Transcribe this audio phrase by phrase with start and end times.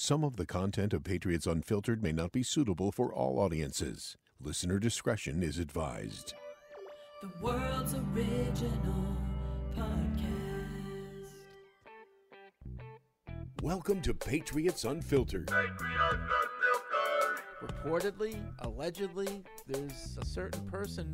[0.00, 4.16] Some of the content of Patriots Unfiltered may not be suitable for all audiences.
[4.40, 6.34] Listener discretion is advised.
[7.20, 9.16] The world's original
[9.76, 11.32] podcast.
[13.60, 15.50] Welcome to Patriots Unfiltered.
[17.60, 21.12] Reportedly, allegedly, there's a certain person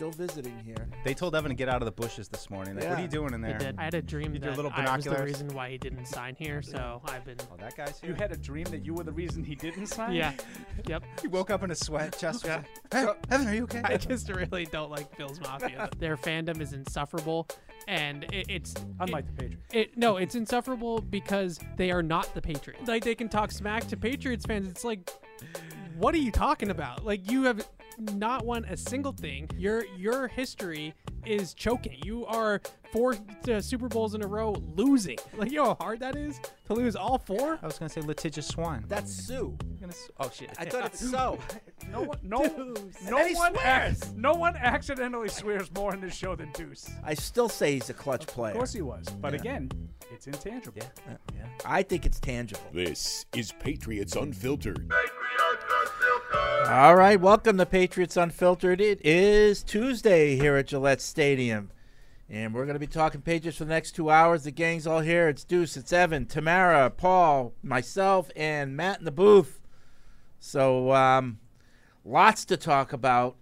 [0.00, 0.88] still visiting here.
[1.04, 2.74] They told Evan to get out of the bushes this morning.
[2.76, 3.58] Like, what are you doing in They there?
[3.58, 3.74] did.
[3.78, 5.30] I had a dream You did that little I was the binoculars?
[5.42, 7.36] reason why he didn't sign here, so I've been.
[7.52, 8.08] Oh, that guy's here.
[8.08, 10.14] You had a dream that you were the reason he didn't sign?
[10.14, 10.32] Yeah.
[10.88, 11.02] Yep.
[11.20, 12.16] He woke up in a sweat.
[12.18, 12.46] Chest.
[12.46, 12.62] Yeah.
[12.90, 13.82] Hey, Evan, are you okay?
[13.84, 15.90] I just really don't like Bills Mafia.
[15.98, 17.46] Their fandom is insufferable,
[17.86, 19.74] and it, it's Unlike it, the Patriots.
[19.74, 19.98] it.
[19.98, 22.88] No, it's insufferable because they are not the Patriots.
[22.88, 24.68] Like they can talk smack to Patriots fans.
[24.68, 25.10] It's like,
[26.00, 27.04] what are you talking about?
[27.04, 27.66] Like you have
[27.98, 29.48] not won a single thing.
[29.56, 30.94] Your your history
[31.26, 31.98] is choking.
[32.04, 32.60] You are
[32.92, 33.14] four
[33.48, 35.18] uh, Super Bowls in a row losing.
[35.36, 37.58] Like you know how hard that is to lose all four.
[37.62, 38.84] I was gonna say litigious swan.
[38.88, 39.56] That's Sue.
[39.80, 40.50] Gonna s- oh shit.
[40.58, 41.38] I thought it's so.
[41.90, 43.02] No one, no, Deuce.
[43.08, 44.02] no And he one, swears.
[44.02, 46.88] ac- no one accidentally swears more in this show than Deuce.
[47.02, 48.52] I still say he's a clutch player.
[48.52, 49.40] Of course he was, but Yeah.
[49.40, 49.70] again,
[50.12, 50.82] it's intangible.
[50.82, 51.46] Yeah, yeah.
[51.64, 52.62] I think it's tangible.
[52.72, 54.92] This is Patriots Unfiltered.
[56.66, 58.80] All right, welcome to Patriots Unfiltered.
[58.80, 61.70] It is Tuesday here at Gillette Stadium.
[62.28, 64.44] And we're going to be talking Patriots for the next two hours.
[64.44, 65.28] The gang's all here.
[65.28, 69.60] It's Deuce, it's Evan, Tamara, Paul, myself, and Matt in the booth.
[70.38, 71.38] So, um,
[72.04, 73.36] lots to talk about,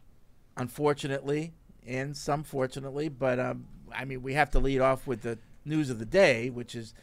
[0.56, 1.52] unfortunately,
[1.86, 3.08] and some fortunately.
[3.08, 6.50] But, um, I mean, we have to lead off with the news of the day,
[6.50, 6.94] which is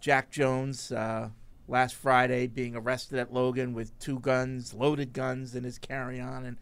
[0.00, 1.28] Jack Jones uh,
[1.68, 6.56] last Friday being arrested at Logan with two guns, loaded guns in his carry-on, and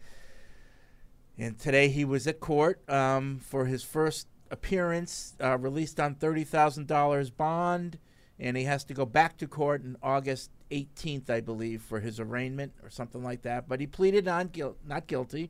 [1.37, 6.43] and today he was at court um, for his first appearance, uh, released on thirty
[6.43, 7.97] thousand dollars bond,
[8.39, 12.19] and he has to go back to court on August eighteenth, I believe, for his
[12.19, 13.67] arraignment or something like that.
[13.67, 15.49] But he pleaded guil- not guilty,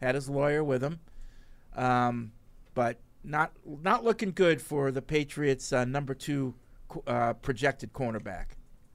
[0.00, 1.00] had his lawyer with him,
[1.74, 2.32] um,
[2.74, 3.52] but not
[3.82, 6.54] not looking good for the Patriots' uh, number two
[7.06, 8.46] uh, projected cornerback.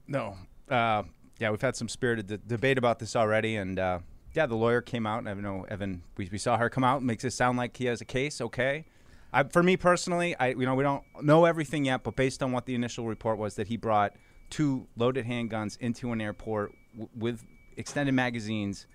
[0.06, 0.36] No.
[0.68, 1.02] Uh,
[1.38, 3.98] yeah, we've had some spirited d- debate about this already, and uh,
[4.34, 6.02] yeah, the lawyer came out, and I know Evan.
[6.16, 8.40] We, we saw her come out, makes it sound like he has a case.
[8.40, 8.84] Okay.
[9.32, 12.52] I, for me personally, I you know we don't know everything yet, but based on
[12.52, 14.14] what the initial report was, that he brought
[14.50, 17.44] two loaded handguns into an airport w- with
[17.76, 18.86] extended magazines.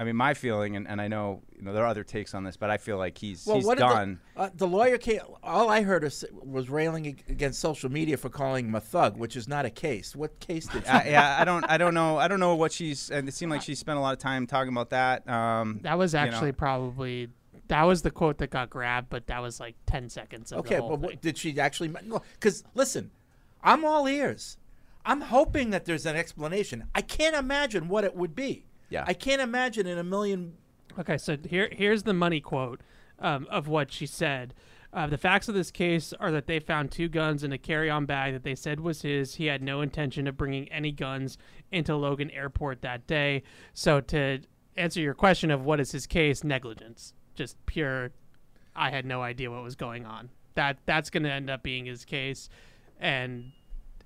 [0.00, 2.44] I mean, my feeling, and, and I know you know there are other takes on
[2.44, 4.20] this, but I feel like he's he's what done.
[4.36, 5.20] The, uh, the lawyer came.
[5.42, 9.34] All I heard was, was railing against social media for calling him a thug, which
[9.34, 10.14] is not a case.
[10.14, 10.86] What case did?
[10.86, 13.10] I, yeah, I don't, I don't know, I don't know what she's.
[13.10, 15.28] And it seemed like she spent a lot of time talking about that.
[15.28, 16.26] Um, That was you know.
[16.26, 17.30] actually probably
[17.66, 20.76] that was the quote that got grabbed, but that was like ten seconds of okay,
[20.76, 21.16] the whole but thing.
[21.16, 21.88] what, did she actually?
[21.88, 23.10] Because listen,
[23.62, 24.58] I'm all ears.
[25.04, 26.84] I'm hoping that there's an explanation.
[26.94, 28.66] I can't imagine what it would be.
[28.88, 29.04] Yeah.
[29.06, 30.54] I can't imagine in a million.
[30.98, 32.80] Okay, so here here's the money quote
[33.18, 34.54] um, of what she said.
[34.92, 38.06] Uh, the facts of this case are that they found two guns in a carry-on
[38.06, 39.34] bag that they said was his.
[39.34, 41.36] He had no intention of bringing any guns
[41.70, 43.42] into Logan Airport that day.
[43.74, 44.40] So to
[44.76, 48.12] answer your question of what is his case, negligence, just pure.
[48.74, 50.30] I had no idea what was going on.
[50.54, 52.48] That that's going to end up being his case,
[52.98, 53.52] and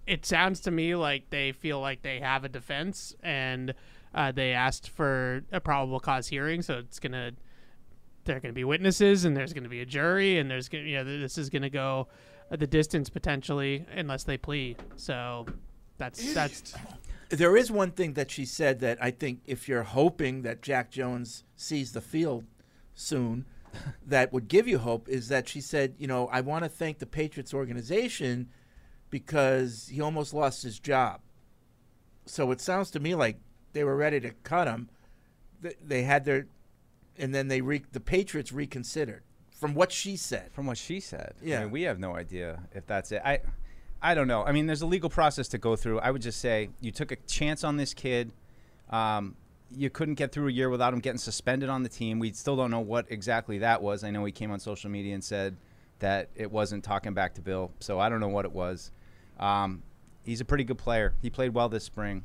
[0.07, 3.75] it sounds to me like they feel like they have a defense and
[4.15, 6.63] uh, they asked for a probable cause hearing.
[6.63, 7.33] So it's gonna
[8.25, 10.97] there are gonna be witnesses and there's gonna be a jury and there's gonna you
[10.97, 12.09] know this is gonna go
[12.51, 14.77] uh, the distance potentially unless they plea.
[14.97, 15.47] So
[15.99, 16.75] that's that's
[17.29, 20.91] There is one thing that she said that I think if you're hoping that Jack
[20.91, 22.45] Jones sees the field
[22.95, 23.47] soon,
[24.07, 26.99] that would give you hope is that she said, you know, I want to thank
[26.99, 28.51] the Patriots organization
[29.13, 31.21] because he almost lost his job.
[32.27, 33.37] So it sounds to me like
[33.75, 34.89] they were ready to cut him.
[35.61, 36.47] They had their,
[37.19, 40.51] and then they re, the Patriots reconsidered from what she said.
[40.53, 41.35] from what she said.
[41.43, 41.61] I Yeah.
[41.61, 43.21] mean, we have no idea if that's it.
[43.25, 43.41] I,
[44.01, 44.45] I don't know.
[44.45, 46.01] I mean, there's a legal process to go through.
[46.01, 48.33] I would just say you took a chance on this kid.
[48.91, 49.37] Um,
[49.75, 52.19] you couldn't get through a year without him getting suspended on the team.
[52.19, 54.05] We still don't know what exactly that was.
[54.05, 55.57] I know he came on social media and said
[55.99, 58.91] that it wasn't talking back to Bill, so I don't know what it was.
[59.43, 59.83] Um,
[60.25, 61.15] he's a pretty good player.
[61.21, 62.25] He played well this spring.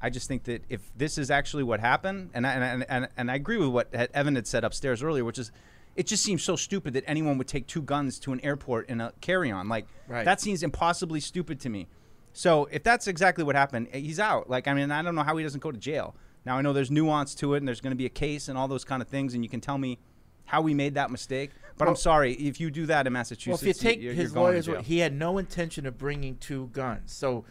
[0.00, 3.30] I just think that if this is actually what happened, and I, and, and, and
[3.30, 5.50] I agree with what Evan had said upstairs earlier, which is
[5.96, 9.00] it just seems so stupid that anyone would take two guns to an airport in
[9.00, 9.68] a carry-on.
[9.68, 10.24] Like Right.
[10.24, 11.88] that seems impossibly stupid to me.
[12.32, 14.48] So if that's exactly what happened, eh, he's out.
[14.48, 16.14] Like I mean, I don't know how he doesn't go to jail.
[16.44, 18.56] Now I know there's nuance to it, and there's going to be a case and
[18.56, 19.98] all those kind of things, and you can tell me
[20.44, 21.50] how we made that mistake.
[21.78, 23.62] But Well- I'm sorry if you do that in Well, Massachusetts.
[23.62, 27.12] if you take you're, his you're lawyer's he had no intention of bringing two guns.
[27.12, 27.44] So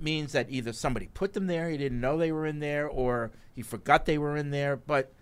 [0.00, 3.30] means that either somebody put them there, he didn't know they were in there, or
[3.54, 4.76] he forgot they were in there.
[4.76, 5.12] But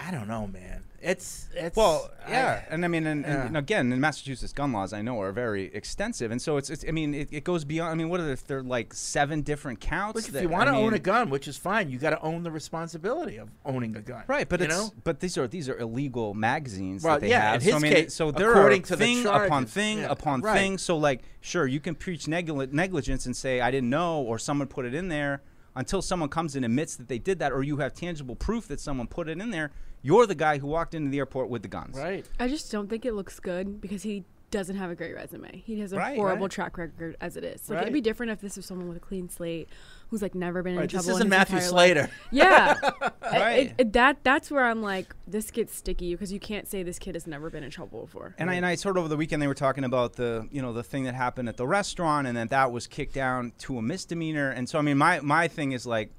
[0.00, 0.84] I don't know, man.
[1.00, 3.46] It's it's Well, I- yeah, and I mean, and, Yeah.
[3.46, 6.84] and again, in Massachusetts, gun laws I know are very extensive, and so it's, it's
[6.86, 7.92] I mean, it, it goes beyond.
[7.92, 8.36] I mean, what are there?
[8.46, 10.16] There are like seven different counts.
[10.16, 12.20] Look, if you want to own mean- a gun, which is fine, you got to
[12.20, 14.24] own the responsibility of owning a gun.
[14.26, 14.92] Right, but you it's know?
[15.04, 17.62] but these are these are illegal magazines Well, that they yeah, have.
[17.62, 19.98] in so I his mean, case, so there according are to the thing upon thing
[19.98, 20.56] yeah, upon right.
[20.58, 20.78] thing.
[20.78, 24.66] So like, sure, you can preach negli- negligence and say I didn't know, or someone
[24.68, 25.42] put it in there.
[25.76, 28.80] Until someone comes and admits that they did that, or you have tangible proof that
[28.80, 29.70] someone put it in there,
[30.02, 31.96] you're the guy who walked into the airport with the guns.
[31.96, 32.24] Right.
[32.38, 35.62] I just don't think it looks good because he doesn't have a great resume.
[35.66, 36.50] He has a Right, horrible right.
[36.50, 37.68] track record as it is.
[37.68, 37.82] Like Right.
[37.82, 39.68] it'd be different if this was someone with a clean slate
[40.08, 40.88] who's like never been in Right.
[40.88, 41.04] trouble.
[41.08, 41.70] This isn't his Matthew entire life.
[41.70, 42.10] Slater.
[42.30, 42.74] Yeah,
[43.22, 43.58] Right.
[43.66, 46.98] it- it- that that's where I'm like, this gets sticky because you can't say this
[46.98, 48.34] kid has never been in trouble before.
[48.38, 50.72] And I, and I heard over the weekend they were talking about the you know
[50.72, 53.82] the thing that happened at the restaurant and that that was kicked down to a
[53.82, 56.10] misdemeanor and so I mean my my thing is like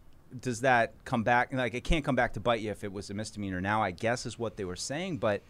[0.42, 3.10] does that come back like it can't come back to bite you if it was
[3.10, 5.42] a misdemeanor now I guess is what they were saying but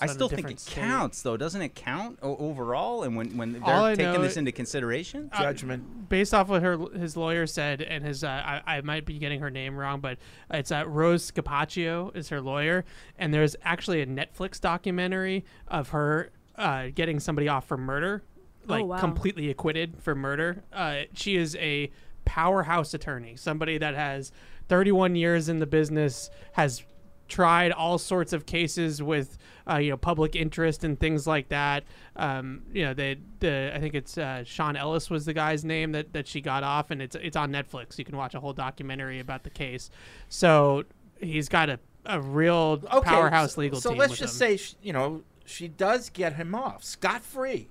[0.00, 0.74] I still think it state.
[0.80, 4.50] counts though doesn't it count o- overall and when when they're taking know this into
[4.52, 6.08] consideration Uh, Judgment.
[6.08, 9.40] based off what her his lawyer said and his uh, I, I might be getting
[9.40, 10.18] her name wrong but
[10.50, 12.84] it's uh, Rose Scapicchio is her lawyer
[13.18, 18.22] and there's actually a Netflix documentary of her uh, getting somebody off for murder
[18.66, 18.98] like wow.
[18.98, 21.90] completely acquitted for murder uh, she is a
[22.26, 24.30] powerhouse attorney somebody that has
[24.68, 26.82] 31 years in the business has
[27.28, 29.36] tried all sorts of cases with
[29.68, 31.82] uh, you know public interest and things like that.
[32.14, 35.90] Um, you know, they the I think it's uh, Sean Ellis was the guy's name
[35.92, 37.98] that, that she got off, and it's it's on Netflix.
[37.98, 39.90] You can watch a whole documentary about the case.
[40.28, 40.84] So
[41.20, 43.98] he's got a a real Okay, powerhouse so, legal so team.
[43.98, 44.56] let's just him.
[44.56, 47.68] say, you know, she does get him off scot free.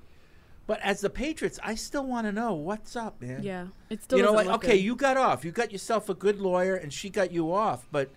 [0.67, 3.43] But as the Patriots, I still want to know what's up, man.
[3.43, 4.83] yeah, it still you know, doesn't like okay, good.
[4.83, 5.45] you got off.
[5.45, 7.87] You got yourself a good lawyer, and she got you off.
[7.91, 8.09] But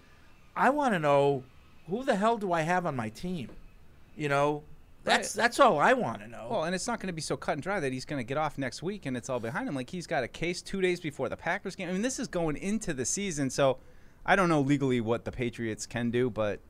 [0.56, 1.44] I want to know
[1.88, 3.50] who the hell do I have on my team?
[4.16, 4.62] You know,
[5.04, 6.48] that's that's all I want to know.
[6.50, 8.24] Well, and it's not going to be so cut and dry that he's going to
[8.24, 9.74] get off next week and it's all behind him.
[9.74, 11.88] Like he's got a case two days before the Packers game.
[11.88, 13.78] I mean, this is going into the season, so
[14.26, 16.60] I don't know legally what the Patriots can do, but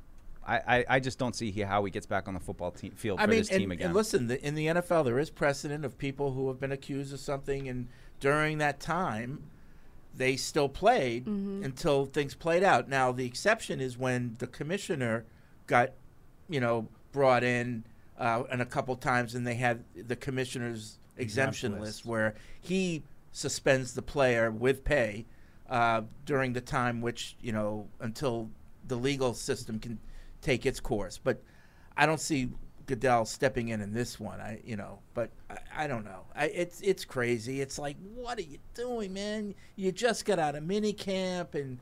[0.49, 3.21] I, I, I just don't see how he gets back on the football team, field
[3.21, 3.87] I for mean, this and, team again.
[3.87, 7.13] and listen, the, in the NFL, there is precedent of people who have been accused
[7.13, 9.43] of something, and during that time,
[10.17, 12.89] they still played until things played out.
[12.89, 15.25] Now, the exception is when the commissioner
[15.67, 15.91] got,
[16.49, 17.85] you know, brought in,
[18.19, 22.07] uh, and a couple times, and they had the commissioner's exemption Exempt list list.
[22.07, 23.03] where he
[23.33, 25.27] suspends the player with pay
[25.69, 28.49] uh, during the time which you know until
[28.87, 29.99] the legal system can
[30.43, 31.19] take its course.
[31.23, 31.43] But
[31.97, 32.51] I don't see
[32.87, 34.41] Goodell stepping in in this one.
[34.41, 36.21] I you know, but I, I don't know.
[36.35, 37.61] I, it's it's crazy.
[37.61, 39.55] It's like, what are you doing, man?
[39.77, 41.79] You just got out of mini camp and.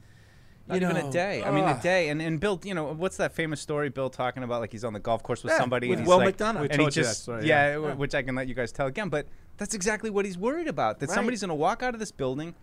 [0.68, 1.44] Not you even know, a day.
[1.44, 2.08] I mean, a day.
[2.08, 3.88] And and Bill, you know, what's that famous story?
[3.88, 6.08] Bill talking about like he's on the golf course with Yeah, somebody with and he's
[6.08, 6.62] Will like, McDonough.
[6.62, 7.74] We and he told you that just story, yeah, yeah.
[7.74, 9.08] w- which I can let you guys tell again.
[9.08, 9.28] But
[9.58, 10.98] that's exactly what he's worried about.
[10.98, 11.14] That Right.
[11.14, 12.56] somebody's going to walk out of this building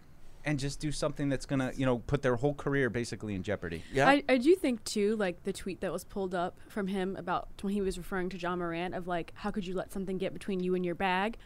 [0.45, 3.43] and just do something that's going to you know put their whole career basically in
[3.43, 3.83] jeopardy.
[3.91, 4.07] Yeah.
[4.07, 7.49] I, I do think too, like the tweet that was pulled up from him about
[7.61, 10.33] when he was referring to Ja Morant of like, how could you let something get
[10.33, 11.37] between you and your bag?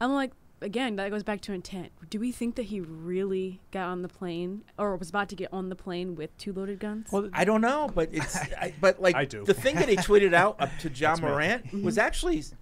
[0.00, 1.92] I'm like, again, that goes back to intent.
[2.08, 5.52] Do we think that he really got on the plane or was about to get
[5.52, 7.08] on the plane with two loaded guns?
[7.10, 9.44] Well, I don't know, but it's I, but like I do.
[9.44, 11.28] the thing that he tweeted out up to Ja That's me.
[11.28, 12.06] Morant was mm-hmm.
[12.06, 12.56] actually s- s-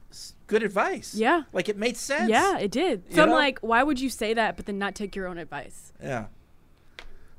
[0.47, 1.14] good advice.
[1.14, 1.42] Yeah.
[1.52, 2.28] like it made sense.
[2.30, 3.04] yeah, it did.
[3.09, 3.35] You So I'm know?
[3.35, 5.92] like, why would you say that but then not take your own advice?
[6.02, 6.26] yeah.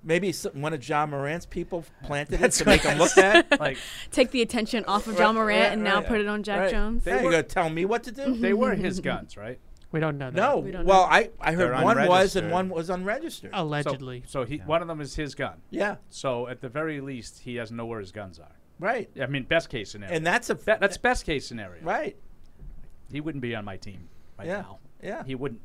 [0.07, 3.47] Maybe some, one of Ja Morant's people planted it to make him look bad.
[3.59, 3.77] Like
[4.11, 6.05] Take the attention off of Ja Right, Morant right, and now right.
[6.07, 6.71] put it on Jack Right.
[6.71, 7.03] Jones.
[7.03, 8.35] They Now you're were- gonna tell me what to do?
[8.39, 9.59] they were his guns, right?
[9.91, 10.35] we don't know that.
[10.35, 10.57] No.
[10.59, 11.11] We don't Well, know.
[11.11, 13.49] I I heard They're one was and one was unregistered.
[13.53, 13.57] Oh.
[13.57, 14.23] So- allegedly.
[14.27, 15.55] So, he one of them is his gun.
[15.71, 18.51] Yeah, So at the very least, he doesn't know where his guns are.
[18.79, 19.09] right.
[19.19, 20.13] I mean, best case scenario.
[20.15, 21.81] And that's a That- that's best case scenario.
[21.83, 22.15] right.
[23.11, 24.61] He wouldn't be on my team right Yeah.
[24.61, 24.79] now.
[25.01, 25.23] Yeah.
[25.23, 25.61] He wouldn't.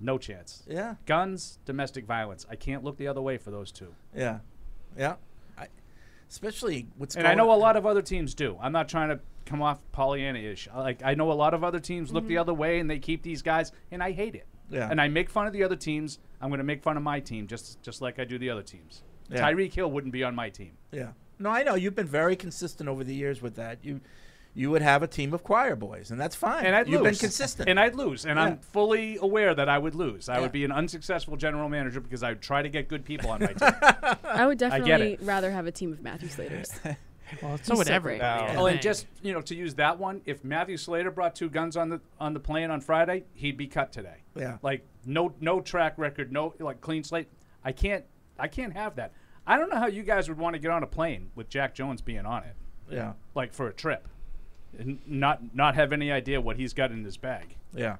[0.00, 0.64] No chance.
[0.68, 2.44] Yeah, Guns, domestic violence.
[2.50, 3.94] I can't look the other way for those two.
[4.14, 4.40] yeah,
[4.98, 5.14] yeah.
[5.56, 5.68] I,
[6.28, 8.58] especially what's And I know a lot of other teams do.
[8.60, 10.68] I'm not trying to come off Pollyanna-ish.
[10.74, 12.40] Like I know a lot of other teams look the mm-hmm.
[12.40, 14.46] other way and they keep these guys, and I hate it.
[14.70, 14.88] Yeah.
[14.90, 16.18] And I make fun of the other teams.
[16.40, 18.62] I'm going to make fun of my team just just like I do the other
[18.62, 19.02] teams.
[19.30, 19.40] Yeah.
[19.40, 20.72] Tyreek Hill wouldn't be on my team.
[20.90, 21.10] Yeah.
[21.38, 23.78] No, I know you've been very consistent over the years with that.
[23.82, 24.00] You
[24.54, 26.66] you would have a team of choir boys, and that's fine.
[26.66, 27.18] And I'd You've lose.
[27.18, 27.68] been consistent.
[27.68, 28.26] And I'd lose.
[28.26, 28.44] And Yeah.
[28.44, 30.28] I'm fully aware that I would lose.
[30.28, 30.40] I Yeah.
[30.42, 33.40] would be an unsuccessful general manager because I would try to get good people on
[33.40, 33.70] my team.
[34.24, 35.20] I would definitely it.
[35.22, 36.68] rather have a team of Matthew Slaters.
[37.42, 38.18] Well, so would so everybody.
[38.44, 38.50] great.
[38.50, 41.48] Oh, well, and just you know, to use that one, if Matthew Slater brought two
[41.48, 44.16] guns on the on the plane on Friday, he'd be cut today.
[44.34, 44.58] Yeah.
[44.60, 47.28] Like no no track record, no like clean slate.
[47.64, 48.04] I can't
[48.38, 49.12] I can't have that.
[49.46, 51.74] I don't know how you guys would want to get on a plane with Jack
[51.74, 52.54] Jones being on it,
[52.90, 53.14] Yeah.
[53.34, 54.08] like for a trip,
[54.78, 57.56] and not not have any idea what he's got in his bag.
[57.74, 57.96] Yeah.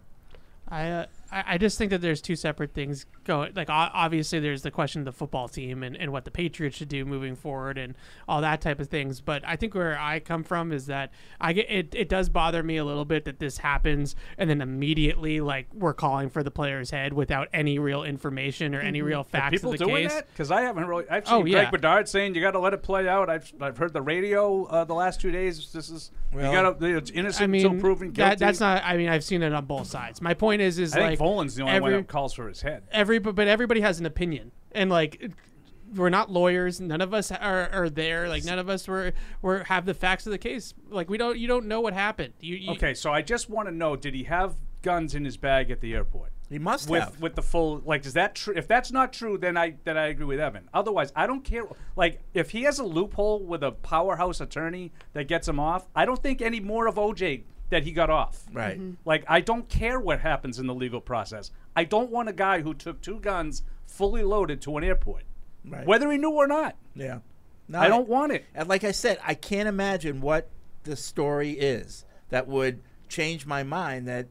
[0.69, 3.53] I, uh, I I just think that there's two separate things going.
[3.55, 6.89] Like obviously, there's the question of the football team and, and what the Patriots should
[6.89, 7.95] do moving forward and
[8.29, 9.21] all that type of things.
[9.21, 11.11] But I think where I come from is that
[11.41, 11.95] I get it.
[11.95, 15.95] It does bother me a little bit that this happens and then immediately like we're
[15.95, 19.73] calling for the player's head without any real information or any real Are facts people
[19.73, 20.15] of the doing case.
[20.15, 20.29] that?
[20.33, 21.05] Because I haven't really.
[21.11, 21.71] I've seen Oh, Greg yeah.
[21.71, 23.31] Bedard saying you got to let it play out.
[23.31, 25.73] I've I've heard the radio uh, the last two days.
[25.73, 26.97] This is Well, you got to.
[26.97, 28.29] It's innocent I mean, until proven guilty.
[28.31, 28.83] that, that's not.
[28.85, 30.21] I mean, I've seen it on both sides.
[30.21, 32.49] My point is, is I like think Volan's the only every, one that calls for
[32.49, 32.83] his head.
[32.93, 35.31] every but, but everybody has an opinion and like
[35.95, 39.12] we're not lawyers none of us are, are there like none of us were,
[39.43, 42.33] were have the facts of the case like we don't you don't know what happened
[42.41, 45.37] you, you Okay, so I just want to know: Did he have guns in his
[45.37, 46.33] bag at the airport?
[46.49, 47.21] He must with have.
[47.21, 50.09] with the full like is that true if that's not true then i then i
[50.09, 51.62] agree with evan otherwise i don't care
[51.97, 56.05] like if he has a loophole with a powerhouse attorney that gets him off i
[56.05, 58.79] don't think any more of oj that he got off Right.
[58.79, 58.93] Mm-hmm.
[59.05, 62.61] like i don't care what happens in the legal process i don't want a guy
[62.61, 65.25] who took two guns fully loaded to an airport
[65.64, 65.87] Right.
[65.87, 67.19] whether he knew or not Yeah.
[67.69, 70.49] No, i don't want it And like I said, I can't imagine what
[70.85, 74.26] the story is that would change my mind that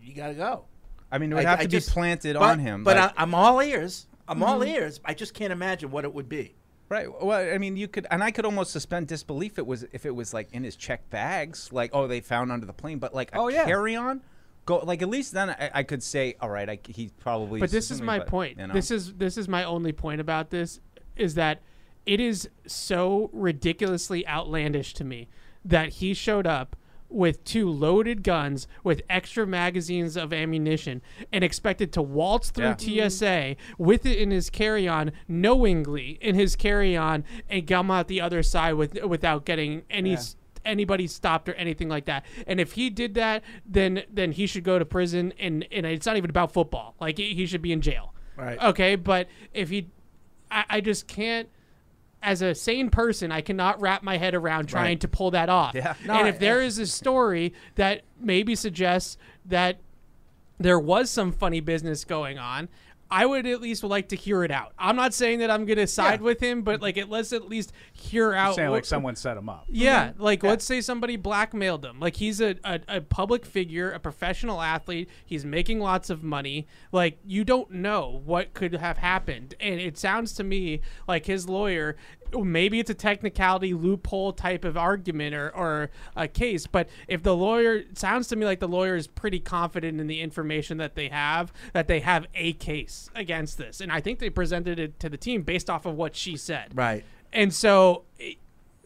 [0.00, 0.64] you got to go.
[1.10, 2.84] I mean, it would I- have I to just- be planted but, on him.
[2.84, 4.06] But like- I, I'm all ears.
[4.28, 4.68] I'm all mm-hmm.
[4.74, 5.00] ears.
[5.04, 6.54] I just can't imagine what it would be.
[6.88, 7.06] Right.
[7.22, 9.58] Well, I mean, you could, and I could almost suspend disbelief.
[9.58, 12.64] It was if it was like in his check bags, like oh, they found under
[12.66, 13.64] the plane, but like a Oh, yeah.
[13.66, 14.22] carry on,
[14.64, 17.60] go like at least then I, I could say, all right, I, he probably.
[17.60, 18.72] but this is my but, point you know.
[18.74, 20.80] this is this is my only point about this
[21.16, 21.60] is that
[22.06, 25.28] it is so ridiculously outlandish to me
[25.64, 26.74] that he showed up
[27.10, 31.00] with two loaded guns with extra magazines of ammunition
[31.32, 33.08] and expected to waltz through Yeah.
[33.08, 38.42] TSA with it in his carry-on knowingly in his carry-on and come out the other
[38.42, 42.26] side with without getting any s anybody stopped or anything like that.
[42.46, 46.04] And if he did that, then then he should go to prison and and it's
[46.04, 46.94] not even about football.
[47.00, 48.12] Like he he should be in jail.
[48.36, 48.62] Right.
[48.62, 49.88] Okay, but if he
[50.50, 51.48] I, I just can't
[52.22, 55.00] as a sane person, I cannot wrap my head around trying Right.
[55.00, 55.74] to pull that off.
[55.74, 55.94] Yeah.
[56.04, 59.78] No, and I- if there is a story that maybe suggests that
[60.58, 62.68] there was some funny business going on,
[63.10, 64.72] I would at least like to hear it out.
[64.78, 66.24] I'm not saying that I'm going to side Yeah.
[66.24, 68.56] with him, but like it, let's at least hear out.
[68.56, 70.22] saying like someone set him up yeah, mm-hmm.
[70.22, 72.00] like let's say somebody blackmailed him.
[72.00, 75.08] Like he's a, a, a public figure, a professional athlete.
[75.24, 76.66] He's making lots of money.
[76.92, 79.54] Like you don't know what could have happened.
[79.60, 81.96] And it sounds to me like his lawyer
[82.32, 87.34] maybe it's a technicality loophole type of argument or, or a case, but if the
[87.34, 91.08] lawyer sounds to me like the lawyer is pretty confident in the information that they
[91.08, 93.80] have, that they have a case against this.
[93.80, 96.72] And I think they presented it to the team based off of what she said.
[96.74, 97.04] Right.
[97.32, 98.04] And so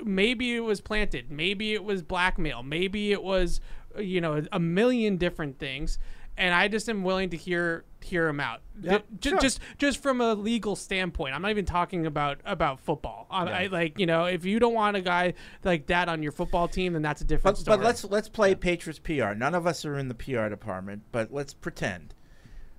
[0.04, 3.60] maybe it was planted, maybe it was blackmail, maybe it was
[3.98, 5.98] you know a million different things.
[6.36, 9.38] And I just am willing to hear hear him out, Yep, Ju- sure.
[9.38, 11.34] just just from a legal standpoint.
[11.34, 13.26] I'm not even talking about about football.
[13.30, 16.32] I, I, like you know, if you don't want a guy like that on your
[16.32, 17.76] football team, then that's a different But, story.
[17.76, 19.34] but let's let's play Patriots PR.
[19.34, 22.14] None of us are in the PR department, but let's pretend.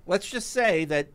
[0.06, 1.08] Let's just say that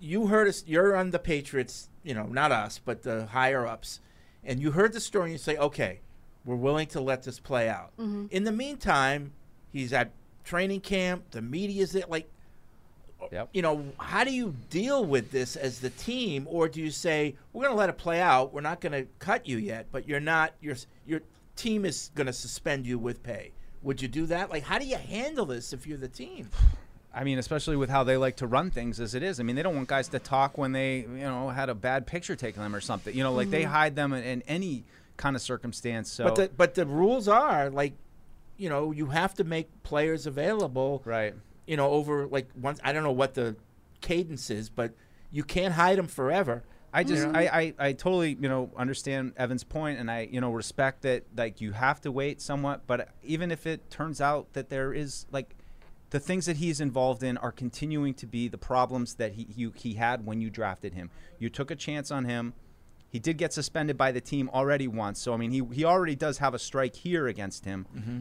[0.00, 0.64] you heard us.
[0.66, 1.88] You're on the Patriots.
[2.02, 4.00] You know, not us, but the higher ups,
[4.44, 5.26] and you heard the story.
[5.26, 6.00] and You say, "Okay,
[6.44, 8.26] we're willing to let this play out." Mm-hmm.
[8.30, 9.32] In the meantime,
[9.70, 10.10] he's at
[10.48, 11.30] training camp.
[11.30, 12.04] The media's there.
[12.08, 12.30] Like,
[13.32, 13.50] Yep.
[13.52, 17.34] you know, how do you deal with this as the team, or do you say
[17.52, 18.54] we're going to let it play out?
[18.54, 20.52] We're not going to cut you yet, but you're not.
[20.60, 21.20] Your your
[21.56, 23.50] team is going to suspend you with pay.
[23.82, 24.50] Would you do that?
[24.50, 26.48] Like, how do you handle this if you're the team?
[27.12, 29.40] I mean, especially with how they like to run things as it is.
[29.40, 32.06] I mean, they don't want guys to talk when they, you know, had a bad
[32.06, 33.14] picture taken of them or something.
[33.14, 33.72] You know, like they mm-hmm.
[33.72, 34.84] hide them in, in any
[35.16, 36.10] kind of circumstance.
[36.10, 37.94] So But the but the rules are like,
[38.58, 41.02] you know, you have to make players available.
[41.04, 41.34] right.
[41.66, 43.56] You know, over like once I don't know what the
[44.00, 44.92] cadence is, but
[45.30, 46.64] you can't hide them forever.
[46.92, 50.50] I just I, I I totally you know understand Evan's point and I you know
[50.50, 54.70] respect that like you have to wait somewhat but even if it turns out that
[54.70, 55.54] there is like
[56.10, 59.72] the things that he's involved in are continuing to be the problems that he you,
[59.76, 61.10] he had when you drafted him.
[61.38, 62.54] You took a chance on him.
[63.10, 65.20] He did get suspended by the team already once.
[65.20, 67.86] So I mean he he already does have a strike here against him.
[67.94, 68.18] Mm-hmm.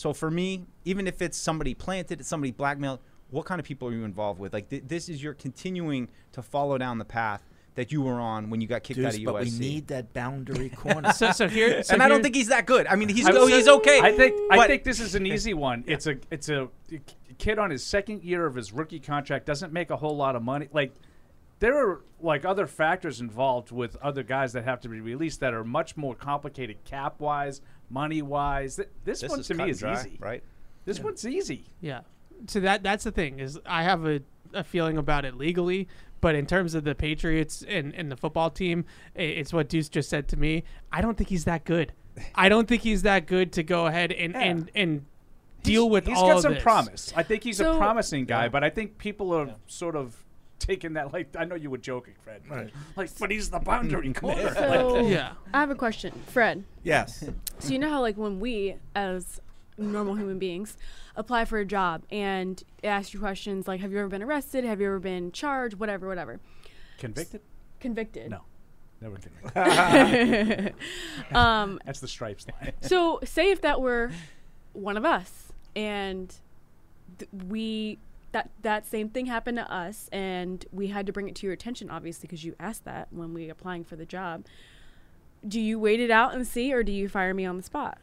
[0.00, 3.86] So for me, even if it's somebody planted, it's somebody blackmailed, what kind of people
[3.88, 4.54] are you involved with?
[4.54, 7.42] Like th- this is you're continuing to follow down the path
[7.74, 9.24] that you were on when you got kicked out of USC.
[9.26, 11.12] but we need that boundary corner.
[11.12, 12.86] So, so here, so and I don't think he's that good.
[12.86, 14.00] I mean, he's I oh, he's okay.
[14.00, 15.84] I think I think this is an easy one.
[15.86, 16.70] It's a it's a
[17.36, 20.42] kid on his second year of his rookie contract doesn't make a whole lot of
[20.42, 20.68] money.
[20.72, 20.94] Like
[21.58, 25.52] there are like other factors involved with other guys that have to be released that
[25.52, 27.60] are much more complicated cap wise,
[27.90, 28.76] money wise.
[28.76, 30.16] Th- This, this one to me is dry, easy.
[30.20, 30.42] right?
[30.84, 31.64] This one's easy.
[31.80, 32.00] Yeah.
[32.46, 34.20] So that that's the thing is I have a,
[34.54, 35.88] a feeling about it legally,
[36.22, 40.08] but in terms of the Patriots and, and the football team, it's what Deuce just
[40.08, 40.64] said to me.
[40.92, 41.92] I don't think he's that good.
[42.34, 44.40] I don't think he's that good to go ahead and Yeah.
[44.40, 45.04] and, and
[45.62, 46.62] deal with He's all He's got of some this.
[46.62, 47.12] promise.
[47.14, 48.48] I think he's a promising guy, Yeah.
[48.48, 50.24] but I think people are sort of
[50.60, 52.42] taking that like I know you were joking, Fred.
[52.48, 52.70] Right.
[52.94, 54.54] Like, but he's the boundary corner.
[54.54, 55.32] So Yeah.
[55.52, 56.62] I have a question, Fred.
[56.84, 57.24] yes.
[57.58, 59.40] So you know how like when we as
[59.76, 60.76] normal human beings
[61.16, 64.62] apply for a job and it asks you questions like have you ever been arrested,
[64.64, 66.38] have you ever been charged, whatever, whatever.
[66.98, 67.40] Convicted?
[67.80, 68.30] Convicted.
[68.30, 68.42] No.
[69.00, 70.74] Never convicted.
[71.34, 72.72] um That's the stripes line.
[72.82, 74.10] so say if that were
[74.74, 76.34] one of us and
[77.18, 77.98] th- we
[78.32, 81.52] that that same thing happened to us and we had to bring it to your
[81.52, 84.44] attention obviously because you asked that when we applying for the job
[85.46, 87.98] do you wait it out and see or do you fire me on the spot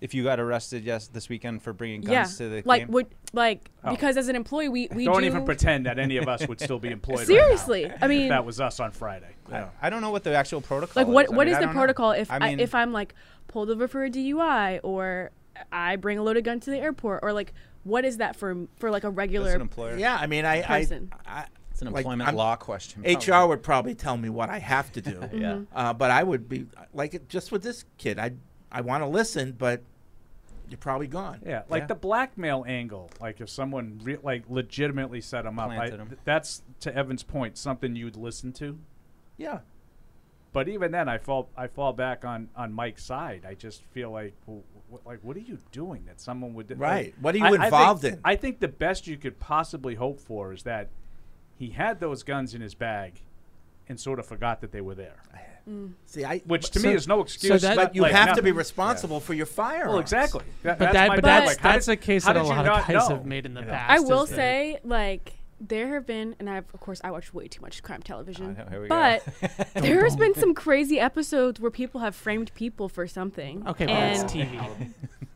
[0.00, 2.90] If you got arrested yes this weekend for bringing guns yeah to the like game,
[2.92, 3.90] would like Oh.
[3.92, 6.60] because as an employee we we Don't do even pretend that any of us would
[6.60, 7.20] still be employed.
[7.20, 9.34] right now seriously i mean if that was us on Friday.
[9.52, 11.02] I, I don't know what the actual protocol.
[11.02, 11.32] like what is.
[11.32, 11.78] I what mean, is the don't know.
[11.80, 13.14] protocol if I I if i'm like
[13.48, 15.30] pulled over for a dui or
[15.72, 17.52] i bring a loaded gun to the airport or like
[17.84, 19.96] what is that for for like a that's regular an employer.
[19.96, 21.12] Yeah, I mean, I, I, Person.
[21.26, 23.02] I it's an employment I'm- law question.
[23.02, 25.20] HR would probably tell me what I have to do.
[25.32, 25.52] Yeah.
[25.52, 25.64] Mm-hmm.
[25.76, 28.18] Uh, but I would be like just with this kid.
[28.18, 28.32] I
[28.70, 29.82] I want to listen, but
[30.68, 31.40] you're probably gone.
[31.44, 31.86] Yeah, like Yeah.
[31.86, 33.10] the blackmail angle.
[33.20, 36.08] Like if someone re- like legitimately set him up, I, Planted him.
[36.08, 38.78] th- that's to Evan's point, something you'd listen to.
[39.36, 39.60] Yeah.
[40.52, 43.44] But even then, I fall I fall back on on Mike's side.
[43.48, 46.74] I just feel like, well, wh- like what are you doing that someone would do?
[46.74, 47.06] Right.
[47.06, 48.20] like, What are you I- I think- involved in?
[48.24, 50.88] I think the best you could possibly hope for is that
[51.56, 53.20] he had those guns in his bag,
[53.88, 55.22] and sort of forgot that they were there.
[55.68, 55.92] Mm.
[56.06, 57.60] See, I Which to So- me is no excuse.
[57.60, 58.56] that- but you like, have to be nothing.
[58.56, 59.90] responsible for your firearms.
[59.90, 60.42] Well, exactly.
[60.62, 61.24] That- But that's that my but point.
[61.24, 63.16] that's Like, that's did- a case that a lot of guys know?
[63.16, 63.72] have made in the You know?
[63.72, 63.90] past.
[63.90, 67.60] I will say, like, there have been, and I've, of course, I watch way too
[67.60, 69.18] much crime television, I know, here we go.
[69.74, 73.66] but there has been some crazy episodes where people have framed people for something.
[73.68, 74.92] Okay, but and it's TV.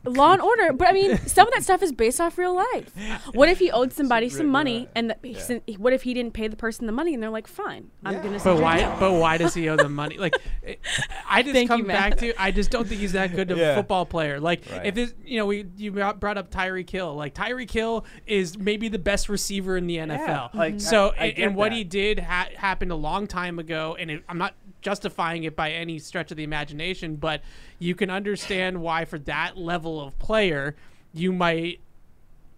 [0.07, 2.91] Law and Order, but I mean, some of that stuff is based off real life.
[3.33, 6.33] What if he owed somebody some money, and the, he sent- what if he didn't
[6.35, 8.63] pay the person the money, and they're like, "Fine, I'm gonna." But send you to
[8.63, 8.77] why?
[8.81, 10.17] jail." But why does he owe them money?
[10.19, 10.79] Like, it-
[11.27, 12.39] I just Thank come you, back to.
[12.39, 13.71] I just don't think he's that good of Yeah.
[13.71, 14.39] a football player.
[14.39, 14.85] Like, Right.
[14.85, 17.15] if this, you know, we you brought brought up Tyreek Hill.
[17.15, 20.14] Like, Tyreek Hill is maybe the best receiver in the NFL.
[20.53, 20.79] Like, mm-hmm.
[20.79, 21.75] so, I- I and, and what that.
[21.75, 25.71] he did ha- happened a long time ago, and it, I'm not justifying it by
[25.71, 27.41] any stretch of the imagination, but
[27.79, 30.75] you can understand why for that level of player,
[31.13, 31.79] you might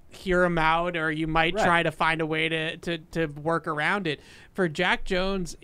[0.09, 1.63] hear him out or you might Right.
[1.65, 4.19] try to find a way to, to, to work around it.
[4.53, 5.55] For Jack Jones,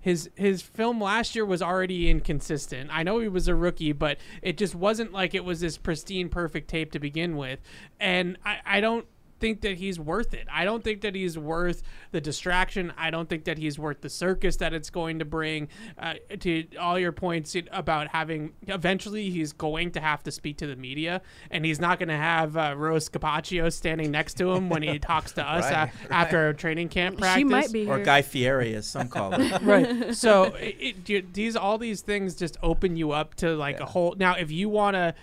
[0.00, 2.88] his his film last year was already inconsistent.
[2.92, 6.28] I know he was a rookie, but it just wasn't like it was this pristine
[6.30, 7.60] perfect tape to begin with.
[7.98, 9.06] And I, I don't
[9.40, 10.46] think that he's worth it.
[10.52, 12.92] I don't think that he's worth the distraction.
[12.96, 15.68] I don't think that he's worth the circus that it's going to bring.
[15.98, 20.66] Uh, to all your points about having, eventually he's going to have to speak to
[20.66, 24.68] the media, and he's not going to have uh, Rose Capaccio standing next to him
[24.68, 27.38] when he talks to us Right, a- after a training camp practice.
[27.40, 28.04] she might be Or here.
[28.04, 29.62] Guy Fieri, as some call it.
[29.62, 30.14] right.
[30.20, 34.14] So it, it, these all these things just open you up to like a whole.
[34.18, 35.14] Now, if you want to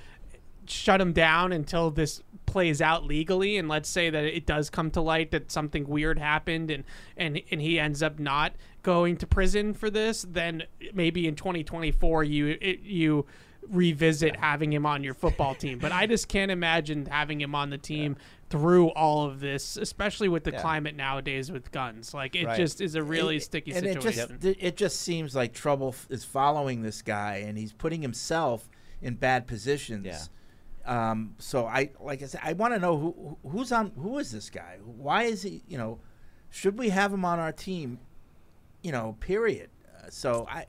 [0.65, 4.89] shut him down until this plays out legally, and let's say that it does come
[4.91, 6.83] to light that something weird happened, and
[7.15, 12.23] and and he ends up not going to prison for this, then maybe in 2024
[12.23, 13.25] you it, you
[13.69, 15.77] revisit having him on your football team.
[15.77, 18.15] But I just can't imagine having him on the team
[18.49, 20.61] through all of this, especially with the Yeah.
[20.61, 22.13] climate nowadays with guns.
[22.13, 22.55] Like it Right.
[22.55, 24.37] just is a really It- sticky and situation.
[24.37, 28.69] It just, it just seems like trouble is following this guy, and he's putting himself
[29.01, 30.05] in bad positions.
[30.05, 30.19] Yeah.
[30.87, 34.17] Um, so I, like I said, I want to know who who- who's on who
[34.19, 34.77] is this guy?
[34.83, 35.61] Why is he?
[35.67, 35.99] You know,
[36.49, 37.99] should we have him on our team?
[38.81, 39.69] You know, period.
[39.85, 40.65] Uh, so I,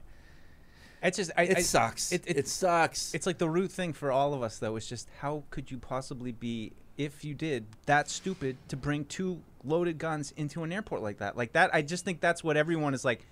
[1.02, 2.10] It's just I, it I- sucks.
[2.12, 3.14] It, It, it, sucks.
[3.14, 4.74] it's like the root thing for all of us though.
[4.76, 9.40] It's just how could you possibly be if you did that stupid to bring two
[9.64, 11.36] loaded guns into an airport like that?
[11.36, 11.72] Like that.
[11.72, 13.24] I just think that's what everyone is like.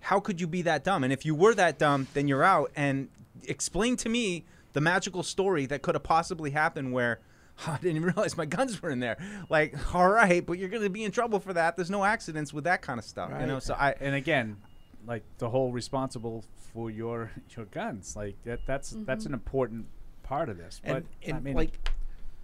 [0.00, 1.02] How could you be that dumb?
[1.04, 2.70] And if you were that dumb, then you're out.
[2.76, 3.08] And
[3.46, 7.20] explain to me the magical story that could have possibly happened where.
[7.66, 9.16] "Oh, I didn't realize my guns were in there.
[9.48, 11.76] Like, all right, but you're going to be in trouble for that.
[11.76, 13.58] There's no accidents with that kind of stuff, you know.
[13.58, 14.58] So I, And again,
[15.06, 18.14] like the whole responsible for your your guns.
[18.14, 19.32] Like that that's that's mm-hmm.
[19.32, 19.86] an important
[20.22, 20.80] part of this.
[20.84, 21.90] But and, and I mean, like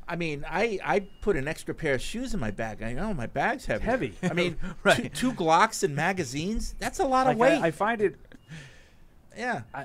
[0.06, 2.82] I mean, I, I put an extra pair of shoes in my bag.
[2.82, 3.84] I know my bag's heavy.
[3.84, 4.14] Heavy.
[4.22, 5.14] I mean, Right.
[5.14, 6.74] two, two Glocks and magazines.
[6.78, 7.62] That's a lot like of weight.
[7.62, 8.16] I, I find it.
[9.36, 9.62] Yeah.
[9.74, 9.84] I,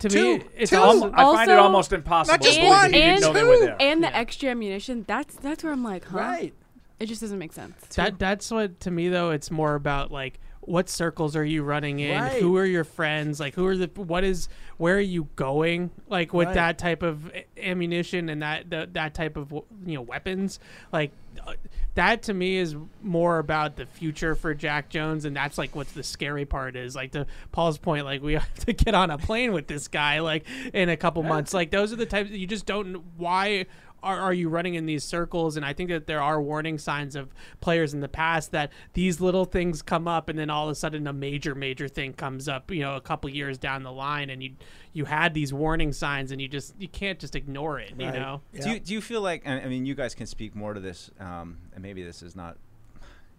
[0.00, 2.36] To Two- me, it's two- also I find it almost impossible.
[2.38, 3.76] just to believe one, that and, know they were there.
[3.80, 4.16] and the Yeah.
[4.18, 5.04] extra ammunition.
[5.08, 6.18] That's that's where I'm like, huh?
[6.18, 6.54] Right.
[7.00, 7.74] It just doesn't make sense.
[7.96, 12.00] that that's what to me though it's more about like what circles are you running
[12.00, 12.20] in?
[12.20, 12.40] Right.
[12.42, 13.40] who are your friends?
[13.40, 15.90] Like who are the what is where are you going?
[16.08, 16.54] Like with Right.
[16.54, 20.58] that type of ammunition and that the, that type of you know weapons.
[20.92, 21.12] Like
[21.46, 21.54] uh,
[21.94, 25.92] that to me is more about the future for Jack Jones and that's like what's
[25.92, 26.94] the scary part is.
[26.94, 30.20] Like to Paul's point like we have to get on a plane with this guy
[30.20, 31.54] like in a couple months.
[31.54, 33.66] Like those are the types that you just don't why
[34.06, 35.56] are, are you running in these circles?
[35.56, 39.20] And I think that there are warning signs of players in the past that these
[39.20, 42.48] little things come up, and then all of a sudden a major, major thing comes
[42.48, 42.70] up.
[42.70, 44.52] You know, a couple years down the line, and you
[44.92, 47.92] you had these warning signs, and you just you can't just ignore it.
[47.98, 48.14] You Right.
[48.20, 50.72] know, Do you, do you feel like I I mean you guys can speak more
[50.72, 52.56] to this um, and maybe this is not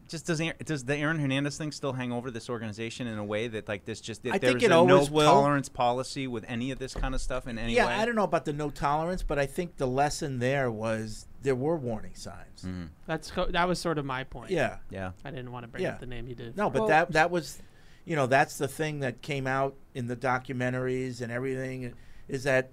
[0.08, 3.24] just does Aaron, does the Aaron Hernandez thing still hang over this organization in a
[3.24, 5.26] way that like this just that I think there's it a always no will.
[5.32, 7.94] tolerance policy with any of this kind of stuff in any yeah, way?
[7.94, 11.56] I don't know about the no tolerance, but I think the lesson there was there
[11.56, 12.64] were warning signs.
[12.64, 12.90] Mhm.
[13.06, 14.52] that's co- that was sort of my point.
[14.52, 14.78] Yeah.
[14.90, 15.12] Yeah.
[15.24, 15.94] I didn't want to bring Yeah.
[15.94, 16.58] up the name you did.
[16.58, 17.62] No, but Well- that that was,
[18.06, 21.94] you know, that's the thing that came out in the documentaries and everything,
[22.28, 22.72] is that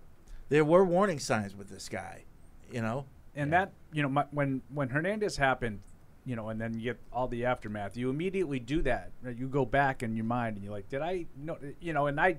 [0.48, 2.24] there were warning signs with this guy.
[2.70, 3.06] You know.
[3.36, 3.58] and Yeah.
[3.64, 5.80] that you know my, when when Hernandez happened,
[6.26, 7.96] you know, and then you get all the aftermath.
[7.96, 9.10] You immediately do that.
[9.26, 11.58] Uh, You go back in your mind and you're like, did I know?
[11.80, 12.37] You know, and I,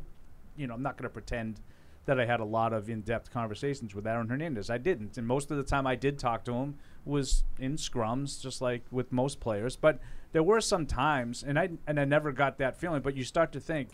[0.57, 1.59] you know, I'm not going to pretend
[2.05, 4.69] that I had a lot of in-depth conversations with Aaron Hernandez.
[4.69, 8.41] I didn't, and most of the time I did talk to him was in scrums,
[8.41, 9.75] just like with most players.
[9.75, 9.99] But
[10.31, 13.01] there were some times, and I and I never got that feeling.
[13.01, 13.89] But you start to think,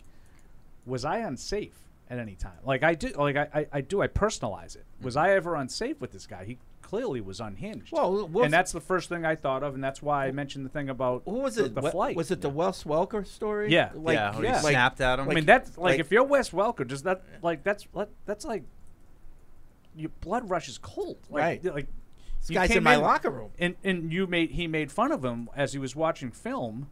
[0.85, 1.77] was I unsafe
[2.09, 2.59] at any time?
[2.65, 4.01] Like I do, like I, I, I do.
[4.01, 4.85] I personalize it.
[5.01, 6.45] Was I ever unsafe with this guy?
[6.45, 6.57] He
[6.91, 7.93] clearly was unhinged.
[7.93, 10.65] Well, was- and that's the first thing I thought of, and that's why I mentioned
[10.65, 11.73] the thing about Who was it?
[11.73, 12.15] The Wha- flight.
[12.17, 13.71] Was it the Wes Welker story?
[13.71, 13.91] Yeah.
[13.95, 14.61] Like, yeah, he yeah.
[14.61, 15.29] like- snapped at him.
[15.29, 18.43] I mean, that's like, like- if you're Wes Welker, does that like that's like that's
[18.43, 18.63] like
[19.95, 21.17] your blood rushes cold.
[21.29, 21.63] Like, Right.
[21.63, 21.87] Like
[22.41, 23.51] this you guy's in my locker room.
[23.57, 26.89] and and you made he made fun of him as he was watching film,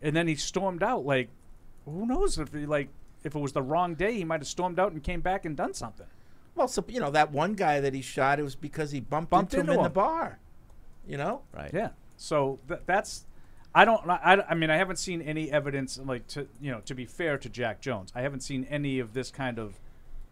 [0.00, 1.04] and then he stormed out.
[1.04, 1.30] Like,
[1.84, 2.90] who knows if he like
[3.24, 5.56] if it was the wrong day, he might have stormed out and came back and
[5.56, 6.06] done something.
[6.58, 9.30] Well, so, you know that one guy that he shot, it was because he bumped,
[9.30, 10.40] Bumped into him into in the bar.
[11.06, 11.42] You know.
[11.54, 11.70] right.
[11.72, 11.90] Yeah.
[12.16, 13.26] So th- that's.
[13.74, 14.08] I don't.
[14.10, 16.00] I, I mean, I haven't seen any evidence.
[16.04, 19.12] Like to you know, to be fair to Jack Jones, I haven't seen any of
[19.12, 19.78] this kind of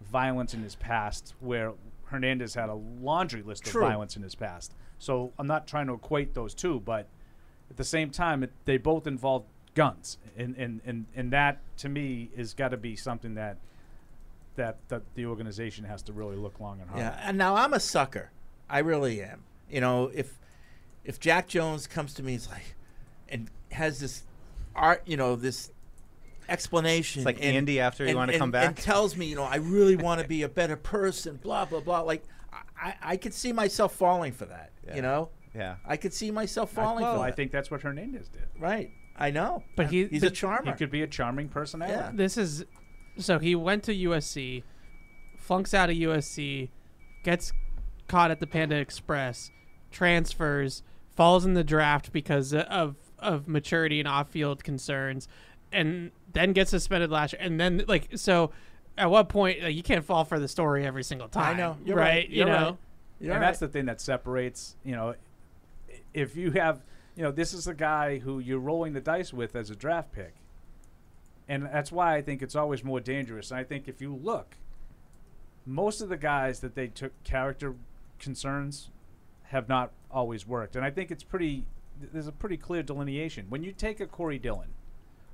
[0.02, 1.74] violence in his past where
[2.06, 3.82] Hernandez had a laundry list True.
[3.82, 4.74] of violence in his past.
[4.98, 7.06] So I'm not trying to equate those two, but
[7.70, 11.88] at the same time, it, they both involve guns, and and and and that to
[11.88, 13.58] me is got to be something that
[14.56, 17.00] that that the organization has to really look long and hard.
[17.02, 18.30] Yeah, and now I'm a sucker.
[18.68, 19.44] I really am.
[19.70, 20.38] You know, if
[21.04, 22.74] if Jack Jones comes to me, he's like,
[23.28, 24.24] and has this
[24.74, 25.70] art, you know, this
[26.48, 27.20] explanation.
[27.20, 28.66] It's like and- Andy after you and- wanna and- come back.
[28.66, 31.36] and tells me, you know, I really want to be a better person.
[31.36, 32.00] Blah blah blah.
[32.00, 32.24] Like,
[32.80, 34.70] I I could see myself falling for that.
[34.86, 34.96] Yeah.
[34.96, 35.76] You know, Yeah.
[35.86, 38.42] I could see myself I, falling well, for I think that's what Hernandez did.
[38.58, 38.90] right.
[39.18, 39.62] I know.
[39.76, 40.72] But he- he's but a charmer.
[40.72, 41.98] He could be a charming personality.
[41.98, 42.10] Yeah.
[42.12, 42.64] this is
[43.18, 44.62] so he went to USC,
[45.38, 46.68] flunks out of USC,
[47.22, 47.52] gets
[48.08, 49.50] caught at the Panda Express,
[49.90, 50.82] transfers,
[51.14, 55.26] falls in the draft because of of maturity and off-field concerns,
[55.72, 57.42] and then gets suspended last year.
[57.42, 58.50] And then like so,
[58.98, 61.42] at what point like, you can't fall for the story every single time?
[61.42, 61.56] I time?
[61.56, 61.76] know.
[61.84, 62.04] You're right?
[62.04, 62.28] right.
[62.28, 62.52] You You're know.
[62.52, 62.76] right.
[63.20, 63.46] You're and right.
[63.48, 64.76] that's the thing that separates.
[64.84, 65.14] You know,
[66.12, 66.82] if you have,
[67.16, 70.12] you know, this is a guy who you're rolling the dice with as a draft
[70.12, 70.34] pick,
[71.48, 73.50] and that's why I think it's always more dangerous.
[73.50, 74.56] And I think if you look,
[75.64, 77.74] most of the guys that they took character
[78.18, 78.90] concerns
[79.44, 81.66] have not always worked, and I think it's pretty.
[82.00, 84.68] th- There's a pretty clear delineation when you take a Corey Dillon,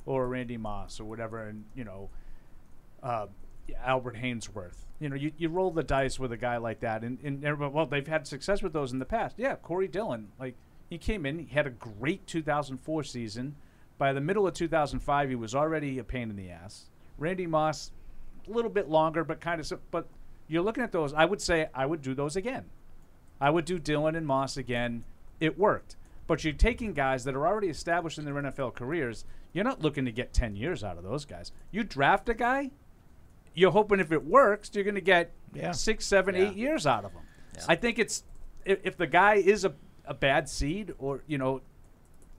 [0.07, 2.11] or a Randy Moss, or whatever, and you know,
[3.03, 3.27] uh,
[3.85, 4.77] Albert Haynesworth.
[5.01, 7.75] You know, you, you roll the dice with a guy like that, and, and everybody,
[7.75, 9.35] well, they've had success with those in the past.
[9.39, 10.55] Yeah, Corey Dillon, like
[10.89, 13.57] he came in, he had a great 2004 season.
[13.99, 16.87] By the middle of 2005, he was already a pain in the ass.
[17.19, 17.93] Randy Moss,
[18.49, 19.91] a little bit longer, but kind of.
[19.91, 20.07] But
[20.49, 21.13] you're looking at those.
[21.15, 22.65] I would say I would do those again.
[23.41, 25.05] I would do Dillon and Moss again.
[25.41, 25.97] It worked.
[26.27, 29.25] But you're taking guys that are already established in their NFL careers.
[29.53, 31.53] You're not looking to get 10 years out of those guys.
[31.73, 32.71] You draft a guy,
[33.55, 35.73] you're hoping if it works, you're going to get Yeah.
[35.73, 36.49] six, seven, Yeah.
[36.49, 37.23] eight years out of him.
[37.69, 38.25] I think it's
[38.65, 39.75] if, if the guy is a,
[40.07, 41.61] a bad seed or you know,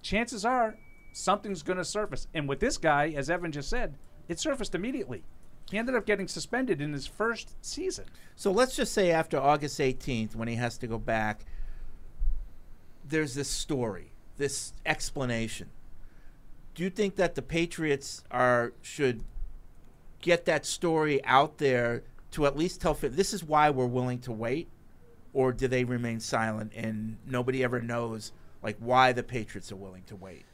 [0.02, 0.76] chances are
[1.14, 2.28] something's going to surface.
[2.34, 3.96] And with this guy, as Evan just said,
[4.28, 5.24] it surfaced immediately.
[5.70, 8.06] He ended up getting suspended in his first season.
[8.36, 11.46] So let's just say after August 18th, when he has to go back,
[13.08, 15.70] there's this story, this explanation.
[16.76, 19.24] Do you think that the Patriots are should
[20.22, 24.32] get that story out there to at least tell this is why we're willing to
[24.32, 24.68] wait,
[25.34, 28.32] or do they remain silent and nobody ever knows
[28.64, 30.46] like why the Patriots are willing to wait?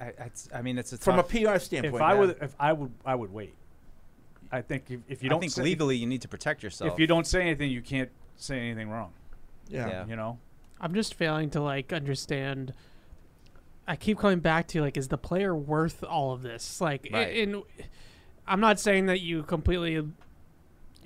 [0.00, 2.36] I, it's- I mean, it's a From a tough- PR standpoint, If I uh, would,
[2.40, 3.54] if I would, I would wait.
[4.50, 6.92] I think if, if you don't I think say, legally you need to protect yourself.
[6.92, 9.12] if you don't say anything, you can't say anything wrong.
[9.68, 9.88] yeah.
[9.88, 10.06] Yeah.
[10.06, 10.38] You know,
[10.80, 12.72] I'm just failing to like understand.
[13.86, 16.80] I keep coming back to like, is the player worth all of this?
[16.80, 17.34] Like, Right.
[17.36, 17.62] in,
[18.46, 20.06] I'm not saying that you completely,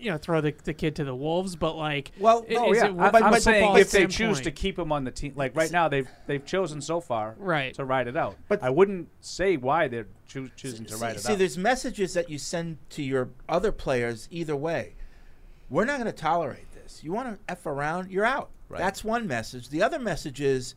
[0.03, 2.79] you know, throw the, the kid to the wolves, but like, Well, i- no, is
[2.79, 4.45] yeah, it I- worth but- it I'm from saying if they choose standpoint?
[4.45, 7.73] to keep him on the team, like right now they've they've chosen so far Right.
[7.75, 8.37] to ride it out.
[8.49, 11.33] But- I wouldn't say why they're choo- choosing to see, ride it see, out.
[11.33, 14.95] See, there's messages that you send to your other players either way.
[15.71, 17.03] We're not going to tolerate this.
[17.03, 18.51] You want to f around, you're out.
[18.69, 18.79] Right.
[18.79, 19.69] That's one message.
[19.71, 20.75] The other message is,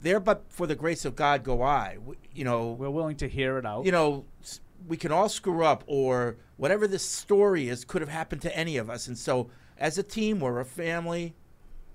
[0.00, 1.94] there, but for the grace of God, go I.
[1.96, 3.84] W- You know, We're willing to hear it out.
[3.84, 8.10] you know, s- we can all screw up, or whatever this story is could have
[8.10, 9.06] happened to any of us.
[9.06, 11.34] And so, as a team, we're a family,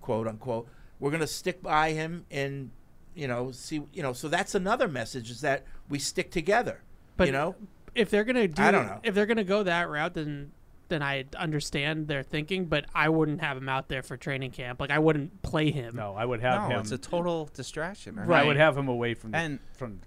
[0.02, 0.67] quote unquote.
[1.00, 2.72] We're going to stick by him and,
[3.13, 4.13] you know, see, you know.
[4.13, 6.82] So that's another message is that we stick together.
[7.17, 7.56] But you know,
[7.93, 9.00] if they're gonna do, I don't know.
[9.04, 10.52] if they're gonna go that route, then
[10.89, 14.80] then I understand their thinking, but I wouldn't have him out there for training camp.
[14.80, 15.96] Like I wouldn't play him.
[15.96, 16.82] no, I would have no, him.
[16.82, 18.17] it's a total distraction.
[18.17, 20.00] I mean, I would have him away from the, And- from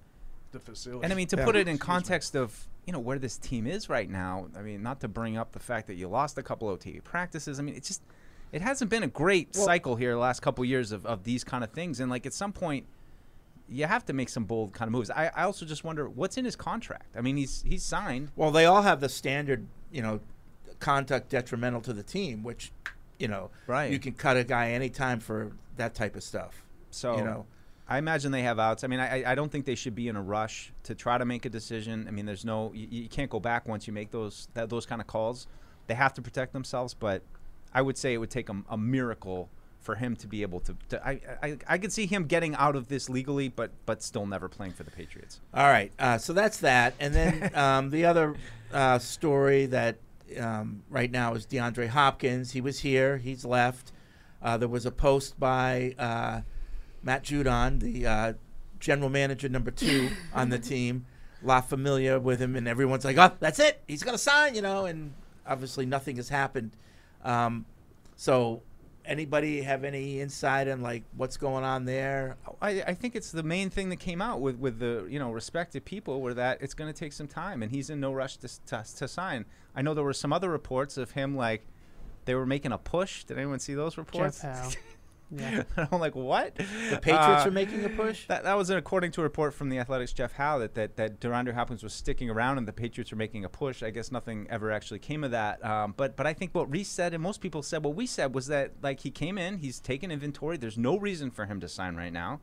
[0.52, 1.04] the facility.
[1.04, 1.44] And I mean, to Yeah.
[1.44, 4.48] put it in context of you know where this team is right now.
[4.56, 7.58] I mean, not to bring up the fact that you lost a couple OTA practices.
[7.58, 8.02] I mean, it's just
[8.52, 11.64] it hasn't been a great cycle here the last couple years of, of these kind
[11.64, 11.98] of things.
[11.98, 12.86] And like at some point,
[13.68, 15.10] you have to make some bold kind of moves.
[15.10, 17.16] I, I also just wonder what's in his contract.
[17.16, 18.30] I mean, he's he's signed.
[18.36, 20.20] Well, they all have the standard, you know,
[20.78, 22.70] conduct detrimental to the team, which,
[23.18, 23.90] you know, Right.
[23.90, 26.62] you can cut a guy anytime for that type of stuff.
[26.92, 27.46] So you know,
[27.88, 28.82] I imagine they have outs.
[28.82, 31.24] I mean, I, I don't think they should be in a rush to try to
[31.24, 32.06] make a decision.
[32.08, 34.86] I mean, there's no you, you can't go back once you make those that, those
[34.86, 35.46] kind of calls.
[35.86, 37.22] They have to protect themselves, but
[37.72, 39.48] I would say it would take a, a miracle
[39.80, 40.76] for him to be able to.
[40.88, 44.26] to I, I I could see him getting out of this legally, but but still
[44.26, 45.40] never playing for the Patriots.
[45.54, 45.92] all right.
[45.98, 48.34] Uh, so that's that, and then um, the other
[48.72, 49.96] uh, story that
[50.40, 52.50] um, right now is DeAndre Hopkins.
[52.50, 53.18] He was here.
[53.18, 53.92] He's left.
[54.42, 56.40] Uh, there was a post by uh,
[57.06, 58.32] Matt Judon, the uh,
[58.80, 61.06] general manager number two on the team,
[61.40, 63.80] La Familia with him, and everyone's like, "Oh, that's it.
[63.86, 64.86] He's gonna sign," you know.
[64.86, 65.14] And
[65.46, 66.72] obviously, nothing has happened.
[67.24, 67.64] Um,
[68.16, 68.62] so,
[69.04, 72.38] anybody have any insight on like what's going on there?
[72.60, 75.30] I, I think it's the main thing that came out with, with the you know
[75.30, 78.36] respected people were that it's going to take some time and he's in no rush
[78.38, 79.44] to, to to sign.
[79.76, 81.68] I know there were some other reports of him like
[82.24, 83.22] they were making a push.
[83.22, 84.42] Did anyone see those reports?
[84.42, 84.80] Jeff Howe.
[85.30, 85.64] Yeah.
[85.90, 86.54] I'm like, what?
[86.54, 88.26] The Patriots Uh, are making a push.
[88.28, 91.52] That, that was according to a report from the Athletic's Jeff Howe that that DeAndre
[91.54, 93.82] Hopkins was sticking around and the Patriots were making a push.
[93.82, 95.64] I guess nothing ever actually came of that.
[95.64, 98.34] Um, but but I think what Reiss said and most people said what we said
[98.34, 100.56] was that like he came in, he's taken inventory.
[100.56, 102.40] There's no reason for him to sign right now.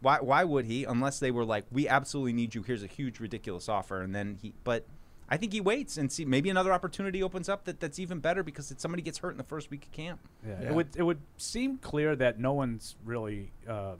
[0.00, 2.62] Why why would he unless they were like we absolutely need you.
[2.62, 4.86] Here's a huge ridiculous offer and then he but.
[5.28, 8.42] I think he waits and see maybe another opportunity opens up that, that's even better
[8.42, 10.20] because it, somebody gets hurt in the first week of camp.
[10.46, 10.68] Yeah, Yeah.
[10.68, 13.94] It would it would seem clear that no one's really uh,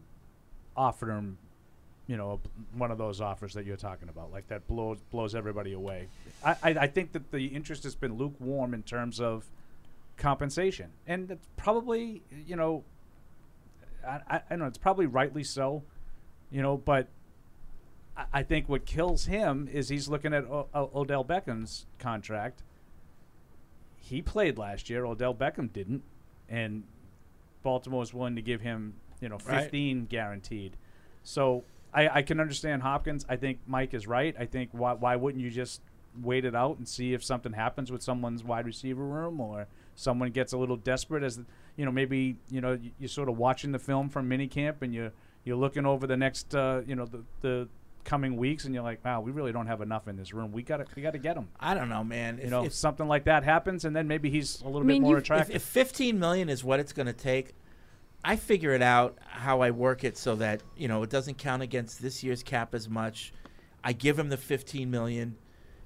[0.77, 1.39] offered him,
[2.07, 2.41] you know,
[2.77, 6.09] one of those offers that you're talking about, like that blows blows everybody away.
[6.45, 9.51] I, I, I think that the interest has been lukewarm in terms of
[10.17, 12.85] compensation, and it's probably you know,
[14.07, 15.83] I, I, I don't know, it's probably rightly so,
[16.51, 17.09] you know, but.
[18.33, 22.63] I- think what kills him is he's looking at o- o- Odell Beckham's contract.
[23.99, 25.05] He played last year.
[25.05, 26.03] Odell Beckham didn't,
[26.49, 26.85] and
[27.63, 29.63] Baltimore was willing to give him, you know, Right.
[29.65, 30.77] 15 guaranteed.
[31.25, 33.27] So I, I can understand Hopkins.
[33.29, 34.35] I think Mike is right.
[34.39, 35.81] I think why why wouldn't you just
[36.23, 40.31] wait it out and see if something happens with someone's wide receiver room or someone
[40.31, 41.39] gets a little desperate as
[41.77, 44.95] you know maybe you know you- you're sort of watching the film from minicamp and
[44.95, 45.11] you
[45.45, 47.69] you're looking over the next uh, you know the the
[48.07, 50.63] coming weeks and you're like wow we really don't have enough in this room we
[50.63, 52.39] got to we got to get him I don't know, man.
[52.39, 54.85] you If, know if, something like that happens and then maybe he's a little I
[54.85, 57.55] mean, bit more you've- if, attractive if 15 million is what it's going to take,
[58.25, 61.63] I figure it out how I work it so that you know it doesn't count
[61.63, 63.33] against this year's cap as much.
[63.85, 65.37] I give him the 15 million,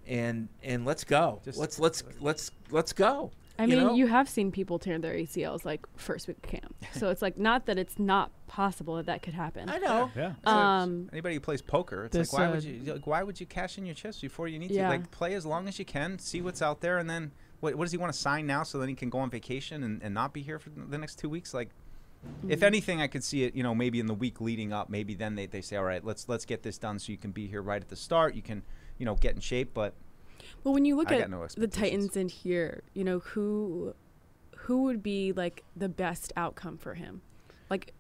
[0.07, 1.41] and and let's go.
[1.45, 3.31] Just- let's let's let's let's go.
[3.61, 3.95] I You mean, know?
[3.95, 7.37] you have seen people tear their ACLs like first week of camp, so it's like
[7.39, 9.69] not that it's not possible that that could happen.
[9.69, 10.11] I know.
[10.17, 10.33] Yeah.
[10.45, 13.23] So Um, anybody who plays poker, it's This, like why uh, would you like, why
[13.23, 14.85] would you cash in your chips before you need Yeah.
[14.85, 14.89] to?
[14.97, 17.85] Like play as long as you can, see what's out there, and then what, what
[17.85, 20.15] does he want to sign now so then he can go on vacation and, and
[20.15, 21.53] not be here for the next two weeks?
[21.55, 21.69] Like,
[22.23, 22.51] Mm-hmm.
[22.51, 23.55] if anything, I could see it.
[23.55, 26.05] You know, maybe in the week leading up, maybe then they, they say, all right,
[26.05, 28.35] let's let's get this done so you can be here right at the start.
[28.35, 28.63] You can,
[28.99, 29.73] you know, get in shape.
[29.73, 29.95] But
[30.65, 31.67] Well, when you look I at no the.
[31.67, 33.95] Titans in here, you know who
[34.57, 37.23] who would be like the best outcome for him?
[37.71, 37.95] Like,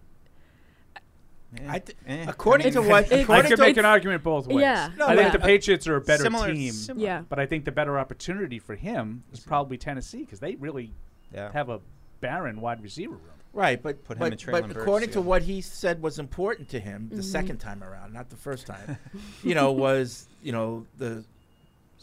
[1.56, 4.22] eh, I th- eh, according I to what- It- I could to make an argument
[4.22, 4.60] both ways.
[4.60, 4.90] Yeah.
[4.98, 7.06] No, I think the Patriots are a better similar, team, similar.
[7.06, 10.92] yeah, but I think the better opportunity for him is probably Tennessee because they really
[11.32, 11.50] Yeah.
[11.52, 11.80] have a
[12.20, 13.22] barren wide receiver room.
[13.52, 16.20] Right, but Put him but, and Treylon but Burks according to what he said was
[16.20, 17.24] important to him the Mhm.
[17.24, 18.96] second time around, not the first time,
[19.42, 21.24] you know, was you know the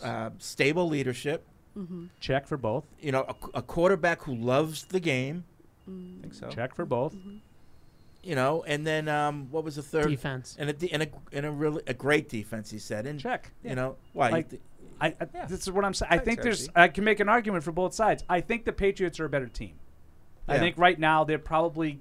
[0.04, 1.46] uh, stable leadership.
[1.78, 2.06] mm-hmm.
[2.20, 2.86] Check for both.
[3.00, 5.44] You know, a, a quarterback who loves the game.
[5.90, 6.20] Mm.
[6.20, 6.50] I think so.
[6.50, 7.16] Check for both.
[8.24, 10.10] You know, and then um, what was the third?
[10.10, 10.56] Defense.
[10.60, 12.70] And a de- and a and a really a great defense.
[12.70, 13.52] He said, and Check.
[13.64, 14.30] you know why?
[14.30, 14.60] Like- you
[15.00, 15.46] I, I Yeah.
[15.46, 16.10] this is what I'm saying.
[16.12, 16.72] I Thanks, think there's RC.
[16.76, 18.24] I can make an argument for both sides.
[18.28, 19.76] I think the Patriots are a better team.
[20.48, 22.00] I think right now they're probably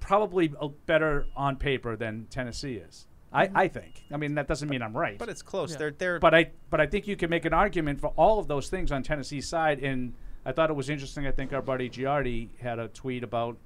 [0.00, 3.06] probably a- better on paper than Tennessee is.
[3.32, 4.04] I, I think.
[4.10, 5.18] I mean that doesn't mean I'm right.
[5.18, 5.72] But it's close.
[5.72, 5.78] Yeah.
[5.78, 8.48] They're they're But I but I think you can make an argument for all of
[8.48, 9.80] those things on Tennessee's side.
[9.80, 11.26] And I thought it was interesting.
[11.26, 13.56] I think our buddy Giardi had a tweet about,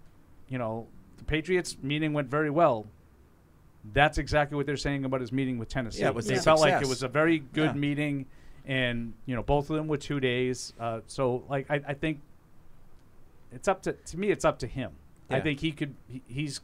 [0.49, 0.87] you know,
[1.19, 2.87] the Patriots meeting went very well.
[3.93, 6.03] That's exactly what they're saying about his meeting with Tennessee.
[6.03, 7.81] Yeah, it was they a felt like it was a very good Yeah.
[7.81, 8.27] meeting,
[8.67, 10.73] and you know both of them were two days.
[10.79, 12.21] Uh, so like I, I think
[13.53, 14.31] it's up to to me.
[14.31, 14.93] It's up to him.
[15.31, 15.95] I think he could.
[16.09, 16.61] He, he's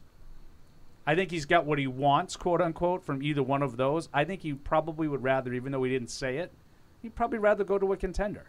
[1.07, 4.09] I think he's got what he wants, quote unquote, from either one of those.
[4.13, 6.51] I think he probably would rather, even though he didn't say it,
[7.01, 8.43] he'd probably rather go to a contender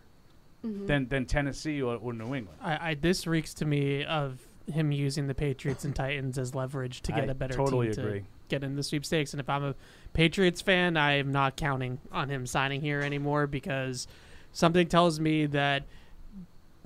[0.66, 0.87] Mm-hmm.
[0.87, 2.59] than than Tennessee or, or New England.
[2.61, 7.01] I, I this reeks to me of him using the Patriots and Titans as leverage
[7.03, 8.21] to get I a better totally team agree.
[8.23, 9.33] to get in the sweepstakes.
[9.33, 9.77] And if I'm a
[10.14, 14.09] Patriots fan, I am not counting on him signing here anymore because
[14.53, 15.85] something tells me that.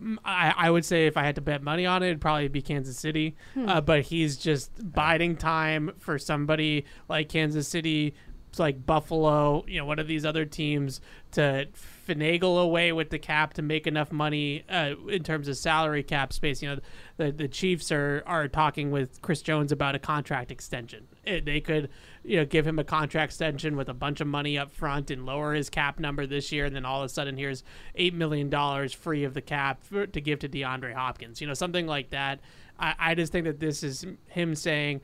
[0.03, 2.49] Mm, I, I would say if I had to bet money on it, it'd probably
[2.49, 3.37] be Kansas City.
[3.69, 8.15] Uh, but he's just biding time for somebody like Kansas City,
[8.59, 11.01] like Buffalo, you know, one of these other teams
[11.33, 11.69] to
[12.07, 16.33] finagle away with the cap to make enough money uh, in terms of salary cap
[16.33, 16.63] space.
[16.63, 16.81] You know,
[17.17, 21.07] the the Chiefs are are talking with Chris Jones about a contract extension.
[21.25, 21.89] It, they could,
[22.25, 25.25] you know, give him a contract extension with a bunch of money up front and
[25.25, 28.51] lower his cap number this year, and then all of a sudden here's eight million
[28.51, 31.41] dollars free of the cap for, to give to DeAndre Hopkins.
[31.41, 32.41] You know, something like that.
[32.79, 35.01] I, I just think that this is him saying.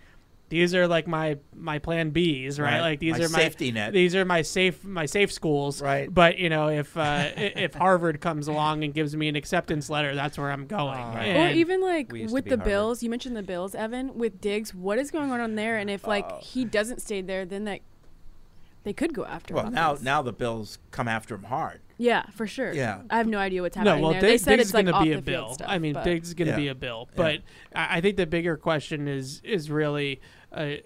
[0.51, 2.73] These are like my my plan Bs, right?
[2.75, 2.81] Right.
[2.81, 3.93] Like these My are my safety net.
[3.93, 6.13] These are my safe my safe schools, Right.
[6.13, 10.15] But you know, if uh, if Harvard comes along and gives me an acceptance letter,
[10.15, 10.99] that's where I'm going.
[10.99, 11.37] Right.
[11.37, 12.65] Or even like we used to with the Harvard.
[12.65, 14.75] Bills, you mentioned the Bills, Evan, with Diggs.
[14.75, 15.77] What is going on on there?
[15.77, 17.81] And if like he doesn't stay there, then that
[18.85, 19.53] they could go after.
[19.55, 19.63] Him.
[19.65, 20.05] Well, now Hopkins.
[20.05, 21.81] now the Bills come after him hard.
[21.99, 22.73] yeah, for sure.
[22.73, 23.03] Yeah.
[23.11, 24.01] I have no idea what's happening.
[24.01, 24.21] no, happening well, there.
[24.23, 25.53] Dig- they said Diggs it's like going to be a bill.
[25.55, 26.57] Stuff, I mean, but- Diggs is going to Yeah.
[26.57, 27.17] be a bill, Yeah.
[27.17, 27.41] but
[27.75, 30.21] I, I think the bigger question is is really.
[30.53, 30.77] Uh,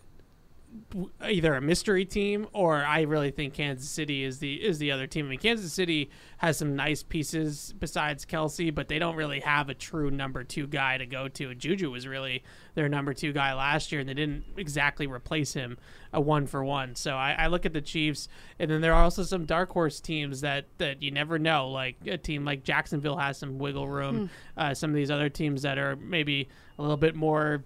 [0.91, 4.91] w- either a mystery team or I really think Kansas City is the is the
[4.91, 5.27] other team.
[5.27, 9.69] I mean, Kansas City has some nice pieces besides Kelce, but they don't really have
[9.69, 11.51] a true number two guy to go to.
[11.51, 12.43] And Juju was really
[12.75, 15.79] their number two guy last year, and they didn't exactly replace him
[16.13, 16.95] a one for one.
[16.95, 20.01] So I, I look at the Chiefs, and then there are also some dark horse
[20.01, 21.69] teams that that you never know.
[21.69, 24.31] Like a team like Jacksonville has some wiggle room.
[24.57, 26.49] Uh, some of these other teams that are maybe
[26.79, 27.63] a little bit more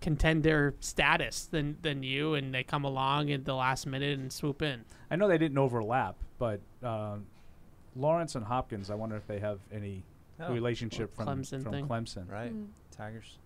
[0.00, 4.62] contender status than than you, and they come along at the last minute and swoop
[4.62, 4.84] in.
[5.10, 7.16] I know they didn't overlap, but uh,
[7.94, 8.90] Lawrence and Hopkins.
[8.90, 10.04] I wonder if they have any
[10.38, 11.88] Oh, relationship from Clemson from thing.
[11.88, 12.30] Clemson.
[12.30, 12.52] right.
[12.54, 12.66] Mm.
[12.94, 13.38] Tigers.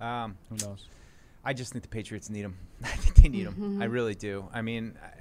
[0.00, 0.86] Um, Who knows?
[1.44, 2.56] I just think the Patriots need them.
[2.84, 3.54] I think they need them.
[3.54, 3.82] Mm-hmm.
[3.82, 4.48] I really do.
[4.52, 5.20] I mean, I-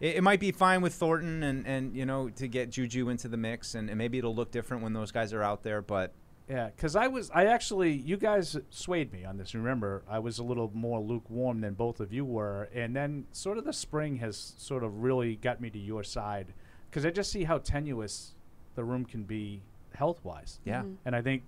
[0.00, 3.28] it, it might be fine with Thornton and, and you know to get Juju into
[3.28, 5.80] the mix, and, and maybe it'll look different when those guys are out there.
[5.80, 6.12] But
[6.48, 9.54] Yeah, because I was, I actually, you guys swayed me on this.
[9.54, 13.58] Remember, I was a little more lukewarm than both of you were, and then sort
[13.58, 16.54] of the spring has sort of really got me to your side
[16.88, 18.34] because I just see how tenuous
[18.76, 19.62] the room can be
[19.94, 20.60] health wise.
[20.64, 21.42] yeah, And I think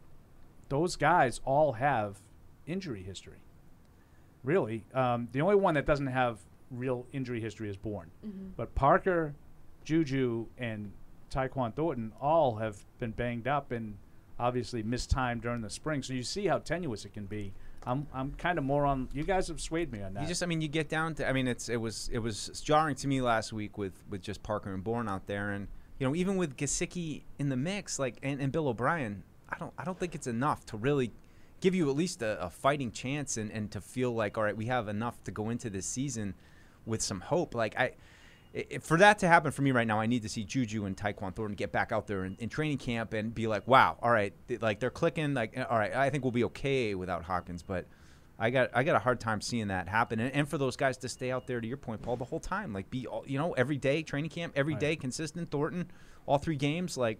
[0.68, 2.18] those guys all have
[2.66, 3.38] injury history.
[4.42, 6.38] Really, um, the only one that doesn't have
[6.70, 8.10] real injury history is Bourne.
[8.56, 9.34] But Parker,
[9.84, 10.92] Juju, and
[11.30, 13.96] Tyquan Thornton all have been banged up and
[14.38, 16.02] obviously missed time during the spring.
[16.02, 17.52] So you see how tenuous it can be.
[17.86, 19.08] I'm I'm kind of more on.
[19.12, 20.22] You guys have swayed me on that.
[20.22, 22.48] you just I mean you get down to I mean it's it was it was
[22.64, 25.68] jarring to me last week with with just Parker and Bourne out there, and
[25.98, 29.72] you know, even with Gesicki in the mix, like and, and Bill O'Brien, I don't
[29.78, 31.12] I don't think it's enough to really
[31.60, 34.56] give you at least a, a fighting chance and, and to feel like all right,
[34.56, 36.34] we have enough to go into this season
[36.86, 37.54] with some hope.
[37.54, 37.92] Like I.
[38.54, 40.84] i- i- for that to happen for me right now, I need to see Juju
[40.84, 43.98] and Tyquan Thornton get back out there in, in training camp and be like, "Wow,
[44.02, 45.34] all right, th- like they're clicking.
[45.34, 47.86] Like, all right, I think we'll be okay without Hopkins." But
[48.38, 50.96] I got I got a hard time seeing that happen, and, and for those guys
[50.98, 53.38] to stay out there, to your point, Paul, the whole time, like be all, you
[53.38, 55.50] know every day training camp, every day consistent.
[55.50, 55.90] Thornton,
[56.26, 57.18] all three games, like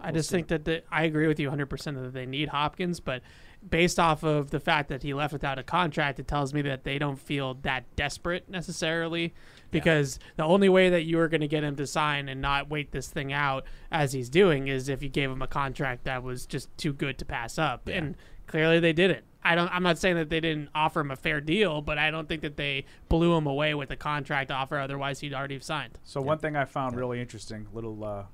[0.00, 0.36] I We'll just see.
[0.36, 1.68] think that the, I agree with you 100%
[2.00, 3.22] that they need Hopkins, but
[3.68, 6.84] based off of the fact that he left without a contract, it tells me that
[6.84, 9.34] they don't feel that desperate necessarily
[9.70, 12.68] because the only way that you are going to get him to sign and not
[12.68, 16.22] wait this thing out as he's doing is if you gave him a contract that
[16.22, 17.88] was just too good to pass up.
[17.88, 18.16] And
[18.46, 19.24] clearly they didn't.
[19.42, 22.10] I don't I'm not saying that they didn't offer him a fair deal, but I
[22.10, 25.64] don't think that they blew him away with a contract offer otherwise he'd already have
[25.64, 25.98] signed.
[26.04, 28.24] So one thing I found really interesting, little uh,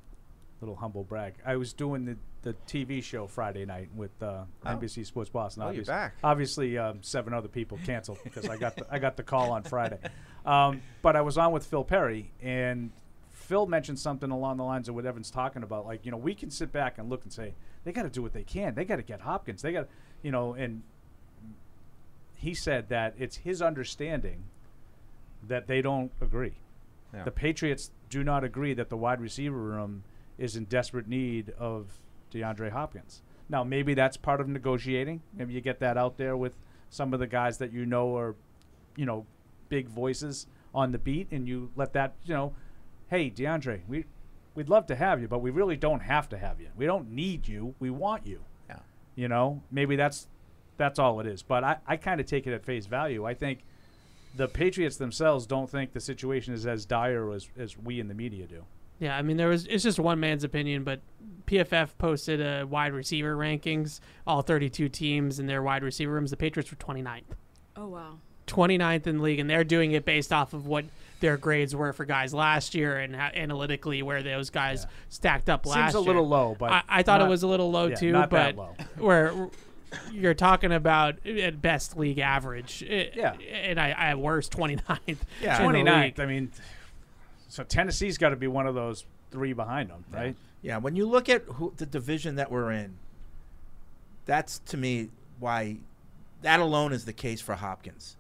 [0.61, 1.35] little humble brag.
[1.45, 5.63] I was doing the, the TV show Friday night with uh, NBC Sports Boston.
[5.63, 6.15] Oh, you're obviously, back.
[6.25, 9.63] obviously um, seven other people canceled because I got the, I got the call on
[9.63, 9.99] Friday.
[10.47, 12.93] Um, but I was on with Phil Perry and.
[13.31, 15.87] Phil mentioned something along the lines of what Evan's talking about.
[15.87, 18.21] Like, you know, we can sit back and look and say, they got to do
[18.21, 18.75] what they can.
[18.75, 19.63] They got to get Hopkins.
[19.63, 19.87] They got,
[20.21, 20.83] you know, and
[22.35, 24.47] he said that it's his understanding
[25.47, 26.55] that they don't agree.
[27.15, 27.23] Yeah.
[27.23, 30.03] The Patriots do not agree that the wide receiver room
[30.39, 32.01] is in desperate need of
[32.33, 33.23] DeAndre Hopkins.
[33.49, 35.23] Now, maybe that's part of negotiating.
[35.33, 36.57] Maybe you get that out there with
[36.91, 38.35] some of the guys that you know are,
[38.97, 39.25] you know,
[39.69, 42.55] big voices on the beat, and you let that, you know,
[43.09, 44.05] hey, DeAndre, we
[44.55, 46.69] we'd love to have you, but we really don't have to have you.
[46.77, 47.75] We don't need you.
[47.79, 48.41] We want you.
[48.69, 48.79] Yeah.
[49.15, 50.29] You know, maybe that's
[50.77, 51.43] that's all it is.
[51.43, 53.25] But I, I kind of take it at face value.
[53.25, 53.61] I think
[54.37, 58.15] the Patriots themselves don't think the situation is as dire as, as we in the
[58.15, 58.65] media do.
[58.99, 61.01] Yeah, I mean there was it's just one man's opinion, but
[61.47, 66.31] PFF posted a wide receiver rankings, all 32 teams and their wide receiver rooms.
[66.31, 67.23] The Patriots were 29th.
[67.77, 68.19] Oh wow.
[68.47, 70.85] 29th in the league, and they're doing it based off of what
[71.21, 75.65] their grades were for guys last year and how, analytically where those guys stacked up
[75.67, 75.85] last year.
[75.87, 76.07] Seems a year.
[76.07, 78.31] little low, but I, I thought not- it was a little low yeah, too, not
[78.31, 78.75] but that low.
[78.99, 79.49] where
[80.13, 83.33] you're talking about at best league average, eh, Yeah.
[83.33, 84.99] and I, I worst 29th.
[85.41, 85.59] Yeah.
[85.61, 86.19] 29th.
[86.21, 86.53] I mean,
[87.49, 90.37] so Tennessee's got to be one of those three behind them, right?
[90.61, 92.97] Yeah, when you look at who, the division that we're in,
[94.27, 95.77] that's to me why
[96.43, 98.17] that alone is the case for Hopkins.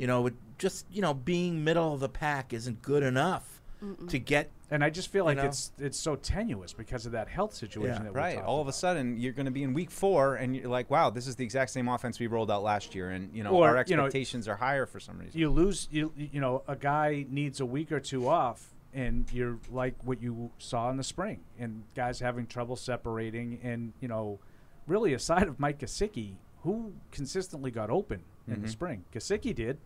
[0.00, 3.60] You know, it just you know being middle of the pack isn't good enough
[4.08, 4.50] to get.
[4.72, 5.44] And I just feel like know?
[5.46, 8.02] it's it's so tenuous because of that health situation Yeah.
[8.04, 8.34] that we're Right.
[8.36, 10.90] talking All of a sudden, you're going to be in week four, and you're like,
[10.90, 13.50] "Wow, this is the exact same offense we rolled out last year," and you know
[13.50, 15.38] Or, our you know, expectations are higher for some reason.
[15.38, 19.58] you lose you you know a guy needs a week or two off and you're
[19.70, 24.38] like what you saw in the spring and guys having trouble separating and you know
[24.86, 28.64] really aside of Mike Gesicki who consistently got open in Mm-hmm.
[28.64, 29.78] the spring Gesicki did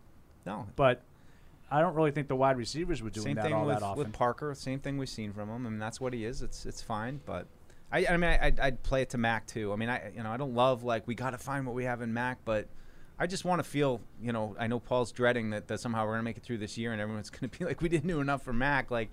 [0.47, 1.03] no, but
[1.71, 3.83] I don't really think the wide receivers were doing same that thing all with, that
[3.85, 4.55] often with Parker.
[4.55, 5.67] Same thing we've seen from him.
[5.67, 6.43] I mean, that's what he is.
[6.43, 7.47] It's it's fine, but
[7.91, 9.73] I, I mean, I, I'd, I'd play it to Mac too.
[9.73, 11.85] I mean, I you know I don't love like we got to find what we
[11.85, 12.69] have in Mac, but
[13.19, 16.13] I just want to feel you know I know Paul's dreading that, that somehow we're
[16.13, 18.43] gonna make it through this year and everyone's gonna be like we didn't do enough
[18.43, 18.91] for Mac.
[18.91, 19.09] Like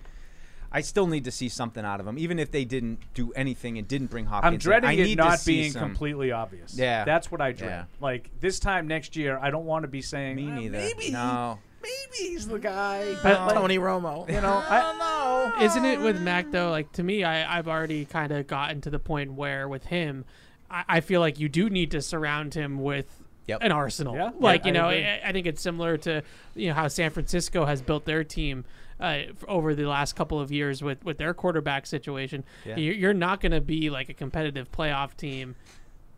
[0.72, 3.76] I still need to see something out of him, even if they didn't do anything
[3.78, 4.46] and didn't bring Hopkins.
[4.48, 4.60] I'm in.
[4.60, 6.76] dreading I it need to not being some- completely obvious.
[6.76, 7.04] Yeah.
[7.04, 7.70] that's what I dread.
[7.70, 7.84] Yeah.
[8.00, 10.78] Like this time next year, I don't want to be saying Me "Uh, neither.
[10.78, 11.58] Maybe, No.
[11.82, 13.14] maybe he's the guy.
[13.22, 14.26] But, Like, Tony Romo.
[14.32, 15.64] you know, I, don't know.
[15.66, 16.70] Isn't it with Mac though?
[16.70, 20.24] Like to me, I, I've already kind of gotten to the point where with him,
[20.70, 23.18] I, I feel like you do need to surround him with
[23.48, 23.58] Yep.
[23.62, 24.14] an arsenal.
[24.14, 25.08] Yeah, like I- you know, I agree.
[25.24, 26.22] I, I think it's similar to
[26.54, 28.64] you know how San Francisco has built their team.
[29.02, 32.76] Uh, over the last couple of years with, with their quarterback situation, Yeah.
[32.76, 35.56] you're, not going to be like a competitive playoff team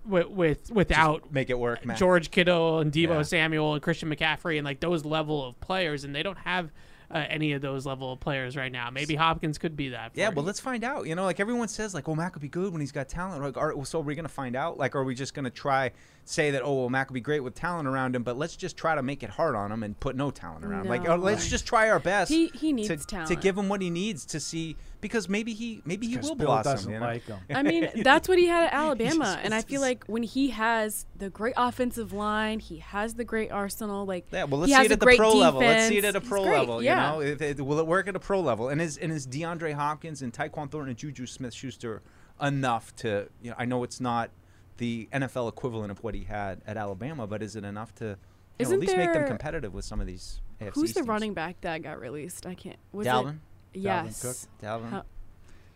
[0.04, 1.96] with, with without make it work, Mac.
[1.96, 3.22] George Kittle and Deebo Yeah.
[3.22, 6.70] Samuel and Christian McCaffrey and like those level of players, and they don't have
[7.14, 8.90] uh, any of those level of players right now.
[8.90, 10.10] Maybe Hopkins could be that.
[10.14, 11.06] Yeah, well, let's find out.
[11.06, 13.40] You know, like everyone says, like, "Oh, Mac would be good when he's got talent."
[13.42, 14.76] Like, are, so are we going to find out?
[14.78, 15.92] Like, are we just going to try
[16.24, 18.76] say that, "Oh, well, Mac would be great with talent around him," but let's just
[18.76, 20.88] try to make it hard on him and put no talent around him.
[20.88, 21.12] Like, No.
[21.12, 22.30] oh, let's just try our best.
[22.30, 25.82] He- he needs to, to give him what he needs to see because maybe he
[25.84, 26.72] maybe he 'cause will Bill blossom.
[26.72, 27.04] doesn't you know?
[27.04, 27.38] like him.
[27.54, 30.48] I mean, that's what he had at Alabama, just- and I feel like when he
[30.50, 34.06] has the great offensive line, he has the great arsenal.
[34.06, 35.60] Like, Yeah, well, he let's see it at the great pro level.
[35.60, 36.82] Let's see it at a pro great, level.
[36.82, 37.12] yeah.
[37.16, 38.70] You know, if it, will it work at a pro level?
[38.70, 42.02] And is and is DeAndre Hopkins and Tyquan Thornton and Juju Smith-Schuster
[42.42, 43.28] enough to?
[43.42, 44.30] You know, I know it's not
[44.78, 48.16] the NFL equivalent of what he had at Alabama, but is it enough to?
[48.58, 51.08] You know, at least make them competitive with some of these AFC Who's the teams.
[51.08, 52.46] running back that got released?
[52.46, 52.76] I can't.
[52.92, 53.30] Was Dalvin?
[53.30, 53.36] It,
[53.74, 54.22] yes.
[54.22, 54.36] Cook?
[54.62, 54.90] Dalvin.
[54.90, 55.04] How-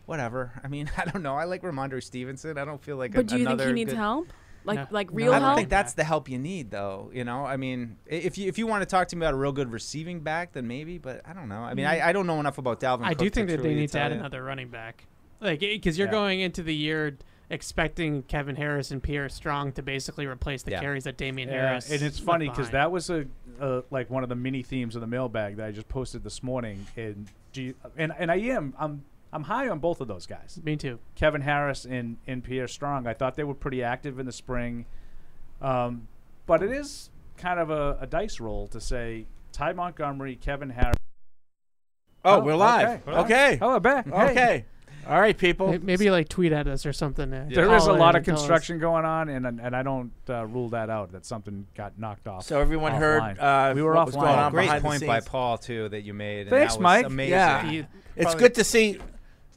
[0.07, 0.53] whatever.
[0.64, 1.34] I mean, I don't know.
[1.36, 2.59] I like Rhamondre Stevenson.
[2.59, 3.12] I don't feel like.
[3.12, 4.28] But a, do you think he needs good- help?
[4.64, 4.86] Like No.
[4.90, 5.57] like No, real I don't help?
[5.57, 7.11] think that's the help you need, though.
[7.14, 9.36] You know, I mean, if you if you want to talk to me about a
[9.36, 10.99] real good receiving back, then maybe.
[10.99, 11.61] But I don't know.
[11.62, 13.05] I mean, I, I don't know enough about Dalvin.
[13.05, 14.18] I do think that they need to add you.
[14.18, 15.05] another running back,
[15.40, 16.12] like because you're Yeah.
[16.12, 17.16] going into the year
[17.51, 20.80] expecting Kevin Harris and Pierre Strong to basically replace the Yeah.
[20.80, 21.90] carries that Damien Yeah, Harris.
[21.90, 23.24] and it's funny because that was a
[23.59, 26.42] uh, like one of the mini themes of the mailbag that I just posted this
[26.42, 26.86] morning.
[26.96, 27.26] And
[27.59, 30.76] do you, and and I am I'm I'm high on both of those guys, Me
[30.76, 30.98] too.
[31.14, 33.06] Kevin Harris and and Pierre Strong.
[33.06, 34.86] I thought they were pretty active in the spring,
[35.61, 36.09] um,
[36.46, 40.96] but it is kind of a, a dice roll to say Ty Montgomery, Kevin Harris.
[42.24, 43.06] Oh, Oh, we're live.
[43.06, 43.18] okay.
[43.20, 43.59] Okay.
[43.62, 44.06] Oh, back.
[44.06, 44.30] Hey.
[44.30, 44.64] Okay.
[45.09, 45.68] All right, people.
[45.72, 47.32] May- Maybe like tweet at us or something.
[47.32, 48.40] uh, There is a in lot of and tell us.
[48.40, 52.28] construction going on, and and I don't uh, rule that out that something got knocked
[52.28, 52.44] off.
[52.44, 53.70] So everyone heard offline.
[53.70, 54.20] uh, We were what was offline.
[54.20, 55.28] going on Great behind point by scenes.
[55.28, 56.42] Paul too that you made.
[56.42, 57.06] And Thanks, that was Mike.
[57.06, 57.30] Amazing.
[57.32, 57.70] Yeah.
[57.70, 57.86] He- It's
[58.24, 58.98] Probably- good to see.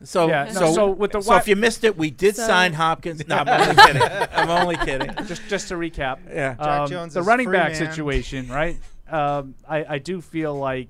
[0.04, 2.36] So, Yeah, so, no, so with the so wi- if you missed it, we did
[2.36, 3.28] So- sign Hopkins.
[3.28, 4.02] No, I'm only kidding.
[4.34, 5.10] I'm only kidding.
[5.28, 6.56] just just to recap, Yeah.
[6.56, 7.92] Jack um, Jones the is running free, back man.
[7.92, 8.78] situation, right?
[9.10, 10.88] Um, I, I do feel like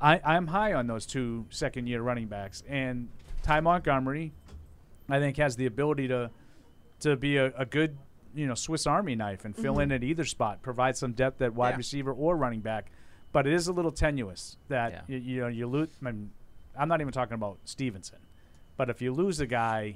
[0.00, 2.62] I, I'm high on those two second year running backs.
[2.68, 3.08] And
[3.44, 4.32] Ty Montgomery,
[5.08, 6.30] I think, has the ability to
[7.00, 7.96] to be a, a good
[8.34, 11.54] you know Swiss Army knife and fill in at either spot, provide some depth at
[11.54, 11.76] wide Yeah.
[11.76, 12.90] receiver or running back.
[13.32, 15.00] But it is a little tenuous that Yeah.
[15.08, 15.90] you, you know you lose.
[16.00, 16.30] I mean,
[16.76, 18.18] I'm not even talking about Stevenson,
[18.76, 19.94] but if you lose a guy,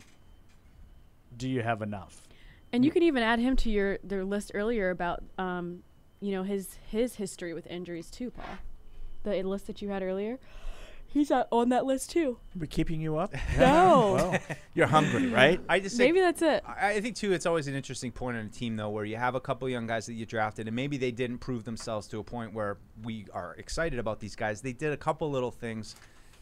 [1.37, 2.29] do you have enough?
[2.73, 5.83] And you can even add him to your their list earlier about um,
[6.21, 8.45] you know, his his history with injuries too, Paul.
[9.23, 10.39] The list that you had earlier.
[11.11, 12.39] He's uh, on that list too.
[12.55, 13.35] We're keeping you up.
[13.59, 14.37] No.
[14.75, 15.61] You're hungry, right?
[15.69, 16.63] I just think Maybe that's it.
[16.67, 19.17] I I think too, it's always an interesting point on a team though, where you
[19.17, 22.19] have a couple young guys that you drafted, and maybe they didn't prove themselves to
[22.19, 24.61] a point where we are excited about these guys.
[24.61, 25.97] They did a couple little things.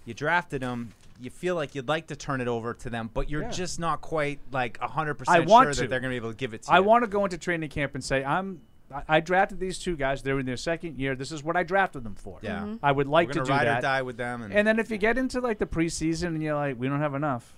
[0.04, 0.92] You drafted them.
[1.20, 3.50] You feel like you'd like to turn it over to them, but you're Yeah.
[3.50, 5.80] just not quite like hundred I percent want sure to.
[5.82, 6.82] that they're going to be able to give it to I you.
[6.84, 8.60] want to go into training camp and say I'm.
[8.92, 10.22] I, I drafted these two guys.
[10.22, 11.14] They're in their second year.
[11.14, 12.38] This is what I drafted them for.
[12.42, 12.58] Yeah.
[12.60, 12.72] Mm-hmm.
[12.74, 12.78] Mhm.
[12.82, 13.78] I would like We're to do ride that.
[13.78, 16.42] or die with them, and, And then if you get into like the preseason and
[16.42, 17.54] you're like, we don't have enough,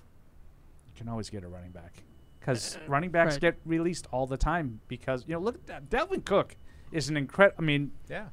[0.86, 2.02] you can always get a running back
[2.40, 3.40] because running backs right.
[3.40, 5.90] get released all the time because you know look at that.
[5.90, 6.56] Dalvin Cook
[6.92, 7.56] is an incredible.
[7.62, 8.26] I mean, yeah.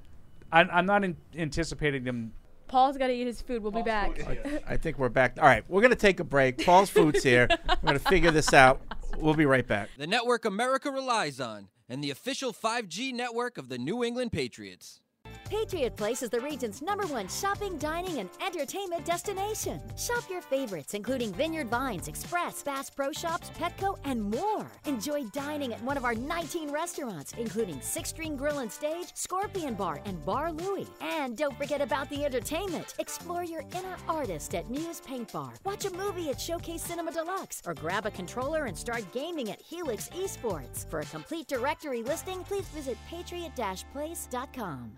[0.51, 2.31] I'm, I'm not in- anticipating them.
[2.67, 3.61] Paul's got to eat his food.
[3.61, 4.19] We'll be back.
[4.67, 5.37] I think we're back.
[5.39, 6.65] All right, we're gonna take a break.
[6.65, 7.47] Paul's food's here.
[7.67, 8.81] We're gonna figure this out.
[9.17, 9.89] We'll be right back.
[9.97, 15.01] The network America relies on, and the official 5G network of the New England Patriots.
[15.49, 19.79] Patriot Place is the region's number one shopping, dining, and entertainment destination.
[19.95, 24.65] Shop your favorites, including Vineyard Vines, Express, Bass Pro Shops, Petco, and more.
[24.85, 29.75] Enjoy dining at one of our 19 restaurants, including Six String Grill and Stage, Scorpion
[29.75, 30.87] Bar, and Bar Louie.
[30.99, 32.95] And don't forget about the entertainment.
[32.97, 35.53] Explore your inner artist at Muse Paint Bar.
[35.63, 39.61] Watch a movie at Showcase Cinema Deluxe, or grab a controller and start gaming at
[39.61, 40.89] Helix Esports.
[40.89, 44.97] For a complete directory listing, please visit patriot-place.com.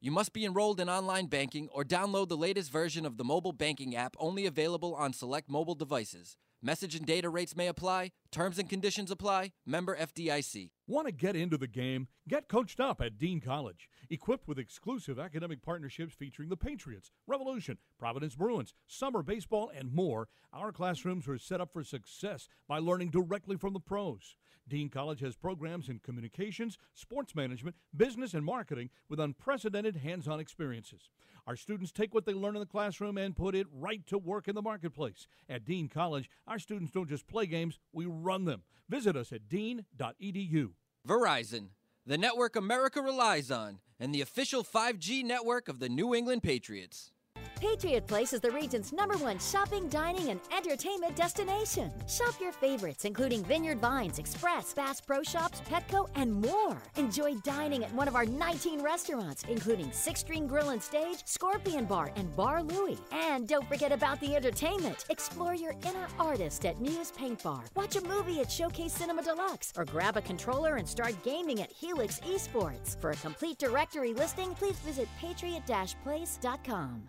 [0.00, 3.52] You must be enrolled in online banking or download the latest version of the mobile
[3.52, 6.36] banking app only available on select mobile devices.
[6.62, 8.12] Message and data rates may apply.
[8.30, 9.54] Terms and conditions apply.
[9.66, 10.70] Member FDIC.
[10.90, 12.08] Want to get into the game?
[12.26, 13.90] Get coached up at Dean College.
[14.08, 20.28] Equipped with exclusive academic partnerships featuring the Patriots, Revolution, Providence Bruins, summer baseball, and more,
[20.50, 24.38] our classrooms are set up for success by learning directly from the pros.
[24.66, 30.40] Dean College has programs in communications, sports management, business, and marketing with unprecedented hands on
[30.40, 31.10] experiences.
[31.46, 34.48] Our students take what they learn in the classroom and put it right to work
[34.48, 35.26] in the marketplace.
[35.50, 38.62] At Dean College, our students don't just play games, we run them.
[38.88, 40.70] Visit us at dean.edu.
[41.08, 41.68] Verizon,
[42.04, 47.12] the network America relies on, and the official 5G network of the New England Patriots.
[47.60, 51.90] Patriot Place is the region's number one shopping, dining, and entertainment destination.
[52.06, 56.80] Shop your favorites, including Vineyard Vines, Express, Bass Pro Shops, Petco, and more.
[56.96, 61.84] Enjoy dining at one of our 19 restaurants, including Six String Grill and Stage, Scorpion
[61.84, 62.98] Bar, and Bar Louie.
[63.10, 65.06] And don't forget about the entertainment.
[65.10, 67.64] Explore your inner artist at Muse Paint Bar.
[67.74, 71.72] Watch a movie at Showcase Cinema Deluxe, or grab a controller and start gaming at
[71.72, 73.00] Helix Esports.
[73.00, 77.08] For a complete directory listing, please visit patriot-place.com.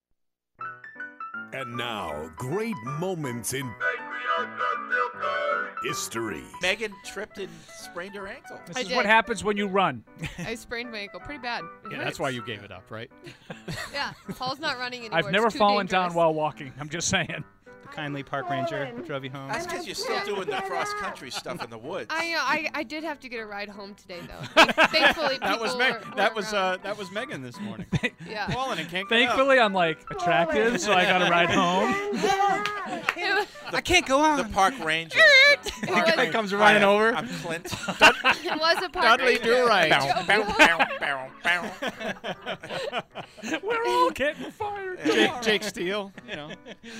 [1.53, 3.69] And now, great moments in
[5.83, 6.43] history.
[6.61, 8.59] Megan tripped and sprained her ankle.
[8.67, 8.95] This I is did.
[8.95, 10.03] what happens when you run.
[10.37, 11.63] I sprained my ankle pretty bad.
[11.85, 13.11] It Yeah, that's why you gave it up, right?
[13.91, 15.19] Yeah, Paul's not running anymore.
[15.19, 16.09] I've It's never too fallen dangerous.
[16.09, 16.71] down while walking.
[16.79, 17.43] I'm just saying.
[17.81, 19.49] The kindly park ranger drove you home.
[19.49, 22.07] That's because you're still doing the cross country stuff in the woods.
[22.09, 22.37] I know.
[22.39, 24.63] I, I did have to get a ride home today though.
[24.87, 27.85] Thankfully, that was Meg- were, that were was uh, that was Megan this morning.
[28.27, 28.47] Yeah.
[28.51, 29.27] Falling and can't get up.
[29.35, 31.93] Thankfully, I'm like attractive, so I got a ride home.
[33.73, 34.37] I can't go on.
[34.41, 35.19] The park ranger.
[35.19, 36.31] It Park was- ranger.
[36.31, 37.13] comes running over.
[37.13, 37.65] I'm Clint.
[37.65, 39.43] it was a park Dudley ranger.
[39.43, 39.89] do right.
[39.89, 43.03] Bow, bow, bow, bow, bow.
[43.63, 44.99] We're all getting fired.
[45.05, 46.51] Jake, Jake Steele, you know.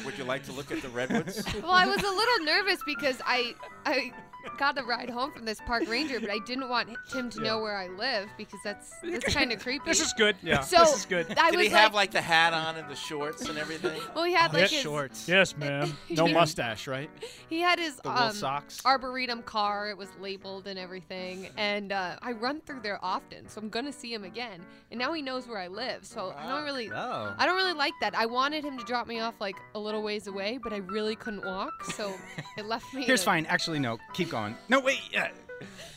[0.05, 1.43] Would you like to look at the redwoods?
[1.61, 3.55] Well, I was a little nervous because I
[3.85, 4.11] I
[4.57, 7.61] got the ride home from this park ranger, but I didn't want him to know
[7.61, 9.83] where I live because that's that's kind of creepy.
[9.85, 10.35] This is good.
[10.43, 11.27] Yeah, So this is good.
[11.37, 13.99] I Did was he have like, like the hat on and the shorts and everything?
[14.15, 15.27] well, he had like his shorts.
[15.27, 15.95] Yes, ma'am.
[16.09, 17.09] No mustache, right?
[17.49, 18.79] he had his The wool um, socks.
[18.85, 19.89] arboretum car.
[19.89, 23.91] It was labeled and everything, and uh, I run through there often, so I'm gonna
[23.93, 24.61] see him again.
[24.89, 26.89] And now he knows where I live, so I don't really.
[26.91, 27.33] Oh.
[27.37, 28.15] I don't really like that.
[28.15, 31.15] I wanted him to drop me off like a little ways away, but I really
[31.15, 32.13] couldn't walk, so
[32.57, 33.03] it left me.
[33.03, 33.45] Here's a- fine.
[33.45, 33.97] Actually, no.
[34.13, 34.55] Keep going.
[34.69, 34.99] No, wait.
[35.11, 35.29] Yeah.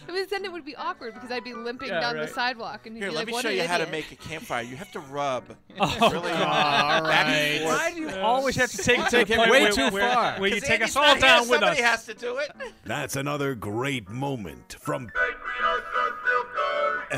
[0.07, 2.27] I mean, then it would be awkward because I'd be limping Yeah, down right.
[2.29, 3.85] the sidewalk, and he'd Here, be let like, me "What show an you how to
[3.85, 4.63] idiot." make a campfire.
[4.63, 5.45] You have to rub.
[5.81, 7.27] Oh, really all back right.
[7.27, 7.79] and forth.
[7.79, 10.39] Why do you always have to take it Take it way too far.
[10.39, 11.79] where you take Andy's us all down with us?
[11.79, 12.51] Somebody has to do it.
[12.85, 15.09] That's another great moment from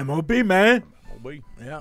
[0.04, 0.84] MOB, man.
[1.60, 1.80] Yeah.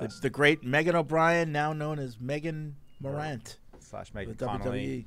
[0.00, 3.58] The, the great Megan O'Brien, now known as Megan Morant.
[3.80, 5.06] Slash with Megan Connolly.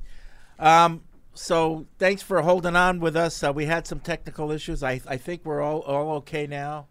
[0.60, 0.66] WWE.
[0.66, 1.02] Um,
[1.34, 3.44] so thanks for holding on with us.
[3.44, 4.84] Uh, we had some technical issues.
[4.84, 6.88] I, I think we're all, all okay now,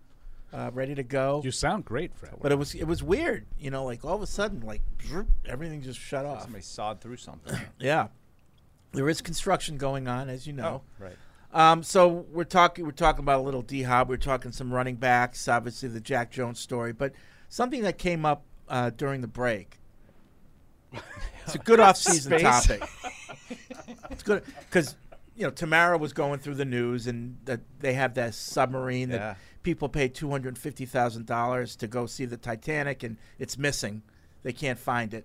[0.52, 1.42] uh, ready to go.
[1.44, 2.34] You sound great, Fred.
[2.40, 4.82] But it was it was weird, you know, like all of a sudden, like
[5.46, 6.42] everything just shut off.
[6.42, 7.58] Somebody sawed through something.
[7.78, 8.08] Yeah,
[8.92, 10.82] there is construction going on, as you know.
[11.00, 11.16] Oh, right.
[11.52, 14.08] Um, so we're talking we're talking about a little D Hop.
[14.08, 17.12] We're talking some running backs, obviously the Jack Jones story, but
[17.48, 19.78] something that came up uh, during the break.
[21.44, 22.82] It's a good off-season topic.
[24.10, 24.96] It's good because
[25.36, 29.16] you know Tamara was going through the news, and that they have that submarine Yeah.
[29.18, 33.56] that people paid two hundred fifty thousand dollars to go see the Titanic, and it's
[33.58, 34.02] missing.
[34.42, 35.24] They can't find it.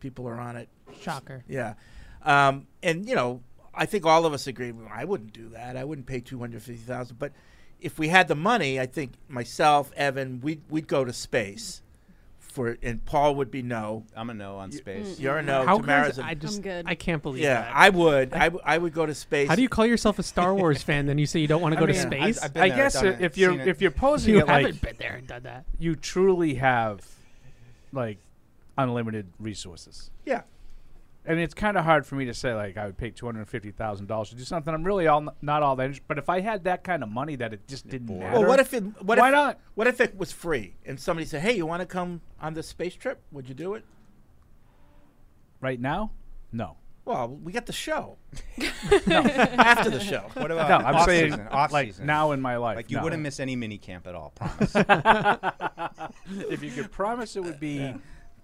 [0.00, 0.68] People are on it.
[1.00, 1.44] Shocker.
[1.48, 1.74] Yeah,
[2.22, 3.42] um, and you know,
[3.74, 4.72] I think all of us agree.
[4.72, 5.76] well, I wouldn't do that.
[5.76, 7.18] I wouldn't pay two hundred fifty thousand.
[7.18, 7.32] But
[7.80, 11.82] if we had the money, I think myself, Evan, we'd we'd go to space.
[12.56, 14.04] For and Paul would be no.
[14.16, 15.20] I'm a no on space.
[15.20, 15.66] You're a no.
[15.66, 16.86] How Tamara's crazy- a I just I'm good.
[16.88, 17.60] I can't believe yeah.
[17.60, 17.72] that.
[17.74, 18.32] I would.
[18.32, 19.46] I would go to space.
[19.50, 21.04] How do you call yourself a Star Wars fan?
[21.04, 22.42] Then you say you don't want to I go mean, to I've- space.
[22.42, 24.64] I've been I there, guess done it, if you're if you're posing you it like
[24.64, 25.66] haven't been there and done that.
[25.78, 27.06] you truly have
[27.92, 28.16] like
[28.78, 30.10] unlimited resources.
[30.24, 30.42] Yeah.
[31.28, 33.48] And it's kind of hard for me to say like I would pay two hundred
[33.48, 34.72] fifty thousand dollars to do something.
[34.72, 35.82] I'm really all not all that.
[35.82, 36.06] interested.
[36.06, 38.38] But if I had that kind of money that it just didn't matter.
[38.38, 38.84] Well, what if it?
[39.02, 39.58] What why if, not?
[39.74, 42.68] What if it was free and somebody said, "Hey, you want to come on this
[42.68, 43.20] space trip?
[43.32, 43.84] Would you do it?"
[45.60, 46.12] Right now,
[46.52, 46.76] no.
[47.04, 48.18] Well, we got the show.
[49.06, 50.28] no, after the show.
[50.34, 51.48] What about No, I'm off saying season?
[51.48, 52.06] Off like season.
[52.06, 52.76] now in my life.
[52.76, 53.04] Like you no.
[53.04, 54.30] wouldn't miss any mini camp at all.
[54.34, 54.74] Promise.
[56.50, 57.94] if you could promise it would be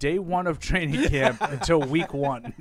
[0.03, 2.53] day one of training camp until week one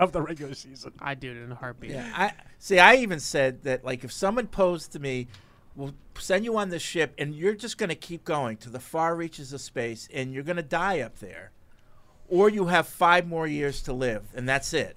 [0.00, 0.92] of the regular season.
[0.98, 1.92] I'd do it in a heartbeat.
[1.92, 2.80] Yeah, I see.
[2.80, 5.28] I even said that, like, if someone posed to me,
[5.76, 8.80] "We'll send you on this ship, and you're just going to keep going to the
[8.80, 11.52] far reaches of space, and you're going to die up there,
[12.28, 14.96] or you have five more years to live, and that's it,"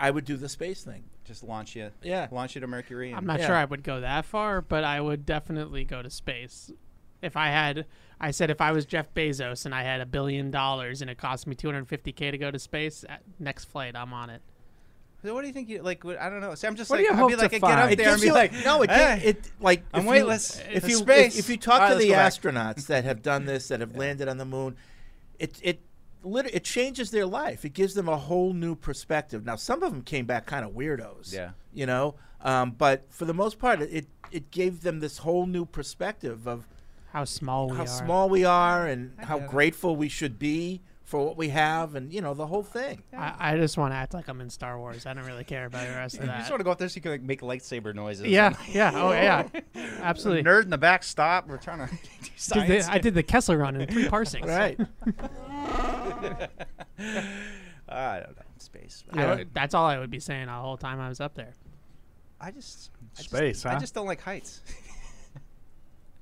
[0.00, 1.04] I would do the space thing.
[1.26, 1.90] Just launch you.
[2.02, 2.28] Yeah.
[2.30, 3.08] Launch you to Mercury.
[3.08, 3.46] And I'm not Yeah.
[3.48, 6.70] sure I would go that far, but I would definitely go to space.
[7.24, 7.86] If I had,
[8.20, 11.18] I said if I was Jeff Bezos and I had a billion dollars and it
[11.18, 14.42] cost me 250k to go to space, at next flight I'm on it.
[15.22, 15.70] So what do you think?
[15.70, 16.04] You like?
[16.04, 16.54] What, I don't know.
[16.54, 17.90] See, I'm just What do like you I'd hope be to like, I get up
[17.92, 20.60] It there and be you- like, no, it, eh, it like I'm if you- weightless.
[20.70, 21.34] If in you space.
[21.38, 22.30] if, if you talk All right, to the go back.
[22.32, 24.76] astronauts that have done this, that have landed on the moon,
[25.38, 25.80] it it
[26.22, 27.64] lit- it changes their life.
[27.64, 29.46] It gives them a whole new perspective.
[29.46, 31.32] Now, some of them came back kind of weirdos.
[31.32, 31.50] Yeah.
[31.72, 35.64] you know, um, but for the most part, it it gave them this whole new
[35.64, 36.68] perspective of
[37.14, 37.86] how small we how are.
[37.86, 42.12] small we are, and I how grateful we should be for what we have, and
[42.12, 43.02] you know the whole thing.
[43.16, 45.06] I, I just want to act like I'm in Star Wars.
[45.06, 46.38] I don't really care about the rest of You that.
[46.38, 48.26] just want to go up there so you can like make lightsaber noises.
[48.26, 49.46] Yeah, yeah, oh, yeah.
[50.02, 50.42] Absolutely.
[50.42, 51.46] The nerd in the back, stop.
[51.46, 52.86] We're trying to do Did science.
[52.86, 54.46] the, I did the Kessler run in three parsings.
[54.46, 54.76] Right.
[57.88, 58.42] I don't know.
[58.58, 59.04] Space.
[59.12, 61.52] I would- that's all I would be saying the whole time I was up there.
[62.40, 64.62] I just I just- Space, I just don't like heights.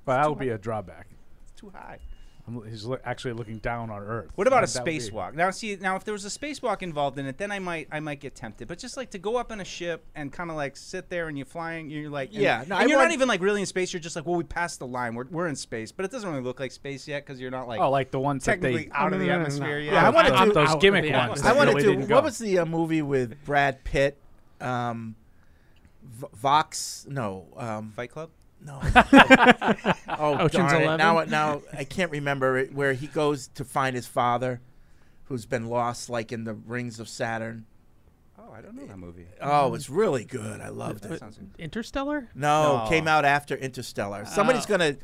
[0.05, 1.07] Well, that too would be a drawback.
[1.43, 1.99] It's too high.
[2.45, 4.29] I'm, he's lo- actually looking down on Earth.
[4.35, 5.33] What about a That would be- spacewalk?
[5.33, 8.01] Now, see, now if there was a spacewalk involved in it, then I might, I
[8.01, 8.67] might get tempted.
[8.67, 11.29] But just like to go up in a ship and kind of like sit there
[11.29, 13.61] and you're flying, you're like, and- Yeah, and I you're want- not even like really
[13.61, 13.93] in space.
[13.93, 15.15] You're just like, well, we passed the line.
[15.15, 17.69] We're, we're in space, but it doesn't really look like space yet because you're not
[17.69, 19.41] like, Oh, like the ones that they- technically out of the No, no, no, no,
[19.45, 19.85] atmosphere no.
[19.85, 19.93] yet.
[19.93, 21.29] Yeah, I want to do those gimmick yeah.
[21.29, 21.89] ones I that want to really do.
[21.99, 22.25] didn't What go.
[22.25, 24.17] was the uh, movie with Brad Pitt?
[24.59, 25.15] Um,
[26.03, 27.05] V- Vox?
[27.09, 27.45] No.
[27.55, 28.31] Um, Fight Club.
[28.65, 28.79] No.
[30.19, 30.85] oh, Ocean's darn it.
[30.85, 30.97] 11?
[30.97, 32.73] Now, now I can't remember it.
[32.73, 34.61] Where he goes to find his father,
[35.25, 37.65] who's been lost, like in the rings of Saturn.
[38.39, 39.25] Oh, I don't know that movie.
[39.41, 40.61] Oh, it's really good.
[40.61, 41.21] I loved Uh, it.
[41.59, 42.29] Interstellar?
[42.35, 42.89] No, No.
[42.89, 44.25] came out after Interstellar.
[44.25, 44.69] Somebody's Oh.
[44.77, 44.95] gonna.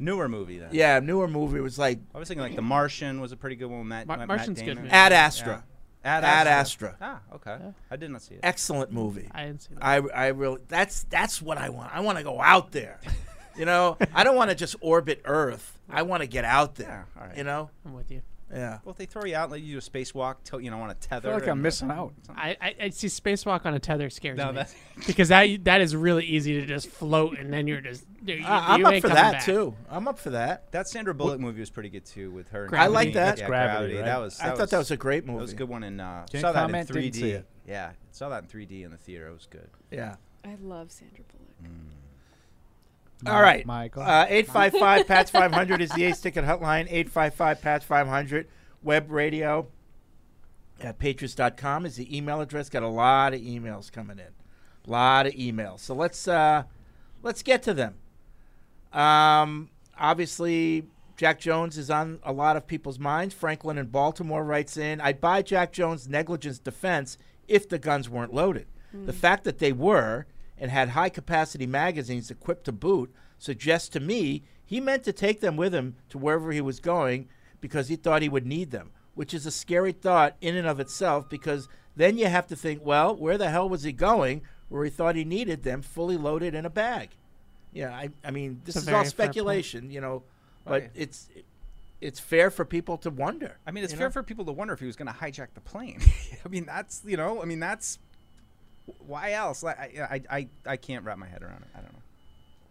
[0.00, 0.68] Newer movie then.
[0.72, 1.58] Yeah, newer movie.
[1.58, 3.78] It was like I was thinking like The Martian was a pretty good one.
[3.80, 4.82] with Matt, Mar- Matt Martian's good Damon.
[4.84, 4.94] movie.
[4.94, 5.64] Ad Astra.
[6.04, 6.90] Ad Ad Astra.
[6.90, 6.96] Astra.
[7.00, 7.58] Ah, okay.
[7.90, 8.40] I did not see it.
[8.42, 9.28] excellent movie.
[9.32, 9.84] I didn't see that.
[9.84, 11.94] I I really that's that's what I want.
[11.94, 13.00] I want to go out there.
[13.56, 15.78] You know, I don't want to just orbit Earth.
[15.90, 17.06] I want to get out there.
[17.16, 17.36] Yeah, all right.
[17.36, 17.70] You know.
[17.84, 18.22] I'm with you.
[18.50, 18.78] Yeah.
[18.84, 20.88] Well, if they throw you out, let you do a spacewalk, till you know, on
[20.90, 21.28] a tether.
[21.28, 22.14] I feel like I'm missing out.
[22.34, 24.74] I, I, I see spacewalk on a tether scares No, me that-
[25.06, 28.74] because that that is really easy to just float and then you're just you, I,
[28.74, 29.44] I'm you up for that back.
[29.44, 29.74] too.
[29.90, 30.72] I'm up for that.
[30.72, 32.64] That Sandra Bullock movie was pretty good too, with her.
[32.64, 33.38] and I like that.
[33.38, 34.18] Yeah, Gravity, That right?
[34.18, 34.40] was.
[34.40, 35.36] I thought that was a great movie.
[35.38, 36.00] That was a good one in.
[36.00, 37.12] Uh, Can't saw that in 3D.
[37.12, 37.46] didn't.
[37.66, 39.28] Yeah, saw that in 3D in the theater.
[39.28, 39.68] It was good.
[39.90, 40.16] Yeah.
[40.44, 41.72] I love Sandra Bullock.
[43.26, 43.66] All right.
[43.66, 44.02] Michael.
[44.02, 46.86] Uh, 855 PATS 500 is the Ace Ticket Hotline.
[46.88, 48.48] 855 PATS 500.
[48.82, 49.66] Web radio
[50.80, 52.68] at patriots.com is the email address.
[52.68, 54.26] Got a lot of emails coming in.
[54.86, 55.80] A lot of emails.
[55.80, 56.62] So let's uh,
[57.22, 57.96] let's get to them.
[58.92, 63.34] Um, obviously, Jack Jones is on a lot of people's minds.
[63.34, 68.32] Franklin in Baltimore writes in I'd buy Jack Jones' negligence defense if the guns weren't
[68.32, 68.66] loaded.
[68.92, 70.26] The fact that they were
[70.60, 75.40] and had high capacity magazines equipped to boot suggests to me he meant to take
[75.40, 77.28] them with him to wherever he was going
[77.60, 80.78] because he thought he would need them, which is a scary thought in and of
[80.78, 84.84] itself because then you have to think, well, where the hell was he going where
[84.84, 87.10] he thought he needed them fully loaded in a bag?
[87.72, 89.10] Yeah, I, I mean, this is all very fair point.
[89.10, 90.22] speculation, you know,
[90.64, 91.28] but it's
[92.00, 93.56] it's fair for people to wonder.
[93.66, 94.12] I mean, it's fair know?
[94.12, 96.00] for people to wonder if he was going to hijack the plane.
[96.44, 97.98] I mean, that's you know, I mean, that's
[98.98, 99.62] why else?
[99.62, 101.68] Like, I, I, I, I can't wrap my head around it.
[101.74, 102.02] I don't know.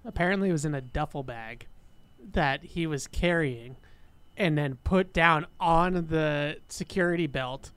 [0.06, 1.68] Apparently, it was in a duffel bag
[2.32, 3.78] that he was carrying,
[4.36, 7.72] and then put down on the security belt,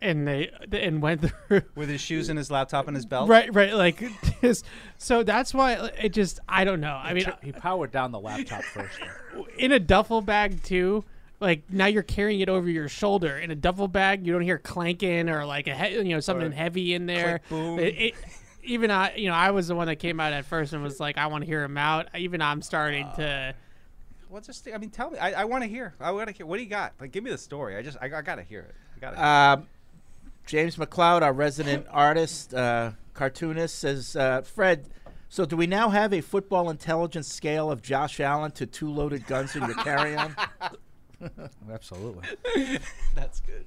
[0.00, 1.62] and they and went through.
[1.74, 3.28] With his shoes and his laptop and his belt.
[3.28, 4.02] Right, right, like
[4.40, 4.64] just,
[4.98, 6.94] so that's why it just I don't know.
[6.94, 8.98] I mean, he powered down the laptop first.
[9.58, 11.04] in a duffel bag too.
[11.40, 14.26] Like now you're carrying it over your shoulder in a duffel bag.
[14.26, 17.40] You don't hear clanking or like a he- you know something Or heavy in there.
[17.40, 17.78] click, boom.
[17.78, 18.14] It- it-
[18.62, 20.98] even I, you know, I was the one that came out at first and was
[20.98, 22.08] like, I want to hear him out.
[22.16, 23.54] Even I'm starting to.
[24.28, 25.18] Well, just I mean, tell me.
[25.18, 25.94] I, I want to hear.
[26.00, 26.46] I want to hear.
[26.46, 26.92] What do you got?
[27.00, 27.76] Like, give me the story.
[27.76, 28.74] I just I, I gotta hear it.
[28.96, 29.24] I gotta.
[29.60, 29.68] Um,
[30.46, 34.88] James McLeod, our resident artist, uh, cartoonist, says, uh, Fred,
[35.28, 39.26] so do we now have a football intelligence scale of Josh Allen to two loaded
[39.28, 40.34] guns in your carry on?
[41.72, 42.26] Absolutely.
[43.14, 43.66] That's good.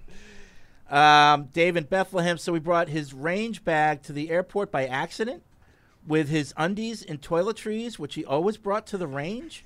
[0.94, 5.44] Um, Dave in Bethlehem, so we brought his range bag to the airport by accident
[6.08, 9.66] with his undies and toiletries, which he always brought to the range.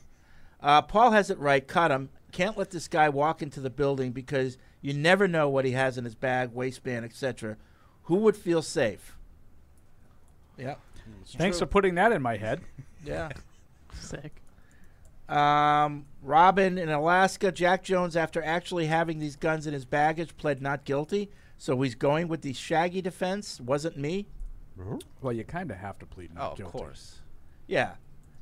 [0.61, 1.65] Uh, Paul has it right.
[1.65, 2.09] Cut him.
[2.31, 5.97] Can't let this guy walk into the building because you never know what he has
[5.97, 7.57] in his bag, waistband, etc.
[8.03, 9.17] Who would feel safe?
[10.57, 10.79] Yep.
[11.37, 12.61] Thanks for putting that in my head.
[13.05, 13.31] Yeah.
[13.99, 14.41] Sick.
[15.29, 20.61] Um, Robin in Alaska, Jack Jones, after actually having these guns in his baggage, pled
[20.61, 21.29] not guilty.
[21.57, 23.59] So he's going with the shaggy defense.
[23.61, 24.27] Wasn't me.
[25.21, 26.63] Well, you kind of have to plead not guilty.
[26.63, 27.19] Oh, of course.
[27.67, 27.91] Yeah.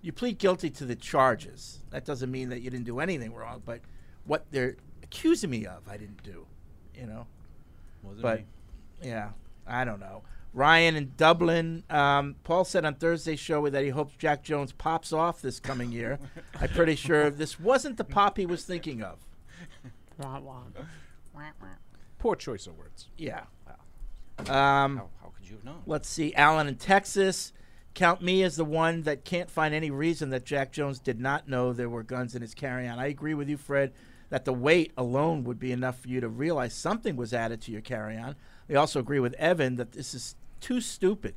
[0.02, 1.80] you plead guilty to the charges.
[1.92, 3.82] That doesn't mean that you didn't do anything wrong, but
[4.26, 6.46] what they're accusing me of, I didn't do.
[7.00, 7.28] You know.
[8.04, 8.46] Wasn't but me.
[9.04, 9.30] yeah,
[9.68, 10.24] I don't know.
[10.54, 11.84] Ryan in Dublin.
[11.90, 15.92] Um, Paul said on Thursday's show that he hopes Jack Jones pops off this coming
[15.92, 16.20] year.
[16.60, 19.20] I'm pretty sure this wasn't the pop he was thinking of.
[20.18, 20.64] Wah, wah.
[22.20, 23.08] Poor choice of words.
[23.18, 23.42] Yeah.
[24.40, 25.82] Um, how, how could you have known?
[25.86, 26.34] Let's see.
[26.36, 27.54] Alan in Texas.
[27.94, 31.50] Count me as the one that can't find any reason that Jack Jones did not
[31.50, 33.00] know there were guns in his carry on.
[33.00, 33.92] I agree with you, Fred,
[34.30, 37.72] that the weight alone would be enough for you to realize something was added to
[37.72, 38.38] your carry on.
[38.70, 41.36] I also agree with Evan that this is too stupid.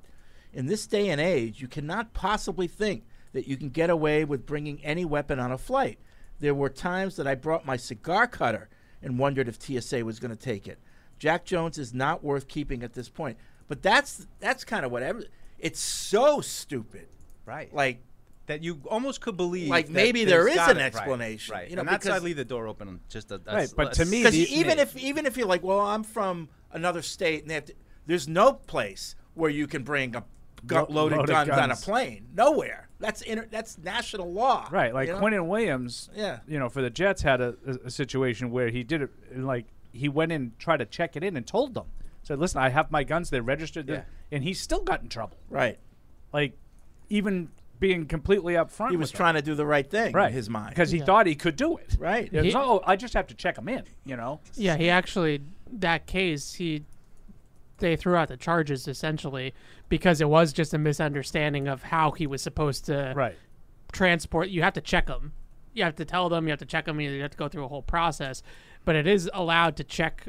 [0.52, 4.46] In this day and age, you cannot possibly think that you can get away with
[4.46, 5.98] bringing any weapon on a flight.
[6.38, 8.68] There were times that I brought my cigar cutter
[9.02, 10.78] and wondered if TSA was going to take it.
[11.18, 13.36] Jack Jones is not worth keeping at this point.
[13.68, 15.22] But that's that's kind of whatever.
[15.58, 17.08] It's so stupid.
[17.46, 17.72] Right.
[17.72, 18.02] Like
[18.46, 19.68] that you almost could believe.
[19.68, 21.54] Like that maybe there's an right, explanation.
[21.54, 21.70] Right.
[21.70, 23.00] You know, and that's why I leave the door open.
[23.08, 26.02] Just a, Right, but to me, because even if even if you're like, well, I'm
[26.02, 27.74] from another state, and they have to,
[28.06, 30.24] there's no place where you can bring a
[30.66, 32.28] gun, loaded, loaded guns, on a plane.
[32.34, 32.88] Nowhere.
[32.98, 34.68] That's inter, that's national law.
[34.70, 35.18] Right, like you know?
[35.18, 36.10] Quentin Williams.
[36.14, 36.40] Yeah.
[36.46, 39.66] You know, for the Jets had a, a, a situation where he did it like
[39.92, 41.86] he went in, tried to check it in, and told them,
[42.22, 43.30] said, "Listen, I have my guns.
[43.30, 44.02] They're registered." Yeah.
[44.32, 45.36] And he still got in trouble.
[45.50, 45.78] Right.
[46.32, 46.56] Like,
[47.08, 48.90] even being completely upfront.
[48.90, 49.18] He was with them.
[49.18, 50.28] trying to do the right thing right.
[50.28, 51.04] in his mind because he Yeah.
[51.04, 51.96] thought he could do it.
[51.98, 52.32] Right.
[52.32, 53.84] It was, He- oh, I just have to check him in.
[54.04, 54.40] You know.
[54.54, 55.42] Yeah, he actually
[55.72, 56.84] that case he
[57.78, 59.54] they threw out the charges essentially
[59.88, 63.36] because it was just a misunderstanding of how he was supposed to right.
[63.92, 64.48] transport.
[64.48, 65.32] You have to check them.
[65.72, 66.46] You have to tell them.
[66.46, 67.00] You have to check them.
[67.00, 68.42] You have to go through a whole process.
[68.84, 70.28] But it is allowed to check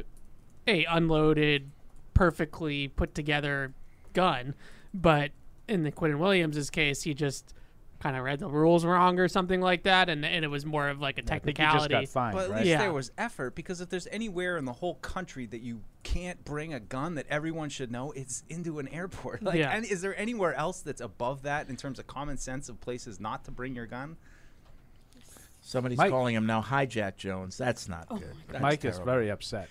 [0.67, 1.71] a unloaded,
[2.13, 3.73] perfectly put together
[4.13, 4.55] gun.
[4.93, 5.31] But
[5.67, 7.53] in the Quentin Williams's case, he just
[7.99, 10.89] kind of read the rules wrong or something like that, and, and it was more
[10.89, 12.05] of like a think he just got technicality.
[12.05, 12.57] fined, But at right?
[12.59, 12.77] least Yeah.
[12.79, 16.73] there was effort because if there's anywhere in the whole country that you can't bring
[16.73, 19.41] a gun that everyone should know, it's into an airport.
[19.45, 19.71] Like, Yeah.
[19.71, 23.19] and is there anywhere else that's above that in terms of common sense of places
[23.19, 24.17] not to bring your gun?
[25.61, 27.57] Somebody's Mike- calling him now hijack Jones.
[27.57, 28.33] That's not oh good.
[28.49, 29.67] That's Mike is very upset.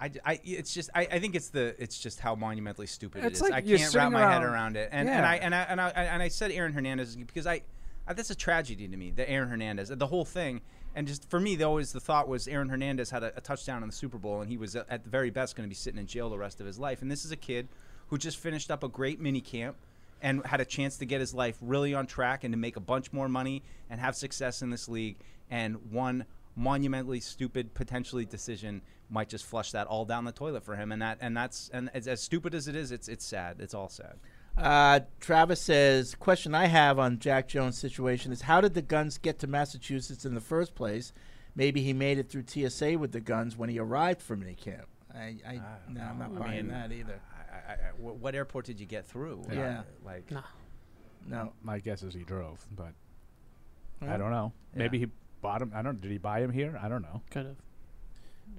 [0.00, 3.40] I, I- it's just I, I think it's the it's just how monumentally stupid It's
[3.40, 3.50] it is.
[3.50, 4.90] like I can't wrap my head around- it.
[4.92, 5.30] And and Yeah.
[5.30, 7.62] I and I and I and I said Aaron Hernandez because I,
[8.06, 9.10] I that's a tragedy to me.
[9.10, 10.60] The Aaron Hernandez, the whole thing,
[10.94, 13.82] and just for me, the always the thought was Aaron Hernandez had a, a touchdown
[13.82, 15.74] in the Super Bowl, and he was uh, at the very best going to be
[15.74, 17.00] sitting in jail the rest of his life.
[17.02, 17.66] And this is a kid
[18.08, 19.76] who just finished up a great mini camp
[20.22, 22.80] and had a chance to get his life really on track and to make a
[22.80, 25.16] bunch more money and have success in this league.
[25.50, 26.24] And one
[26.54, 30.92] monumentally stupid, potentially decision might just flush that all down the toilet for him.
[30.92, 33.56] And that and that's and as, as stupid as it is, it's it's sad.
[33.60, 34.16] It's all sad.
[34.56, 39.18] Uh, Travis says, question I have on Jack Jones' situation is how did the guns
[39.18, 41.12] get to Massachusetts in the first place?
[41.54, 44.84] Maybe he made it through TSA with the guns when he arrived from minicamp.
[45.14, 47.20] I, I, no, I'm not I buying mean, that either.
[47.32, 49.42] I, I, I, what airport did you get through?
[49.52, 49.82] Yeah.
[50.04, 50.42] like No.
[51.26, 51.52] No.
[51.62, 52.92] My guess is he drove, but
[54.02, 54.14] Yeah.
[54.14, 54.52] I don't know.
[54.72, 54.78] Yeah.
[54.80, 55.06] Maybe he
[55.40, 55.72] bought him.
[55.74, 56.00] I don't.
[56.00, 56.78] Did he buy him here?
[56.82, 57.22] I don't know.
[57.30, 57.56] Could have.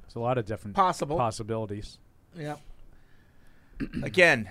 [0.02, 1.18] There's a lot of different Possible.
[1.18, 1.98] possibilities.
[2.38, 2.60] Yep.
[4.04, 4.50] Again,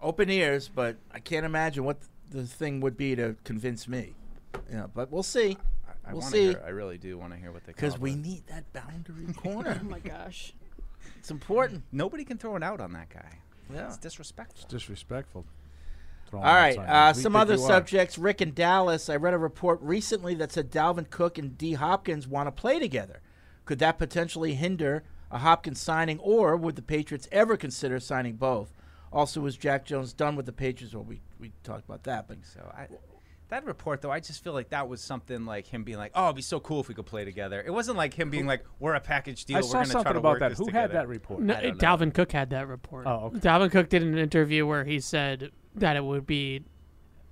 [0.00, 1.98] open ears, but I can't imagine what
[2.30, 4.14] the thing would be to convince me.
[4.70, 5.56] You know, but we'll see.
[6.06, 6.48] I we'll see.
[6.48, 8.20] Hear, I really do want to hear what they Because come up we with.
[8.24, 9.80] need that boundary corner.
[9.80, 10.52] Oh my gosh.
[11.18, 11.82] It's important.
[11.92, 13.38] Nobody can throw an out on that guy.
[13.72, 13.86] Yeah.
[13.86, 14.60] It's disrespectful.
[14.64, 15.46] It's disrespectful.
[16.32, 17.68] All right, uh, some other subjects.
[17.68, 18.18] subjects.
[18.18, 19.08] Rick and Dallas.
[19.08, 21.74] I read a report recently that said Dalvin Cook and D.
[21.74, 23.20] Hopkins want to play together.
[23.64, 28.72] Could that potentially hinder a Hopkins signing, or would the Patriots ever consider signing both?
[29.12, 30.94] Also, was Jack Jones done with the Patriots?
[30.94, 32.88] Well, we, we talked about that, but So I,
[33.48, 36.24] that report though, I just feel like that was something like him being like, "Oh,
[36.24, 38.64] it'd be so cool if we could play together." It wasn't like him being like,
[38.80, 39.58] "We're a package deal.
[39.58, 40.48] I We're saw going to try something to about work that.
[40.50, 41.40] this Who together." had that report?
[41.42, 41.88] No, I don't know.
[41.88, 43.06] Dalvin Cook had that report.
[43.06, 43.38] Oh, okay.
[43.38, 46.62] Dalvin Cook did an interview where he said that it would be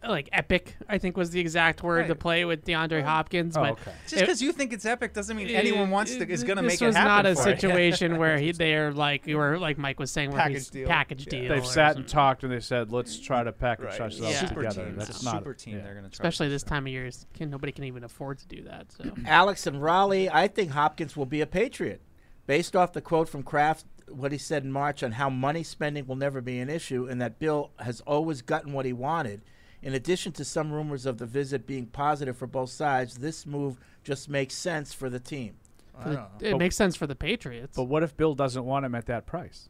[0.09, 0.77] like epic.
[0.89, 3.05] I think was the exact word to play with DeAndre oh.
[3.07, 3.57] Hopkins.
[3.57, 3.93] Oh, but okay.
[4.09, 6.81] Just because you think it's epic doesn't mean anyone wants to is going to make
[6.81, 7.09] it was happen.
[7.09, 7.55] not a for you.
[7.57, 10.89] situation where he they're like you were like Mike was saying where Package he's deal.
[10.89, 11.41] package Yeah.
[11.41, 11.49] deal.
[11.55, 14.01] They've or sat and talked, and they said, "Let's try to package Right.
[14.01, 14.49] ourselves Yeah.
[14.49, 14.97] super together." team.
[14.97, 15.77] That's It's a not super team.
[15.77, 15.83] yeah.
[15.85, 17.11] They're going to especially this time of year.
[17.35, 18.93] Can, nobody can even afford to do that.
[18.93, 22.01] So Alex and Raleigh, I think Hopkins will be a Patriot.
[22.47, 26.07] Based off the quote from Kraft, what he said in March on how money spending
[26.07, 29.43] will never be an issue and that Bill has always gotten what he wanted.
[29.83, 33.79] In addition to some rumors of the visit being positive for both sides, this move
[34.05, 35.57] just makes sense for the team.
[36.03, 36.49] For the- don't know.
[36.49, 37.77] it But- makes sense for the Patriots.
[37.77, 39.69] But what if Bill doesn't want him at that price?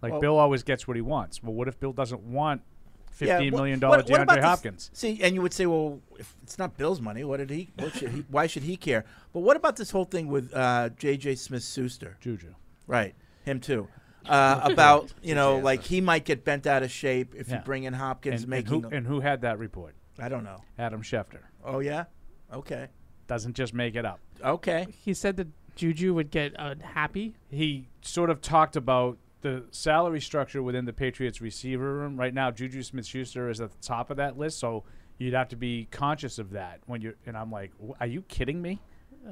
[0.00, 1.42] Like Well- Bill always gets what he wants.
[1.42, 2.62] Well, what if Bill doesn't want
[3.10, 4.90] fifteen wha- million what- dollar what about DeAndre this- Hopkins.
[4.92, 7.70] See, and you would say, well, if it's not Bill's money, what did he?
[7.78, 8.24] What should he?
[8.28, 9.04] Why should he care?
[9.32, 11.36] But what about this whole thing with uh, J.J.
[11.36, 12.16] Smith-Schuster?
[12.20, 12.54] Juju,
[12.86, 13.14] right?
[13.44, 13.88] Him too.
[14.28, 17.56] Uh, about you know, like he might get bent out of shape if Yeah.
[17.58, 18.74] you bring in Hopkins, and, making.
[18.74, 19.94] and who, and who had that report?
[20.18, 20.58] I don't know.
[20.78, 21.40] Adam Schefter.
[21.64, 22.04] oh yeah.
[22.52, 22.88] Okay.
[23.26, 24.20] Doesn't just make it up.
[24.44, 24.86] Okay.
[25.04, 27.34] He said that Juju would get unhappy.
[27.50, 32.16] He sort of talked about the salary structure within the Patriots receiver room.
[32.18, 34.84] Right now, Juju Smith Schuster is at the top of that list, so
[35.18, 37.14] you'd have to be conscious of that when you're.
[37.26, 38.80] And I'm like, "Wh- are you kidding me?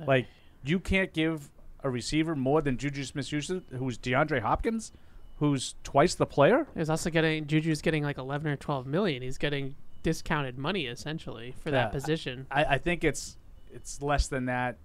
[0.07, 0.27] Like,
[0.65, 1.51] you can't give
[1.83, 4.93] a receiver more than Juju Smith Schuster, who's DeAndre Hopkins,
[5.39, 6.67] who's twice the player?
[6.77, 9.23] He's also getting Juju's getting like 11 or 12 million.
[9.23, 12.47] He's getting discounted money essentially for Yeah, that position.
[12.51, 13.37] I, I think it's
[13.73, 14.77] it's less than that,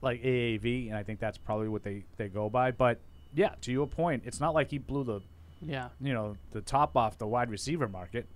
[0.00, 2.70] like AAV, and I think that's probably what they, they go by.
[2.72, 2.98] But
[3.34, 5.20] yeah, to your point, it's not like he blew the
[5.60, 5.88] Yeah.
[6.00, 8.26] you know the top off the wide receiver market.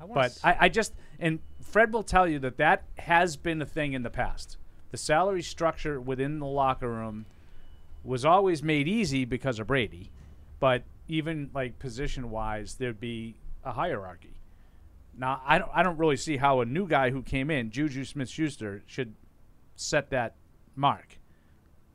[0.00, 3.36] I wanna But s- I, I just and Fred will tell you that that has
[3.36, 4.58] been a thing in the past.
[4.90, 7.26] The salary structure within the locker room
[8.04, 10.10] was always made easy because of Brady,
[10.60, 13.34] but even like position wise, there'd be
[13.64, 14.34] a hierarchy.
[15.18, 18.04] Now I don't I don't really see how a new guy who came in, Juju
[18.04, 19.14] Smith Schuster, should
[19.74, 20.34] set that
[20.74, 21.18] mark.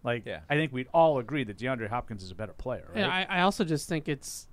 [0.03, 3.03] Like I think we'd all agree that DeAndre Hopkins is a better player, right?
[3.03, 4.47] And I, I also just think it's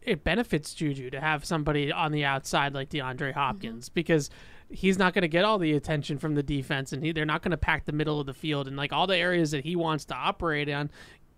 [0.00, 3.94] it benefits Juju to have somebody on the outside like DeAndre Hopkins mm-hmm.
[3.94, 4.30] because
[4.72, 7.42] he's not going to get all the attention from the defense, and he, they're not
[7.42, 9.76] going to pack the middle of the field, and like all the areas that he
[9.76, 10.90] wants to operate on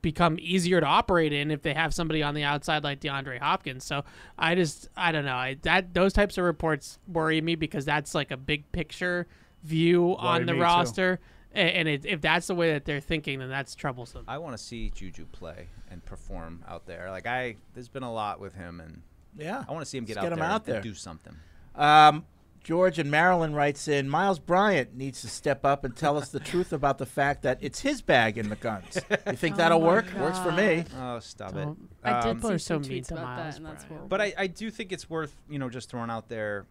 [0.02, 3.84] become easier to operate in if they have somebody on the outside like DeAndre Hopkins.
[3.84, 4.04] So
[4.38, 8.14] I just I don't know I, that those types of reports worry me because that's
[8.14, 9.26] like a big picture
[9.62, 10.62] view on the me too.
[10.62, 11.20] roster.
[11.52, 14.24] And it, if that's the way that they're thinking, then that's troublesome.
[14.26, 17.10] I want to see Juju play and perform out there.
[17.12, 19.02] Like I, there's been a lot with him, and
[19.38, 19.62] Yeah.
[19.66, 20.80] I want to see him get Let's out get him there, out and- there.
[20.82, 21.34] do something.
[21.76, 22.24] Um,
[22.64, 26.40] George and Marilyn writes in Myles Bryant needs to step up and tell us the
[26.52, 28.98] truth about the fact that it's his bag in the guns.
[29.26, 30.06] You think Oh that'll my work?
[30.18, 30.84] Works for me.
[30.98, 32.08] Oh, stop Don't- it.
[32.08, 34.08] I did Um, see some tweets about that, and that's horrible.
[34.08, 36.66] But I, I do think it's worth, you know, just throwing out there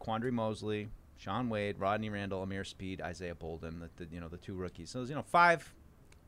[0.00, 4.36] Quandre Mosely, Shaun Wade, Rodney Randall, Ameer Speed, Isaiah Bolden, the, the you know, the
[4.38, 4.90] two rookies.
[4.90, 5.72] So, there's, you know, five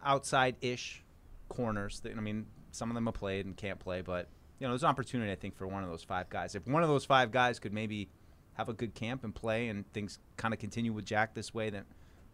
[0.02, 1.02] outside ish
[1.48, 2.00] corners.
[2.00, 4.82] That, I mean, some of them have played and can't play, but, you know, there's
[4.84, 6.54] an opportunity, I think, for one of those five guys.
[6.54, 8.08] If one of those five guys could maybe
[8.54, 11.70] have a good camp and play and things kind of continue with Jack this way,
[11.70, 11.84] then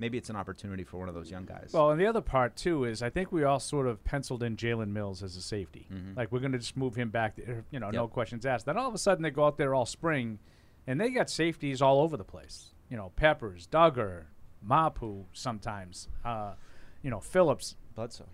[0.01, 1.71] maybe it's an opportunity for one of those young guys.
[1.73, 4.57] Well, and the other part too is I think we all sort of penciled in
[4.57, 5.87] Jalen Mills as a safety.
[5.93, 6.17] Mhm.
[6.17, 7.37] Like we're going to just move him back.
[7.37, 8.67] There, you know, no questions asked.
[8.67, 10.39] Then all of a sudden they go out there all spring,
[10.87, 12.75] and they got safeties all over the place.
[12.91, 14.25] You know, Peppers, Dugger,
[14.63, 16.09] Mapu sometimes.
[16.25, 16.55] Uh,
[17.03, 18.27] you know, Phillips, Bledsoe.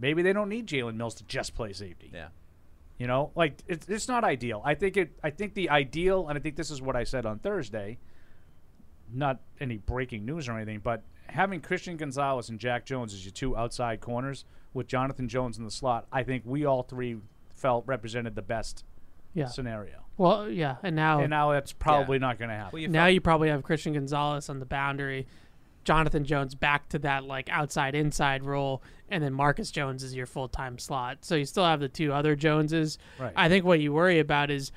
[0.00, 2.10] Maybe they don't need Jalen Mills to just play safety.
[2.12, 2.28] Yeah.
[2.98, 4.62] You know, like it's it's not ideal.
[4.64, 5.12] I think it.
[5.22, 7.98] I think the ideal, and I think this is what I said on Thursday.
[9.12, 13.32] Not any breaking news or anything, but having Christian Gonzalez and Jack Jones as your
[13.32, 14.44] two outside corners
[14.74, 17.18] with Jonathan Jones in the slot, I think we all three
[17.54, 18.84] felt represented the best
[19.32, 19.46] Yeah.
[19.46, 20.04] scenario.
[20.18, 22.90] Well, yeah, and now And now that's probably not going to happen.
[22.90, 25.26] now you probably have Christian Gonzalez on the boundary,
[25.84, 30.26] Jonathan Jones back to that like outside inside role, and then Marcus Jones is your
[30.26, 31.18] full time slot.
[31.22, 32.98] So you still have the two other Joneses.
[33.18, 33.32] Right.
[33.36, 34.72] I think what you worry about is,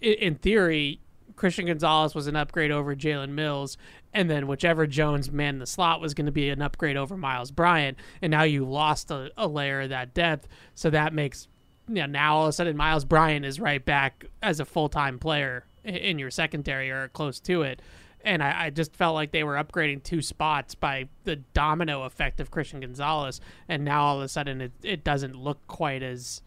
[0.00, 1.00] in theory,
[1.36, 3.78] Christian Gonzalez was an upgrade over Jalen Mills,
[4.12, 7.50] and then whichever Jones manned the slot was going to be an upgrade over Myles
[7.50, 10.48] Bryant, and now you lost a, a layer of that depth.
[10.74, 11.48] So that makes
[11.88, 14.88] you know, now all of a sudden Myles Bryant is right back as a full
[14.88, 17.80] time player in your secondary or close to it.
[18.24, 22.38] And I, I just felt like they were upgrading two spots by the domino effect
[22.40, 26.42] of Christian Gonzalez, and now all of a sudden it, it doesn't look quite as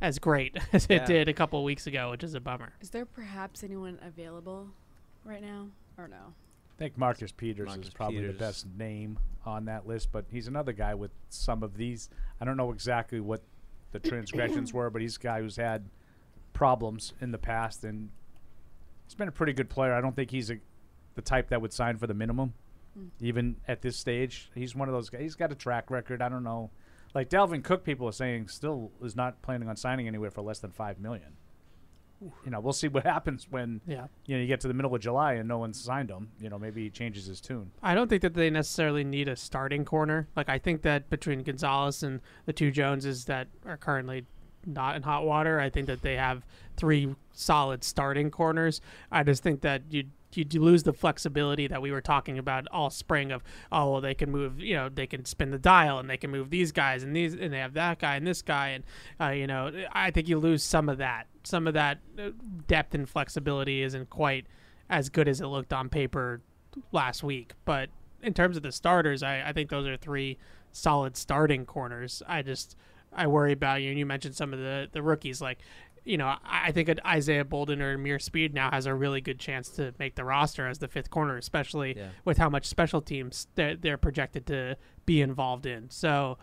[0.00, 0.96] as great as Yeah.
[0.96, 2.74] it did a couple of weeks ago, which is a bummer.
[2.80, 4.68] Is there perhaps anyone available
[5.24, 6.16] right now, or no?
[6.16, 8.32] I think Marcus Peters Marcus is probably Peters.
[8.34, 12.10] the best name on that list, but he's another guy with some of these.
[12.40, 13.40] I don't know exactly what
[13.92, 15.84] the transgressions were, but he's a guy who's had
[16.52, 18.10] problems in the past, and
[19.06, 19.94] he's been a pretty good player.
[19.94, 20.58] I don't think he's a,
[21.14, 22.54] the type that would sign for the minimum,
[22.98, 23.08] Mm.
[23.20, 24.50] even at this stage.
[24.54, 25.20] He's one of those guys.
[25.22, 26.22] He's got a track record.
[26.22, 26.70] I don't know.
[27.14, 30.58] Like Dalvin Cook, people are saying still is not planning on signing anywhere for less
[30.60, 31.36] than five million.
[32.44, 34.06] You know, we'll see what happens when Yeah.
[34.26, 36.30] you know you get to the middle of July and no one's signed him.
[36.40, 37.70] You know, maybe he changes his tune.
[37.82, 40.28] I don't think that they necessarily need a starting corner.
[40.36, 44.24] Like I think that between Gonzalez and the two Joneses that are currently
[44.64, 46.46] not in hot water, I think that they have
[46.76, 48.80] three solid starting corners.
[49.12, 50.04] I just think that you
[50.36, 53.42] you lose the flexibility that we were talking about all spring of
[53.72, 56.30] oh well they can move you know they can spin the dial and they can
[56.30, 58.84] move these guys and these and they have that guy and this guy and
[59.20, 61.26] uh, you know I think you lose some of that.
[61.42, 62.30] Some of that uh,
[62.66, 64.46] depth and flexibility isn't quite
[64.88, 66.40] as good as it looked on paper
[66.92, 67.52] last week.
[67.64, 67.90] But
[68.22, 70.38] in terms of the starters I, I think those are three
[70.72, 72.22] solid starting corners.
[72.26, 72.76] I just
[73.12, 75.58] I worry about you and you mentioned some of the the rookies like
[76.04, 79.68] you know, I think Isaiah Bolden or Ameer Speed now has a really good chance
[79.70, 82.08] to make the roster as the fifth corner, especially Yeah.
[82.26, 84.76] with how much special teams they're, they're projected to
[85.06, 85.88] be involved in.
[85.90, 86.36] So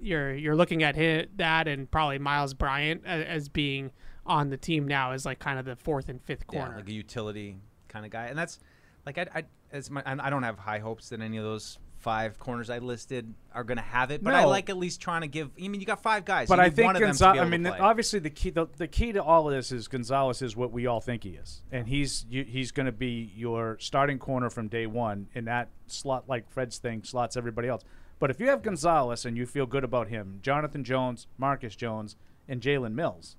[0.00, 3.90] you're you're looking at hi that and probably Myles Bryant as, as being
[4.24, 6.70] on the team now as like kind of the fourth and fifth corner.
[6.70, 7.56] Yeah, like a utility
[7.88, 8.60] kind of guy, and that's
[9.04, 11.78] like I, I as my I don't have high hopes that any of those
[12.08, 15.20] five corners I listed are going to have it, but I like at least trying
[15.20, 15.50] to give.
[15.62, 17.40] I mean, you got five guys, But you I think one of them to Gonzalez.
[17.40, 20.56] I mean, obviously the key the, the key to all of this is Gonzalez is
[20.56, 24.18] what we all think he is, and he's you, he's going to be your starting
[24.18, 27.84] corner from day one in that slot, like Fred's thing slots everybody else.
[28.18, 32.16] But if you have Gonzalez and you feel good about him, Jonathan Jones, Marcus Jones,
[32.48, 33.36] and Jalen Mills,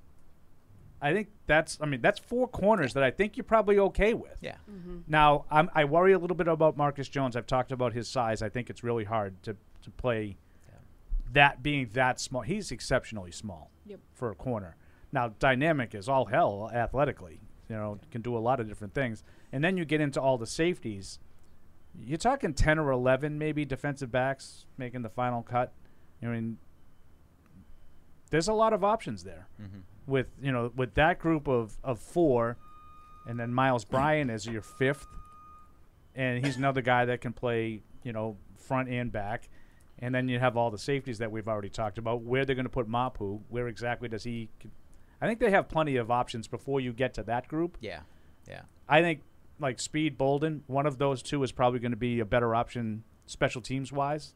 [1.01, 1.77] I think that's.
[1.81, 4.37] I mean, that's four corners that I think you're probably okay with.
[4.41, 4.55] Yeah.
[5.07, 7.35] Now, I'm, I worry a little bit about Marcus Jones.
[7.35, 8.41] I've talked about his size.
[8.41, 10.37] I think it's really hard to, to play
[11.31, 12.41] that being that small.
[12.41, 13.99] He's exceptionally small Yep.
[14.13, 14.75] for a corner.
[15.11, 17.39] Now, dynamic is all hell athletically.
[17.69, 19.23] You know, can do a lot of different things.
[19.51, 21.19] And then you get into all the safeties.
[21.99, 25.71] You're talking 10 or 11 maybe defensive backs making the final cut.
[26.23, 26.57] I mean,
[28.31, 29.81] there's a lot of options there Mhm.
[30.09, 32.57] With you know with that group of, of four,
[33.27, 33.91] and then Miles mm.
[33.91, 35.07] Bryan is your fifth,
[36.15, 39.49] and he's another guy that can play you know front and back,
[39.99, 42.21] and then you have all the safeties that we've already talked about.
[42.21, 43.39] Where they're going to put Mapu?
[43.49, 44.49] Where exactly does he?
[45.21, 47.77] I think they have plenty of options before you get to that group.
[47.81, 48.01] Yeah,
[48.47, 48.61] yeah.
[48.87, 49.21] I think
[49.59, 53.03] like Speed Bolden, one of those two is probably going to be a better option
[53.25, 54.33] special teams wise.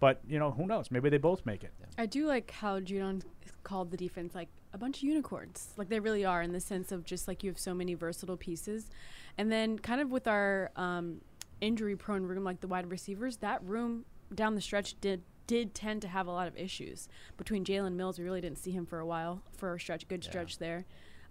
[0.00, 0.90] But you know who knows?
[0.90, 1.72] Maybe they both make it.
[1.96, 3.22] I do like how Judon
[3.62, 5.68] called the defense like a bunch of unicorns.
[5.76, 8.36] Like they really are in the sense of just like you have so many versatile
[8.36, 8.90] pieces.
[9.38, 11.20] And then kind of with our um,
[11.60, 14.04] injury prone room, like the wide receivers, that room
[14.34, 17.08] down the stretch did did tend to have a lot of issues.
[17.36, 20.22] Between Jalen Mills, we really didn't see him for a while for a stretch, good
[20.22, 20.86] stretch there.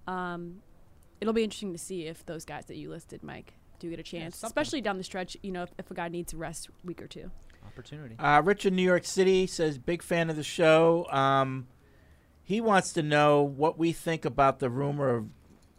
[0.05, 0.61] Um,
[1.21, 4.03] it'll be interesting to see if those guys that you listed, Mike, do get a
[4.03, 4.51] chance, something.
[4.51, 5.37] especially down the stretch.
[5.41, 7.31] You know, if, if a guy needs a rest week or two.
[7.65, 8.15] Opportunity.
[8.19, 11.07] Uh, Rich in New York City says, big fan of the show.
[11.09, 11.67] Um,
[12.43, 15.25] he wants to know what we think about the rumor of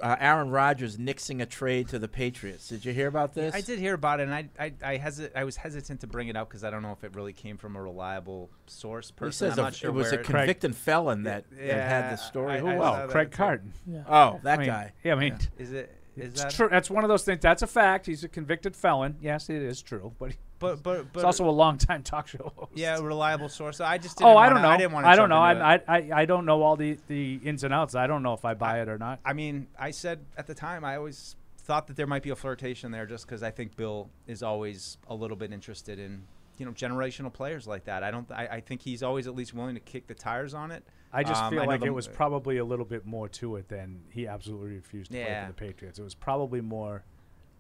[0.01, 2.67] uh, Aaron Rodgers nixing a trade to the Patriots.
[2.69, 3.55] Did you hear about this?
[3.55, 6.27] I did hear about it, and I I I, hesi- I was hesitant to bring
[6.27, 9.09] it up because I don't know if it really came from a reliable source.
[9.11, 11.89] He Person, says I'm a- not sure it was a convicted felon that, Yeah, that
[11.89, 12.55] had the story.
[12.55, 13.13] I- Who I else?
[13.13, 13.37] Craig too.
[13.37, 13.73] Carton.
[14.09, 14.93] Oh, that I mean, guy.
[15.05, 15.95] Yeah, I mean, Is it?
[16.17, 16.69] Is that true?
[16.71, 17.41] That's one of those things.
[17.41, 18.07] That's a fact.
[18.07, 19.17] He's a convicted felon.
[19.21, 20.13] Yes, it is true.
[20.19, 22.73] But But but it's also a long time talk show host.
[22.75, 23.81] Yeah, a reliable source.
[23.81, 24.69] I just didn't Oh, I wanna- don't know.
[24.69, 25.11] I didn't want to.
[25.11, 25.39] I don't know.
[25.39, 27.95] I, I I I don't know all the the ins and outs.
[27.95, 29.21] I don't know if I buy it or not.
[29.25, 32.37] I mean, I said at the time, I always thought that there might be a
[32.37, 36.23] flirtation there, just because I think Bill is always a little bit interested in
[36.59, 38.03] you know generational players like that.
[38.05, 38.31] I don't.
[38.31, 40.85] I, I think he's always at least willing to kick the tires on it.
[41.13, 43.57] I just Um, feel know like the- it was probably a little bit more to
[43.57, 45.99] it than he absolutely refused to play for the Patriots.
[45.99, 47.05] It was probably more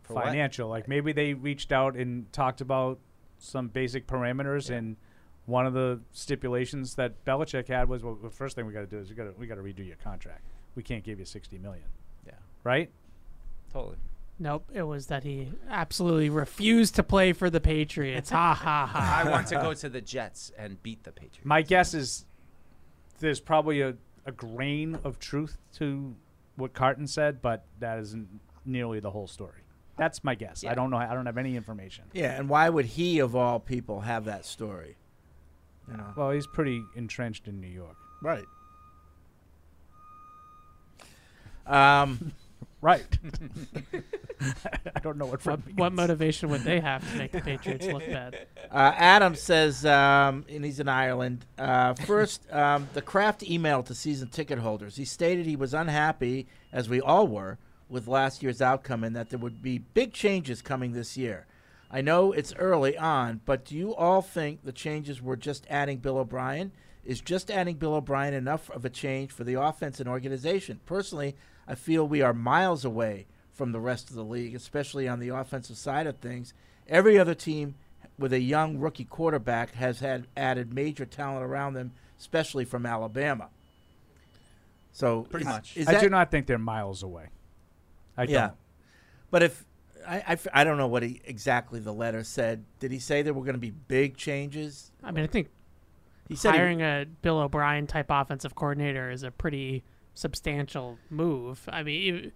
[0.02, 0.24] For what?
[0.24, 0.68] financial.
[0.68, 2.98] Like maybe they reached out and talked about
[3.38, 4.96] some basic parameters, and
[5.46, 8.86] one of the stipulations that Belichick had was, well, the first thing we got to
[8.86, 10.42] do is we got to we got to redo your contract.
[10.74, 11.84] We can't give you sixty million.
[12.26, 12.34] Yeah.
[12.64, 12.90] Right.
[13.72, 13.96] Totally.
[14.38, 18.30] Nope, it was that he absolutely refused to play for the Patriots.
[18.30, 19.22] ha ha ha.
[19.24, 21.44] I want to go to the Jets and beat the Patriots.
[21.44, 22.24] My guess is
[23.22, 23.94] there's probably a,
[24.26, 26.14] a grain of truth to
[26.56, 28.28] what Carton said, but that isn't
[28.66, 29.62] nearly the whole story.
[29.96, 30.64] That's my guess.
[30.64, 30.96] I don't know.
[30.96, 32.04] I don't have any information.
[32.12, 34.96] Yeah, and why would he, of all people, have that story?
[35.88, 36.12] You know.
[36.16, 37.96] Well, he's pretty entrenched in New York.
[38.22, 38.44] Right.
[41.66, 42.32] Um,
[42.82, 43.18] right.
[44.94, 48.06] I don't know what What, what motivation would they have to make the Patriots look
[48.06, 48.46] bad?
[48.70, 51.46] Uh, Adam says, um, and he's in Ireland.
[51.58, 54.96] Uh, first, um, the Kraft email to season ticket holders.
[54.96, 59.30] He stated he was unhappy, as we all were, with last year's outcome and that
[59.30, 61.46] there would be big changes coming this year.
[61.90, 65.98] I know it's early on, but do you all think the changes were just adding
[65.98, 66.72] Bill O'Brien?
[67.04, 70.80] Is just adding Bill O'Brien enough of a change for the offense and organization?
[70.86, 75.20] Personally, I feel we are miles away from the rest of the league, especially on
[75.20, 76.54] the offensive side of things.
[76.88, 77.74] Every other team
[78.18, 83.48] with a young rookie quarterback has had added major talent around them, especially from Alabama.
[84.92, 85.76] So Pretty is- much.
[85.76, 87.28] is I that- do not think they're miles away.
[88.16, 88.40] I yeah.
[88.48, 88.56] don't.
[89.30, 89.64] But if
[90.06, 92.64] I I don't know what he, exactly the letter said.
[92.80, 94.90] Did he say there were going to be big changes?
[95.02, 95.48] I mean, I think
[96.28, 99.84] He said he- hiring a Bill O'Brien type offensive coordinator is a pretty
[100.14, 101.68] substantial move.
[101.72, 102.32] I mean,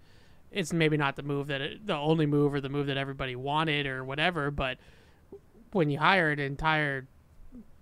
[0.51, 3.35] it's maybe not the move that it, the only move or the move that everybody
[3.35, 4.77] wanted or whatever, but
[5.71, 7.07] when you hire an entire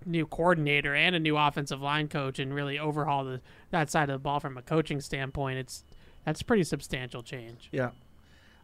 [0.05, 3.41] new coordinator and a new offensive line coach and really overhaul the
[3.72, 5.84] that side of the ball from a coaching standpoint, it's
[6.26, 7.69] that's pretty substantial change.
[7.72, 7.91] Yeah.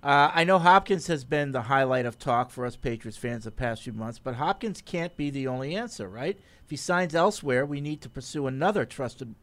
[0.04, 3.52] Uh, I know Hopkins has been the highlight of talk for us Patriots fans the
[3.52, 6.40] past few months, but Hopkins can't be the only answer, right?
[6.64, 9.36] If he signs elsewhere, we need to pursue another trusted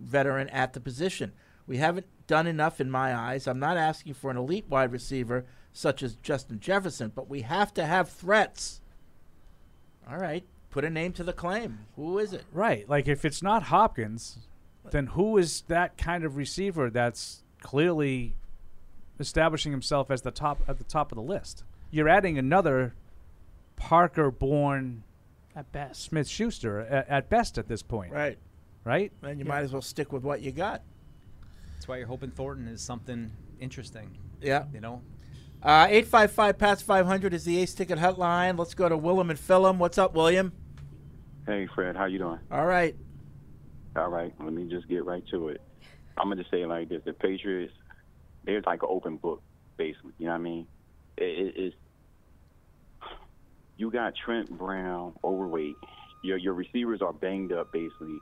[0.00, 1.32] veteran at the position.
[1.66, 3.46] We haven't done enough in my eyes.
[3.46, 7.74] I'm not asking for an elite wide receiver such as Justin Jefferson, but we have
[7.74, 8.80] to have threats.
[10.08, 11.80] All right, put a name to the claim.
[11.96, 12.44] Who is it?
[12.52, 12.88] Right.
[12.88, 14.38] Like if it's not Hopkins,
[14.90, 18.36] then who is that kind of receiver that's clearly
[19.18, 21.64] establishing himself as the top at the top of the list?
[21.90, 22.94] You're adding another
[23.76, 25.02] Parker-born
[25.56, 28.12] at best Smith Schuster at, at best at this point.
[28.12, 28.38] Right.
[28.84, 29.12] Right.
[29.22, 30.82] And you might as well stick with what you got.
[31.74, 33.30] That's why you're hoping Thornton is something
[33.60, 34.16] interesting.
[34.40, 34.64] Yeah.
[34.72, 35.02] You know?
[35.62, 38.58] Uh, 855 PATS 500 is the Ace Ticket Hotline.
[38.58, 39.78] Let's go to Willem and Phillum.
[39.78, 40.52] What's up, William?
[41.46, 42.38] Hey, Fred, how you doing?
[42.50, 42.94] All right.
[43.96, 45.62] All right, let me just get right to it.
[46.18, 47.72] I'm gonna just say it like this: the Patriots,
[48.44, 49.42] they're like an open book,
[49.76, 50.12] basically.
[50.18, 50.66] You know what I mean?
[51.16, 51.76] It, it, it's
[53.76, 55.76] you got Trent Brown overweight.
[56.22, 58.18] Your your receivers are banged up, basically.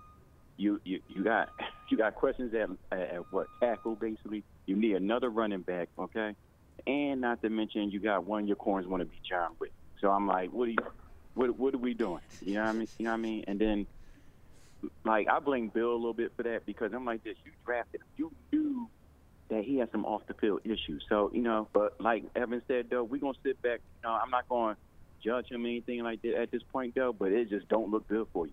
[0.56, 1.50] You you, you got
[1.90, 4.44] you got questions at, at at what tackle, basically.
[4.66, 6.34] You need another running back, okay?
[6.86, 9.72] And not to mention, you got one of your corners want to be John Wick.
[10.00, 10.78] So I'm like, what are you,
[11.34, 12.22] what what are we doing?
[12.40, 12.88] You know what I mean?
[12.98, 13.44] You know what I mean?
[13.46, 13.86] And then
[15.04, 17.36] like I blame Bill a little bit for that because I'm like this.
[17.44, 18.06] You drafted him.
[18.16, 18.88] You knew
[19.48, 21.04] that he had some off the field issues.
[21.08, 23.80] So you know, but like Evan said though, we're gonna sit back.
[24.02, 24.76] You know, I'm not gonna
[25.22, 27.12] judge him or anything like that at this point though.
[27.12, 28.52] But it just don't look good for you.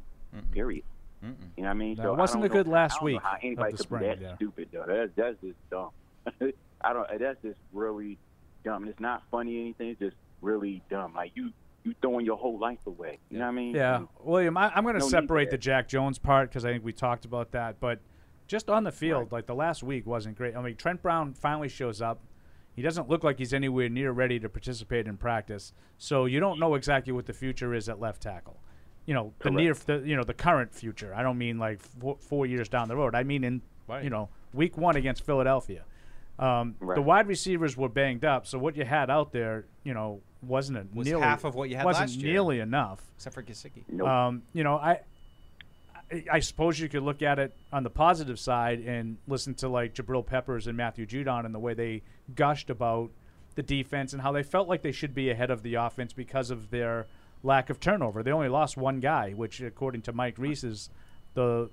[0.51, 0.83] Period.
[1.21, 1.97] You know what I mean?
[1.97, 3.79] No, so it wasn't a good know- last I don't week Know how anybody could
[3.81, 4.35] spring, be that yeah.
[4.35, 4.85] stupid though?
[4.87, 5.89] That's that's just dumb.
[6.81, 7.07] I don't.
[7.19, 8.17] That's just really
[8.63, 8.87] dumb.
[8.87, 9.89] It's not funny or anything.
[9.89, 11.13] It's just really dumb.
[11.13, 11.51] Like you,
[11.83, 13.19] you throwing your whole life away.
[13.29, 13.75] You know what I mean?
[13.75, 15.57] Yeah, William, I, I'm going to No separate the.
[15.57, 17.79] Jack Jones part because I think we talked about that.
[17.81, 17.99] But
[18.47, 20.55] just on the field, like the last week wasn't great.
[20.55, 22.21] I mean, Trent Brown finally shows up.
[22.75, 25.73] He doesn't look like he's anywhere near ready to participate in practice.
[25.97, 28.61] So you don't know exactly what the future is at left tackle.
[29.09, 31.11] You know, the near, the you know, the current future.
[31.15, 33.15] I don't mean like four, four years down the road.
[33.15, 33.61] I mean in
[34.03, 35.83] you know week one against Philadelphia.
[36.37, 40.21] Um, The wide receivers were banged up, so what you had out there, you know,
[40.41, 42.31] wasn't it Was nearly, half of what you had wasn't last year.
[42.33, 43.01] nearly enough.
[43.17, 43.81] Except for Gesicki.
[43.99, 44.99] Um, you know, I,
[46.11, 49.67] I I suppose you could look at it on the positive side and listen to
[49.67, 52.03] like Jabrill Peppers and Matthew Judon and the way they
[52.35, 53.09] gushed about
[53.55, 56.51] the defense and how they felt like they should be ahead of the offense because
[56.51, 57.07] of their
[57.43, 58.23] lack of turnover.
[58.23, 60.89] They only lost one guy, which according to Mike Reiss is
[61.33, 61.69] the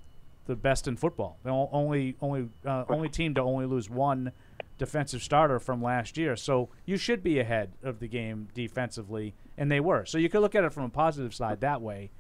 [0.47, 1.39] the best in football.
[1.43, 4.33] The only only uh, only team to only lose one
[4.79, 6.37] defensive starter from last year.
[6.37, 10.05] So you should be ahead of the game defensively, and they were.
[10.05, 12.11] So you could look at it from a positive side that way.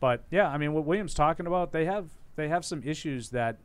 [0.00, 3.58] But yeah, I mean, what Williams talking about, they have they have some issues that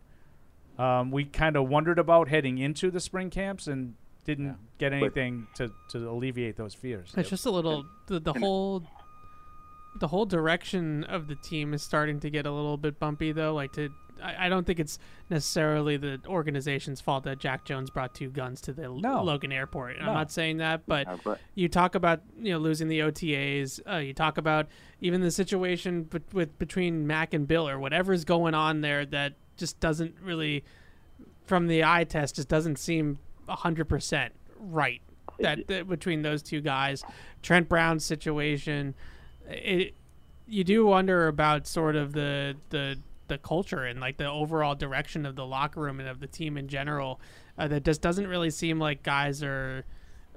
[0.78, 5.48] um, we kind of wondered about heading into the spring camps and didn't get anything
[5.56, 7.12] to, to alleviate those fears.
[7.18, 8.84] It's just a little the, the whole
[10.00, 13.54] the whole direction of the team is starting to get a little bit bumpy though.
[13.54, 13.90] Like to
[14.24, 15.00] I, I don't think it's
[15.32, 19.24] necessarily the organization's fault that Jack Jones brought two guns to the No.
[19.24, 20.00] Logan Airport.
[20.00, 20.08] No.
[20.08, 23.80] I'm not saying that, but Uh, but- you talk about you know losing the OTAs.
[23.92, 24.68] Uh, you talk about
[25.02, 29.34] even the situation bet- with between Mac and Bill or whatever's going on there that
[29.58, 30.64] just doesn't really,
[31.44, 33.18] from the eye test, just doesn't seem
[33.50, 35.02] hundred percent right.
[35.40, 37.04] That, that between those two guys,
[37.42, 38.94] Trent Brown's situation,
[39.48, 39.94] it
[40.48, 42.98] you do wonder about sort of the the
[43.28, 46.58] the culture and like the overall direction of the locker room and of the team
[46.58, 47.20] in general.
[47.58, 49.84] Uh, that just doesn't really seem like guys are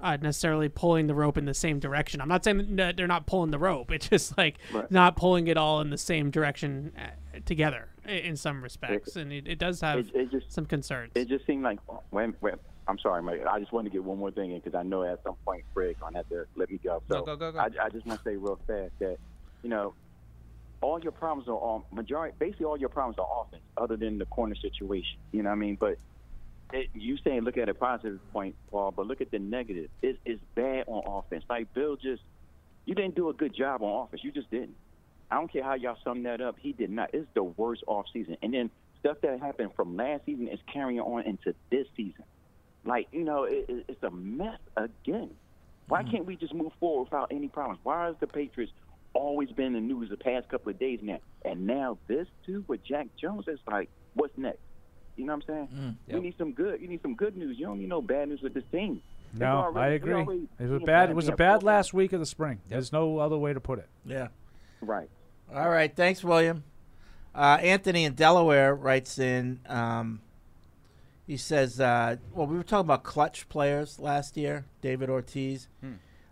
[0.03, 2.21] uh, necessarily pulling the rope in the same direction.
[2.21, 3.91] I'm not saying that they're not pulling the rope.
[3.93, 4.91] It's just like Right.
[4.91, 9.47] not pulling it all in the same direction uh, together in some respects, and it,
[9.49, 11.13] it does have It- it just- some concerns.
[11.15, 11.79] It just seemed like
[12.11, 12.55] when, when
[12.87, 13.43] I'm sorry, Mike.
[13.49, 15.65] I just wanted to get one more thing in because I know at some point
[15.73, 17.03] Fred gonna have to let me go.
[17.09, 17.59] So Go, go, go.
[17.59, 19.17] I, I just want to say real fast that
[19.63, 19.95] you know
[20.85, 22.37] all your problems are on majority.
[22.39, 25.19] Basically, all your problems are offense, other than the corner situation.
[25.33, 25.77] You know what I mean?
[25.81, 25.97] But
[26.73, 29.89] it, you saying look at a positive point, Paul, but look at the negative.
[30.03, 31.45] It's, it's bad on offense.
[31.49, 32.23] Like Bill just,
[32.85, 34.23] you didn't do a good job on offense.
[34.23, 34.77] You just didn't.
[35.31, 36.57] I don't care how y'all sum that up.
[36.61, 37.11] He did not.
[37.15, 38.37] It's the worst off season.
[38.43, 38.71] And then
[39.01, 42.25] stuff that happened from last season is carrying on into this season.
[42.85, 45.31] Like you know, it, it, it's a mess again.
[45.89, 46.11] Why Mm.
[46.11, 47.81] can't we just move forward without any problems?
[47.83, 48.73] Why has the Patriots
[49.13, 51.19] always been in the news the past couple of days now?
[51.45, 54.59] And now this too with Jack Jones, it's like, what's next?
[55.17, 55.97] You know what I'm saying?
[56.11, 56.15] Mm.
[56.15, 56.81] We need some good.
[56.81, 57.59] You need some good news.
[57.59, 59.01] You don't need no bad news with this team.
[59.37, 60.13] No, already- I agree.
[60.15, 61.11] already It was bad.
[61.11, 62.61] It was a bad last week of the spring.
[62.69, 63.89] There's no other way to put it.
[64.05, 64.29] Yeah.
[64.81, 65.09] Right.
[65.55, 65.95] All right.
[65.95, 66.65] Thanks, William.
[67.35, 69.61] Uh, Anthony in Delaware writes in.
[69.67, 70.21] Um,
[71.27, 74.67] he says, uh, "Well, we were talking about clutch players last year.
[74.81, 75.69] David Ortiz.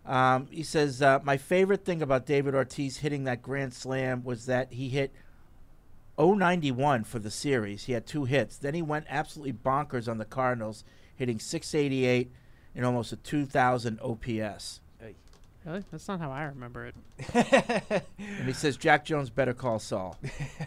[0.05, 4.45] Um, he says uh, my favorite thing about David Ortiz hitting that grand slam was
[4.47, 5.13] that he hit
[6.17, 7.85] 091 for the series.
[7.85, 8.57] He had two hits.
[8.57, 10.83] Then he went absolutely bonkers on the Cardinals,
[11.15, 12.31] hitting 688
[12.75, 14.81] and almost a 2,000 OPS.
[15.65, 15.83] Really?
[15.91, 16.95] That's not how I remember it.
[18.19, 20.17] And he says Jack Jones better call Saul.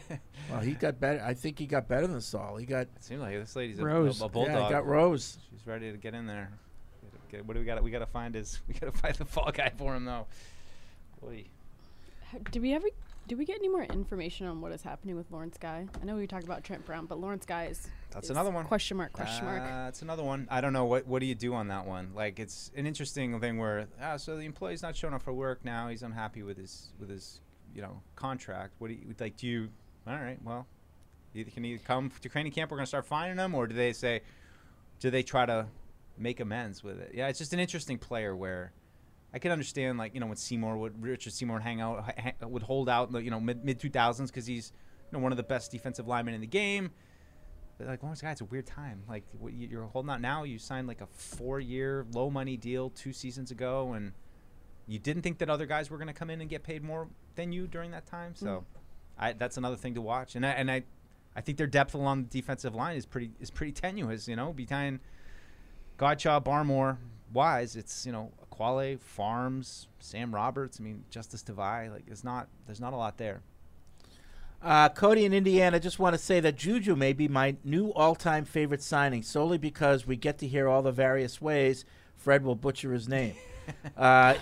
[0.51, 1.23] well, he got better.
[1.25, 2.57] I think he got better than Saul.
[2.57, 2.83] He got.
[2.83, 4.21] It seems like this lady's a, Rose.
[4.23, 4.55] a, a bulldog.
[4.55, 5.39] Yeah, got Rose.
[5.51, 6.51] She's ready to get in there.
[7.31, 7.83] Get- What do we got?
[7.83, 8.61] We got to find his.
[8.69, 10.27] We got to find the fall guy for him though.
[11.21, 11.45] Boy.
[12.35, 12.87] H- Did we ever?
[13.29, 15.87] Did we get any more information on what is happening with Lawrence Guy?
[16.01, 18.65] I know we talked about Trent Brown, but Lawrence Guy is That's another one.
[18.65, 19.13] Question mark?
[19.13, 19.63] Question mark.
[19.63, 20.49] Uh, That's another one.
[20.51, 22.13] I don't know what what do you do on that one.
[22.15, 25.65] Like it's an interesting thing where ah, so the employee's not showing up for work
[25.65, 25.89] now.
[25.89, 27.41] He's unhappy with his with his
[27.75, 28.73] you know contract.
[28.79, 29.37] What do you like?
[29.37, 29.69] Do you
[30.07, 30.39] all right?
[30.43, 30.67] Well,
[31.35, 32.71] you can either come to training camp.
[32.71, 34.23] We're gonna start finding him, or do they say,
[34.99, 35.67] do they try to
[36.17, 37.13] make amends with it?
[37.15, 38.73] Yeah, it's just an interesting player where.
[39.35, 42.33] I can understand, like you know, when Seymour would Richard Seymour would hang out, ha-
[42.41, 44.73] ha- would hold out, in the you know, mid mid two thousands because he's,
[45.11, 46.91] you know, one of the best defensive linemen in the game.
[47.79, 49.03] But like Lawrence Guy, it's a weird time.
[49.09, 50.45] Like what you're holding out now.
[50.45, 54.13] You signed like a four-year low money deal two seasons ago, and
[54.87, 57.09] you didn't think that other guys were going to come in and get paid more
[57.35, 58.35] than you during that time.
[58.35, 58.65] So, Mm.
[59.19, 60.37] I, that's another thing to watch.
[60.37, 60.85] And I, and I,
[61.35, 64.29] I think their depth along the defensive line is pretty is pretty tenuous.
[64.29, 65.01] You know, behind
[65.99, 66.99] Godchaux, Barmore,
[67.33, 70.79] Wise, it's you know Quale, Pharms, Sam Roberts.
[70.81, 71.91] I mean, Justice Devine.
[71.93, 73.43] Like, it's not there's not a lot there.
[74.63, 78.45] Uh, Cody in Indiana, just want to say that Juju may be my new all-time
[78.45, 81.85] favorite signing, solely because we get to hear all the various ways
[82.17, 83.35] Fred will butcher his name.
[83.97, 84.35] uh,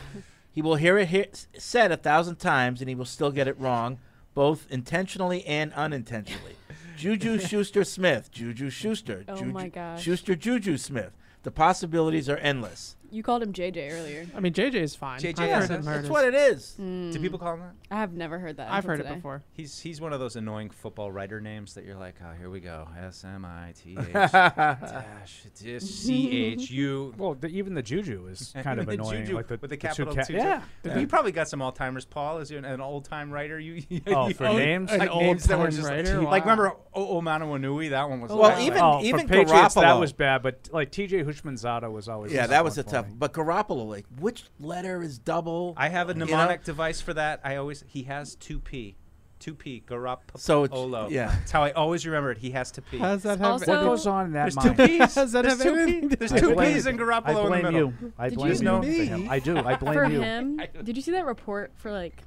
[0.51, 3.59] he will hear it he- said a thousand times, and he will still get it
[3.59, 3.99] wrong,
[4.35, 6.57] both intentionally and unintentionally.
[6.97, 10.03] Juju Schuster Smith, Juju Schuster, Oh Juju, my gosh.
[10.03, 11.13] Schuster Juju Smith.
[11.43, 12.97] The possibilities are endless.
[13.15, 14.27] You called him JJ earlier.
[14.35, 15.21] I mean, JJ is fine.
[15.21, 16.75] JJ, I've yeah, heard that's- him heard That's what it is.
[16.75, 17.13] Hmm.
[17.13, 17.75] Do people call him that?
[17.93, 18.73] I have never heard that.
[18.73, 19.13] I've heard today.
[19.13, 19.45] it before.
[19.53, 22.59] He's he's one of those annoying football writer names that you're like, oh, here we
[22.59, 25.45] go, S M I T H dash
[25.81, 27.15] C H U.
[27.17, 29.25] Well, the, even the Juju is kind of annoying.
[29.25, 30.33] Juju like the, with the the two capital ca- two.
[30.35, 30.63] Yeah.
[30.85, 30.99] yeah.
[30.99, 33.59] You probably got some Alzheimer's, Paul, as an, an old time writer.
[33.61, 34.91] You, you Oh, you- for names?
[34.91, 36.21] Like names that were just writer?
[36.23, 36.51] like Wow.
[36.57, 37.91] remember O Omanawinui?
[37.91, 40.43] That one was oh, Well, oh, even- oh, even for Patriots, that was bad.
[40.43, 41.23] But like T.J.
[41.25, 43.04] Houshmandzadeh was always Yeah, that was a tough.
[43.07, 43.15] Me.
[43.19, 45.75] But Garoppolo, like, which letter is double?
[45.77, 46.25] I have a You know?
[46.27, 47.41] mnemonic device for that.
[47.45, 48.97] I always he has two P,
[49.39, 50.39] two P Garoppolo.
[50.39, 51.27] So it's- yeah.
[51.29, 52.39] that's how I always remember it.
[52.39, 52.99] He has to P.
[52.99, 53.61] How does that have?
[53.61, 54.77] What goes on in that There's mind?
[54.77, 55.15] two P's.
[55.15, 56.17] Does that There's have two P's.
[56.19, 57.93] There's I two P's and Garoppolo I in the blame middle.
[58.01, 58.13] you.
[58.19, 58.65] I Did blame you you.
[58.65, 59.31] know for him.
[59.31, 59.59] I do.
[59.59, 60.21] I blame for you.
[60.21, 62.23] him, did you see that report for like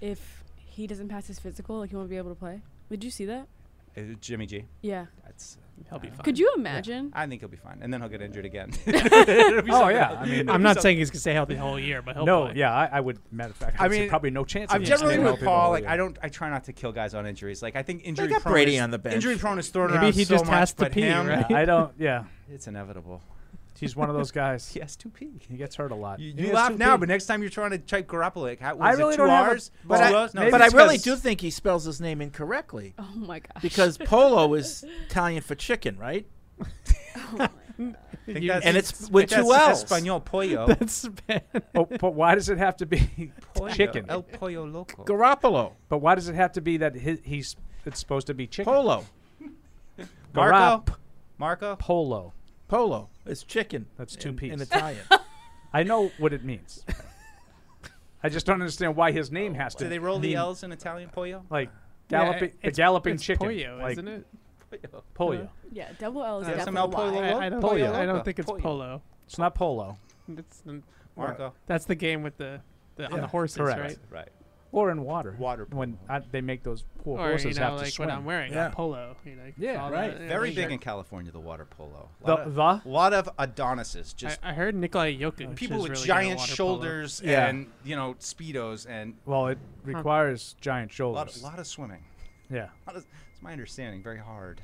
[0.00, 2.60] if he doesn't pass his physical, like he won't be able to play?
[2.90, 3.46] Did you see that?
[3.96, 4.64] Uh, Jimmy G.
[4.80, 5.06] Yeah.
[5.24, 5.58] That's
[5.88, 6.18] He'll be fine.
[6.18, 7.10] Could you imagine?
[7.14, 8.72] I think he'll be fine, and then he'll get injured again.
[9.72, 12.14] Oh yeah, I mean, I'm not saying he's gonna stay healthy the whole year, but
[12.16, 12.46] he'll no.
[12.46, 12.54] play.
[12.56, 13.18] Yeah, I, I would.
[13.30, 14.70] Matter of fact, I I'd mean, probably no chance.
[14.70, 15.60] of I'm him generally staying with healthy the Paul.
[15.62, 15.90] whole Like year.
[15.90, 16.18] I don't.
[16.22, 17.62] I try not to kill guys on injuries.
[17.62, 19.14] Like I think injury got prone Brady is, on the bench.
[19.16, 21.26] Injury prone is thrown Maybe around he so just much, has to but pee, him,
[21.26, 21.50] right?
[21.50, 21.92] I don't.
[21.98, 23.22] Yeah, It's inevitable.
[23.82, 24.66] He's one of those guys.
[24.72, 25.28] He has two P.
[25.48, 26.18] He gets hurt a lot.
[26.20, 27.00] You, He you laugh now, P.
[27.00, 29.18] but next time you're trying to type Garoppolo, like, how, was I it really two
[29.26, 30.34] don't have a- but Two I- O's?
[30.34, 33.60] No, But I really do think he spells his name incorrectly Oh my gosh.
[33.62, 36.26] because Polo is Italian for chicken, right?
[36.60, 36.66] Oh
[37.40, 37.48] I
[38.26, 39.82] think that's- And it's I think with that's two L's.
[39.82, 40.66] Espanol pollo.
[40.68, 41.42] That's bad.
[41.74, 43.68] oh, but why does it have to be Pollo.
[43.70, 44.06] chicken?
[44.08, 45.04] El pollo loco.
[45.04, 48.46] Garoppolo, But why does it have to be that he, he's it's supposed to be
[48.46, 48.72] chicken?
[48.72, 49.04] Polo,
[50.34, 50.86] Marco.
[50.92, 50.94] Garap.
[51.38, 51.76] Marco.
[51.76, 52.32] Polo.
[52.72, 53.10] Polo.
[53.26, 53.84] It's chicken.
[53.98, 54.52] That's two in, P's.
[54.52, 55.02] in Italian.
[55.74, 56.84] I know what it means.
[58.22, 59.84] I just don't understand why his name has to.
[59.84, 61.44] Do they roll the L's in Italian pollo?
[61.50, 61.70] Like
[62.08, 64.26] galloping, the it's- galloping it's chicken, pollo, like isn't it?
[65.12, 65.50] pollo.
[65.70, 67.28] Yeah, double L is Yeah, some definitely El Pollo Y.
[67.28, 67.60] I, I don't.
[67.60, 67.92] Pollo.
[67.94, 68.60] I don't think it's Pollo.
[68.60, 69.02] polo.
[69.26, 70.62] It's not polo, It's,
[71.14, 71.52] Marco.
[71.66, 72.60] that's the game with the,
[72.96, 73.80] the on the horses, correct.
[73.80, 73.98] right?
[74.10, 74.28] Right.
[74.72, 75.36] Or in water.
[75.38, 78.08] Water when I, they make those poor Or horses you know, have to swim.
[78.08, 78.68] what I'm wearing, Yeah.
[78.68, 79.14] a polo.
[79.24, 80.12] You know, Yeah, all right.
[80.12, 80.62] that, yeah, Very sure.
[80.64, 82.08] big in California, the water polo.
[82.24, 82.80] The- Lot of, the?
[82.88, 85.54] lot of Adonises, just I, I heard Nikolai Jokic.
[85.56, 86.74] people with really giant water polo.
[86.74, 87.46] shoulders Yeah.
[87.48, 91.42] and you know speedos and Well, it requires giant a shoulders.
[91.42, 92.02] lot, lot of swimming.
[92.50, 92.68] Yeah.
[92.86, 94.02] Lot of- It's my understanding.
[94.02, 94.60] Very hard.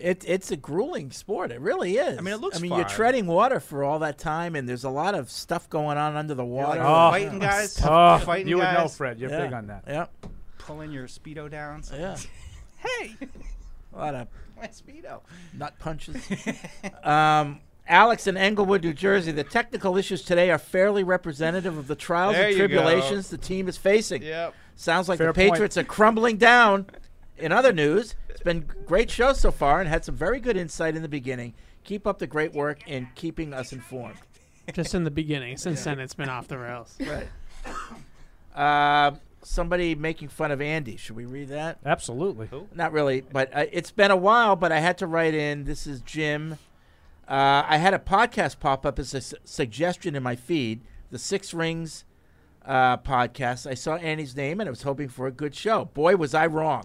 [0.00, 1.50] It, it's a grueling sport.
[1.52, 2.18] It really is.
[2.18, 4.84] I mean, it looks I mean, you're treading water for all that time, and there's
[4.84, 6.78] a lot of stuff going on under the You're, water.
[6.80, 7.10] like, Oh.
[7.10, 7.80] fighting guys.
[7.84, 9.18] Oh, fighting you would know, Fred.
[9.18, 9.44] You're Yeah.
[9.44, 9.84] big on that.
[9.86, 10.26] Yep.
[10.58, 11.82] Pulling your speedo down.
[11.92, 12.16] Yeah.
[12.78, 13.16] hey,
[13.94, 15.20] A lot of my speedo.
[15.54, 16.16] nut punches.
[17.04, 19.32] um, Alex in Englewood, New Jersey.
[19.32, 22.68] The technical issues today are fairly representative of the trials There and you go.
[22.68, 24.22] tribulations the team is facing.
[24.22, 24.54] Yep.
[24.76, 25.52] Sounds like Fair the point.
[25.52, 26.86] Patriots are crumbling down.
[27.42, 30.94] In other news, it's been great show so far and had some very good insight
[30.94, 31.54] in the beginning.
[31.82, 34.14] Keep up the great work in keeping us informed.
[34.72, 35.56] Just in the beginning.
[35.56, 36.96] Since then, it's been off the rails.
[37.00, 37.26] Right.
[38.54, 40.96] Uh, somebody making fun of Andy.
[40.96, 41.78] Should we read that?
[41.84, 42.46] Absolutely.
[42.46, 42.68] Who?
[42.72, 44.54] Not really, but uh, it's been a while.
[44.54, 45.64] But I had to write in.
[45.64, 46.58] This is Jim.
[47.26, 51.18] Uh, I had a podcast pop up as a su- suggestion in my feed, the
[51.18, 52.04] Six Rings
[52.64, 53.68] uh, podcast.
[53.68, 55.86] I saw Andy's name and I was hoping for a good show.
[55.86, 56.84] Boy, was I wrong.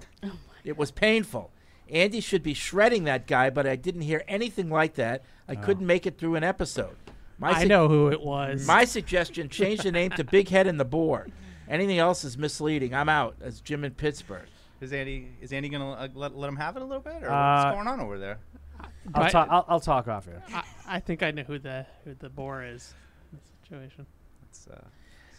[0.67, 1.51] It was painful.
[1.89, 5.23] Andy should be shredding that guy, but I didn't hear anything like that.
[5.47, 6.97] I couldn't make it through an episode.
[7.41, 8.67] I su- know who it was.
[8.67, 11.31] My suggestion: change the name to Big Head in the Board.
[11.69, 12.93] Anything else is misleading.
[12.93, 13.35] I'm out.
[13.41, 14.47] As Jim in Pittsburgh.
[14.81, 17.29] Is Andy is Andy gonna uh, let, let him have it a little bit, or
[17.31, 18.39] Uh, what's going on over there?
[18.79, 18.89] I'll,
[19.23, 19.47] But- talk.
[19.49, 20.43] I'll, I'll talk off here.
[20.53, 22.93] I, I think I know who the who the bore is.
[23.31, 24.05] In this situation.
[24.49, 24.81] It's, uh,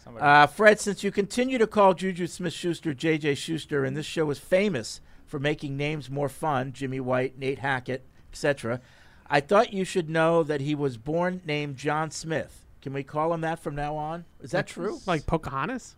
[0.03, 0.25] somebody.
[0.25, 4.29] Uh, Fred, since you continue to call Juju Smith Schuster JJ Schuster, and this show
[4.29, 4.99] is famous
[5.29, 8.03] for making names more fun Jimmy White, Nate Hackett,
[8.33, 8.81] etc.,
[9.29, 12.65] I thought you should know that he was born named John Smith.
[12.81, 14.25] Can we call him that from now on?
[14.41, 14.99] Is that Like- true?
[15.05, 15.95] Like Pocahontas?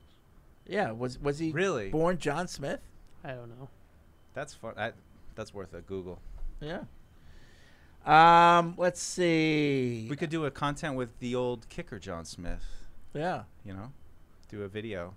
[0.68, 0.92] Yeah.
[0.92, 1.90] Was was he Really?
[1.90, 2.82] born John Smith?
[3.24, 3.70] I don't know.
[4.34, 4.74] That's fun.
[4.78, 4.92] I,
[5.36, 6.20] that's worth a Google.
[6.60, 6.84] Yeah.
[8.06, 8.74] Um.
[8.78, 10.08] Let's see.
[10.10, 12.64] We could do a content with the old kicker John Smith.
[13.14, 13.44] Yeah.
[13.64, 13.92] You know,
[14.50, 15.14] do a video.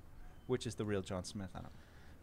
[0.47, 1.49] Which is the real John Smith?
[1.55, 1.73] I don't.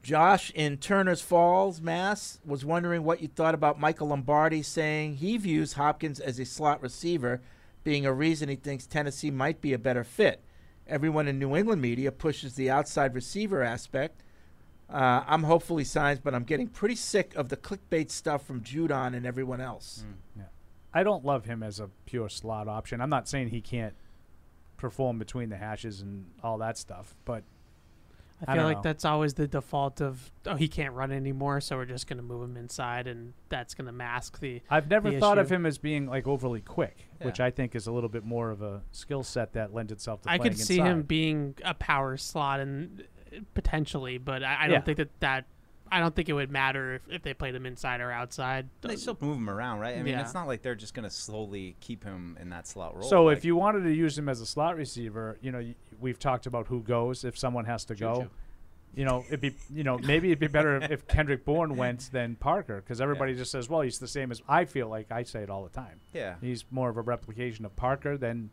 [0.02, 5.38] Josh in Turner's Falls, Mass, was wondering what you thought about Michael Lombardi saying he
[5.38, 7.41] views Hopkins as a slot receiver,
[7.84, 10.44] being a reason he thinks Tennessee might be a better fit.
[10.88, 14.23] Everyone in New England media pushes the outside receiver aspect.
[14.90, 19.15] Uh, I'm hopefully signs, but I'm getting pretty sick of the clickbait stuff from Judon
[19.15, 20.03] and everyone else.
[20.36, 20.44] Yeah.
[20.94, 22.99] I don't love him as a pure slot option.
[22.99, 23.94] I'm not saying he can't
[24.78, 27.44] perform between the hashes and all that stuff, but
[28.47, 28.81] I I feel like know.
[28.84, 32.43] that's always the default of oh he can't run anymore, so we're just gonna move
[32.43, 34.61] him inside, and that's gonna mask the.
[34.69, 37.88] I've never the thought of him as being like overly quick, which I think is
[37.88, 40.77] a little bit more of a skill set that lends itself to I could see
[40.80, 43.03] him being a power slot and
[43.35, 44.81] uh, potentially, but I, I don't Yeah.
[44.81, 45.45] think that that.
[45.93, 48.69] I don't think it would matter if, if they played him inside or outside.
[48.81, 49.97] They still move him around, right?
[49.97, 50.22] I mean, Yeah.
[50.22, 53.03] it's not like they're just gonna slowly keep him in that slot role.
[53.09, 55.76] So like- if you wanted to use him as a slot receiver, you know, y-
[55.99, 58.15] we've talked about who goes if someone has to go.
[58.15, 58.30] Juju.
[58.93, 62.09] You know, it'd be you know maybe it'd be better if, if Kendrick Bourne went
[62.11, 65.23] than Parker because everybody just says, well, he's the same as I feel like I
[65.23, 65.99] say it all the time.
[66.13, 66.35] Yeah.
[66.41, 68.49] he's more of a replication of Parker than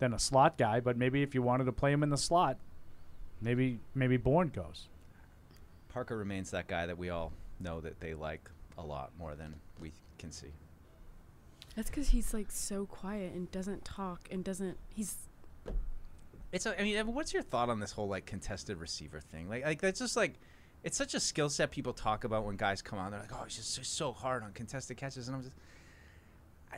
[0.00, 0.80] than a slot guy.
[0.80, 2.58] But maybe if you wanted to play him in the slot,
[3.40, 4.88] maybe maybe Bourne goes.
[5.94, 9.54] Parker remains that guy that we all know that they like a lot more than
[9.80, 10.48] we can see.
[11.76, 14.76] That's because he's like so quiet and doesn't talk and doesn't.
[14.92, 15.16] He's
[16.50, 16.66] It's.
[16.66, 19.48] A, I mean, what's your thought on this whole like contested receiver thing?
[19.48, 20.34] Like, like that's just like,
[20.82, 23.12] it's such a skill set people talk about when guys come out.
[23.12, 25.54] They're like, oh, he's just so, so hard on contested catches, and I'm just.
[26.72, 26.76] I,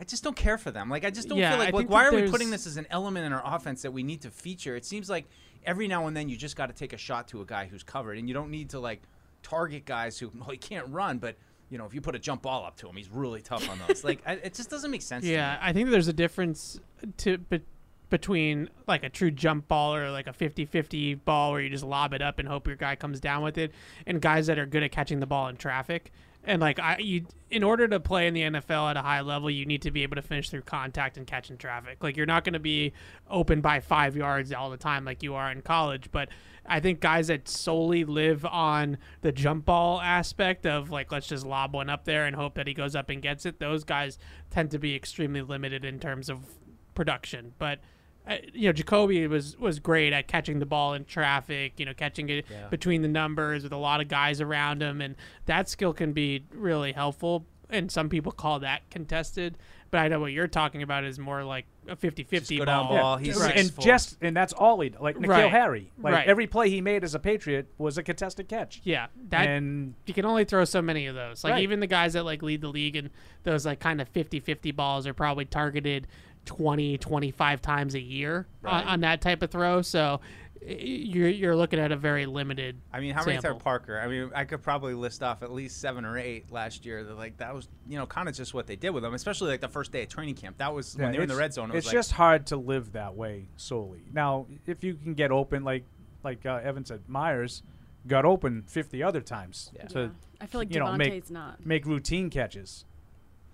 [0.00, 0.88] I just don't care for them.
[0.88, 2.86] Like I just don't Yeah, feel like, like why are we putting this as an
[2.88, 4.74] element in our offense that we need to feature?
[4.74, 5.26] It seems like
[5.64, 7.82] every now and then you just got to take a shot to a guy who's
[7.82, 9.02] covered, and you don't need to like
[9.42, 11.36] target guys who well he can't run, but
[11.70, 13.78] you know if you put a jump ball up to him, he's really tough on
[13.86, 14.04] those.
[14.04, 15.24] like I, it just doesn't make sense.
[15.24, 15.68] Yeah, to me.
[15.68, 16.80] I think there's a difference
[17.18, 17.60] to be,
[18.10, 22.12] between like a true jump ball or like a 50-50 ball where you just lob
[22.14, 23.72] it up and hope your guy comes down with it,
[24.06, 26.12] and guys that are good at catching the ball in traffic.
[26.46, 29.50] And like I, you, in order to play in the NFL at a high level,
[29.50, 32.02] you need to be able to finish through contact and catching traffic.
[32.02, 32.92] Like you're not going to be
[33.30, 36.10] open by five yards all the time like you are in college.
[36.10, 36.28] But
[36.66, 41.46] I think guys that solely live on the jump ball aspect of like let's just
[41.46, 44.18] lob one up there and hope that he goes up and gets it, those guys
[44.50, 46.40] tend to be extremely limited in terms of
[46.94, 47.52] production.
[47.58, 47.80] But
[48.52, 51.74] you know, Jakobi was was great at catching the ball in traffic.
[51.78, 52.68] You know, catching it Yeah.
[52.68, 55.14] between the numbers with a lot of guys around him, and
[55.46, 57.46] that skill can be really helpful.
[57.70, 59.56] And some people call that contested,
[59.90, 62.96] but I know what you're talking about is more like a 50-50 go down ball.
[62.98, 63.56] ball, he's Right.
[63.56, 65.50] and just and that's all he like Nikhil Right.
[65.50, 65.90] Harry.
[65.98, 66.26] Like Right.
[66.28, 68.80] every play he made as a Patriot was a contested catch.
[68.84, 71.42] Yeah, that and you can only throw so many of those.
[71.42, 71.62] Like Right.
[71.62, 73.10] even the guys that like lead the league and
[73.44, 76.06] those like kind of 50-50 balls are probably targeted
[76.44, 78.86] 20 25 times a year on, Right.
[78.86, 79.82] on that type of throw.
[79.82, 80.20] So
[80.66, 82.80] you're you're looking at a very limited.
[82.92, 83.58] I mean, how many sample.
[83.58, 84.00] are Parker?
[84.00, 87.04] I mean, I could probably list off at least seven or eight last year.
[87.04, 89.50] That like that was you know kind of just what they did with them, especially
[89.50, 90.56] like the first day of training camp.
[90.58, 91.70] That was when they were in the red zone.
[91.70, 94.04] It was it's like, just hard to live that way solely.
[94.12, 95.84] Now, if you can get open, like
[96.22, 97.62] like uh, Evan said, Meyers
[98.06, 99.84] got open 50 other times Yeah.
[99.88, 100.08] to Yeah.
[100.40, 101.64] I feel like you know make DeVante's not.
[101.66, 102.86] make routine catches,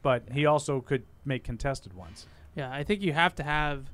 [0.03, 2.27] but he also could make contested ones.
[2.55, 3.90] Yeah, I think you have to have,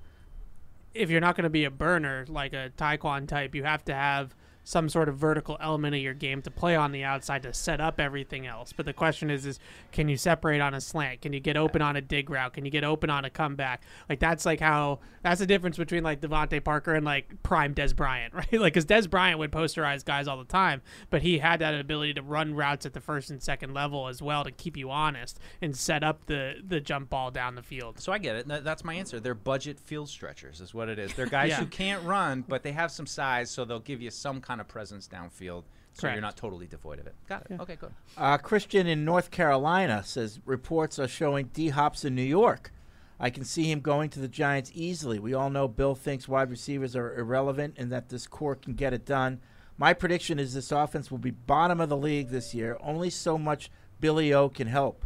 [0.95, 3.95] if you're not going to be a burner like a Tyquan type, you have to
[3.95, 4.35] have
[4.69, 7.81] some sort of vertical element of your game to play on the outside to set
[7.81, 8.73] up everything else.
[8.73, 9.61] But the question is, is
[9.93, 11.21] can you separate on a slant?
[11.23, 12.53] Can you get open on a dig route?
[12.53, 13.83] Can you get open on a comeback?
[14.09, 17.95] Like that's like how that's the difference between like DeVante Parker and like prime Dez
[17.95, 18.53] Bryant, right?
[18.55, 22.15] Like because Dez Bryant would posterize guys all the time, but he had that ability
[22.15, 25.39] to run routes at the first and second level as well to keep you honest
[25.63, 28.01] and set up the the jump ball down the field.
[28.01, 28.49] So I get it.
[28.65, 29.21] That's my answer.
[29.21, 31.15] They're budget field stretchers, is what it is.
[31.15, 31.61] They're guys Yeah.
[31.61, 34.69] who can't run, but they have some size, so they'll give you some kind of
[34.69, 36.15] presence downfield, so Correct.
[36.15, 37.15] you're not totally devoid of it.
[37.29, 37.61] Got it.
[37.61, 37.93] Okay, good.
[38.17, 42.73] Uh, Christian in North Carolina says reports are showing D Hops in New York.
[43.19, 45.19] I can see him going to the Giants easily.
[45.19, 48.93] We all know Bill thinks wide receivers are irrelevant and that this core can get
[48.93, 49.41] it done.
[49.79, 52.77] My prediction is this offense will be bottom of the league this year.
[52.81, 53.71] Only so much
[54.01, 55.05] Billy O can help.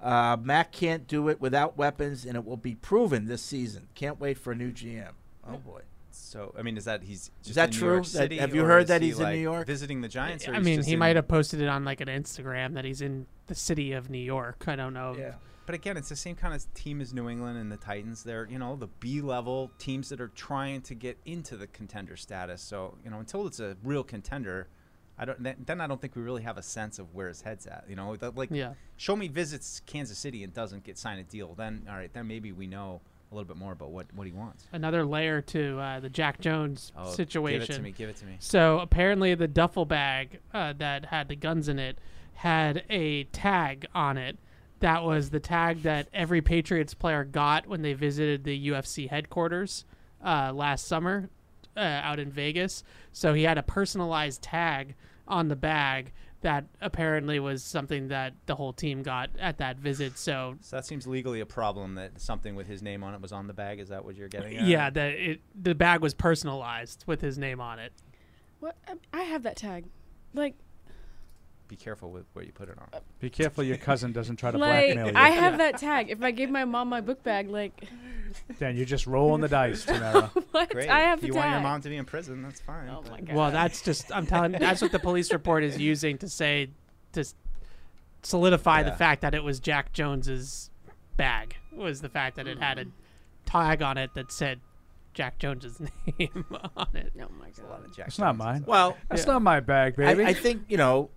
[0.00, 3.88] Uh, Mac can't do it without weapons, and it will be proven this season.
[3.94, 5.12] Can't wait for a new GM.
[5.48, 5.80] Oh boy.
[6.16, 7.94] So I mean, is that he's just that in New true?
[7.94, 9.66] York That- have you heard is that he, he's in New York?
[9.66, 10.46] visiting the Giants?
[10.48, 13.00] Or I mean, he in- might have posted it on like an Instagram that he's
[13.00, 14.64] in the city of New York.
[14.66, 15.14] I don't know.
[15.18, 15.34] Yeah.
[15.66, 18.22] But again, it's the same kind of team as New England and the Titans.
[18.22, 22.16] They're you know the B level teams that are trying to get into the contender
[22.16, 22.60] status.
[22.62, 24.68] So you know until it's a real contender,
[25.18, 27.40] I don't then, then I don't think we really have a sense of where his
[27.40, 27.84] head's at.
[27.88, 28.74] You know, like Yeah.
[28.98, 31.54] show me visits Kansas City and doesn't get signed a deal.
[31.54, 34.32] Then all right, then maybe we know a little bit more about what what he
[34.32, 34.66] wants.
[34.72, 37.82] Another layer to uh, the Jack Jones Oh, give it to situation.
[37.82, 38.36] me, give it to me.
[38.38, 41.98] So apparently, the duffel bag uh, that had the guns in it
[42.34, 44.38] had a tag on it.
[44.80, 49.84] That was the tag that every Patriots player got when they visited the UFC headquarters
[50.24, 51.30] uh, last summer
[51.76, 52.84] uh, out in Vegas.
[53.12, 54.94] So he had a personalized tag
[55.26, 56.12] on the bag
[56.44, 60.16] that apparently was something that the whole team got at that visit.
[60.16, 63.32] So So that seems legally a problem that something with his name on it was
[63.32, 63.80] on the bag.
[63.80, 64.66] Is that what you're getting at?
[64.66, 67.92] yeah, that it the bag was personalized with his name on it.
[68.60, 68.76] What?
[68.86, 69.86] I- I have that tag.
[70.32, 70.54] Like,
[71.66, 72.88] Be careful with where you put it on.
[72.92, 75.18] Uh, be careful your cousin doesn't try to like blackmail you.
[75.18, 76.10] I have that tag.
[76.10, 77.84] If I gave my mom my book bag, like,
[78.58, 80.30] Dan, you're just rolling the dice, Tamara.
[80.50, 80.70] what?
[80.70, 80.90] Great.
[80.90, 82.88] I have if you the want your mom to be in prison, that's fine.
[82.88, 83.34] Oh my God.
[83.34, 84.52] Well, that's just I'm telling.
[84.52, 86.70] That's what the police report is using to say
[87.12, 87.34] to s-
[88.22, 90.70] solidify the fact that it was Jack Jones's
[91.16, 91.56] bag.
[91.72, 92.92] Was the fact that it had a mm.
[93.46, 94.60] tag on it that said
[95.14, 95.80] Jack Jones's
[96.18, 96.44] name
[96.76, 97.12] on it.
[97.16, 97.84] Oh my god.
[98.06, 98.64] It's not mine.
[98.66, 99.32] Well, that's yeah.
[99.32, 100.24] not my bag, I, baby.
[100.24, 101.10] I think you know,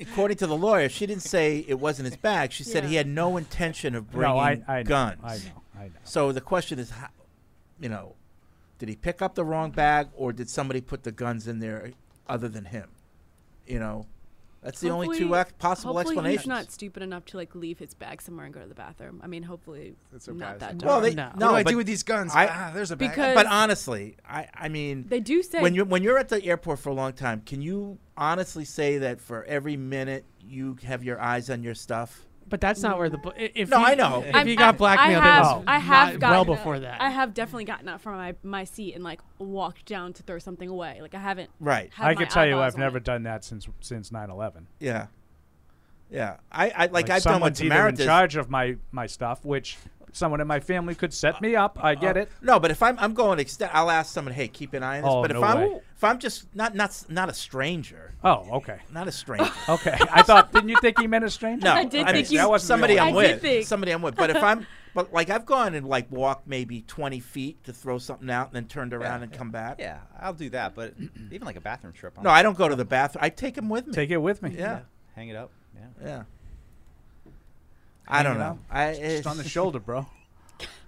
[0.00, 2.52] according to the lawyer, she didn't say it wasn't his bag.
[2.52, 5.20] She said he had no intention of bringing No, I- I know, guns.
[5.22, 5.90] I know, I know.
[6.04, 7.08] So the question is, how,
[7.80, 8.14] you know,
[8.78, 11.92] did he pick up the wrong bag, or did somebody put the guns in there
[12.28, 12.88] other than him?
[13.66, 14.06] You know,
[14.62, 16.42] that's the only two Hopefully- ex- possible hopefully explanations.
[16.42, 19.20] He's not stupid enough to like leave his bag somewhere and go to the bathroom.
[19.22, 19.94] I mean, hopefully
[20.28, 20.82] not that.
[20.82, 21.02] well, dumb.
[21.02, 21.32] they, No.
[21.36, 21.46] no.
[21.46, 22.32] What do I do with these guns?
[22.34, 23.10] I, Ah, there's a bag.
[23.10, 26.44] Because- but honestly, I, I mean, They do say- when you when you're at the
[26.44, 31.02] airport for a long time, can you honestly say that for every minute you have
[31.04, 32.26] your eyes on your stuff?
[32.50, 34.22] But that's not where the if No, he- I know.
[34.26, 36.78] if I'm- he got blackmailed, I have, it was I have not- gotten well before
[36.80, 37.00] that.
[37.00, 40.38] I have definitely gotten up from my, my seat and like walked down to throw
[40.38, 40.98] something away.
[41.00, 41.48] Like I haven't.
[41.60, 41.90] Right.
[41.98, 43.04] I my can tell you, I've never it.
[43.04, 44.66] done that since since 9/11.
[44.80, 45.06] Yeah,
[46.10, 46.38] yeah.
[46.50, 49.44] I, I like, I've done what someone's either Tamara in charge of my my stuff,
[49.44, 49.78] which
[50.12, 51.78] someone in my family could set me up.
[51.82, 52.32] I get Uh, it.
[52.42, 54.98] No, but if I'm I'm going to extend, I'll ask someone, hey, keep an eye
[54.98, 55.10] on this.
[55.12, 55.80] Oh, but if no I'm way.
[55.96, 58.14] if I'm just not not not a stranger.
[58.22, 58.78] Oh, okay.
[58.92, 59.50] Not a stranger.
[59.68, 60.52] Okay, I thought.
[60.52, 61.64] Didn't you think he meant a stranger?
[61.64, 63.08] No, I did mean, think you- that wasn't somebody I'm.
[63.14, 63.40] I with.
[63.42, 64.16] think- Somebody I'm with.
[64.16, 67.98] But if I'm, but like I've gone and like walked maybe 20 feet to throw
[67.98, 69.76] something out and then turned around and come back.
[69.78, 70.74] Yeah, I'll do that.
[70.74, 70.94] But
[71.30, 72.14] even like a bathroom trip.
[72.18, 73.24] I'm No, I don't go to the bathroom.
[73.24, 73.92] I take him with me.
[73.92, 74.54] Take it with me.
[74.58, 74.80] Yeah.
[75.14, 75.50] Hang it up.
[75.74, 75.86] Yeah.
[76.04, 76.22] Yeah.
[78.10, 78.46] I don't Hang know.
[78.50, 78.58] up.
[78.70, 80.06] I Just it's, on the shoulder, bro.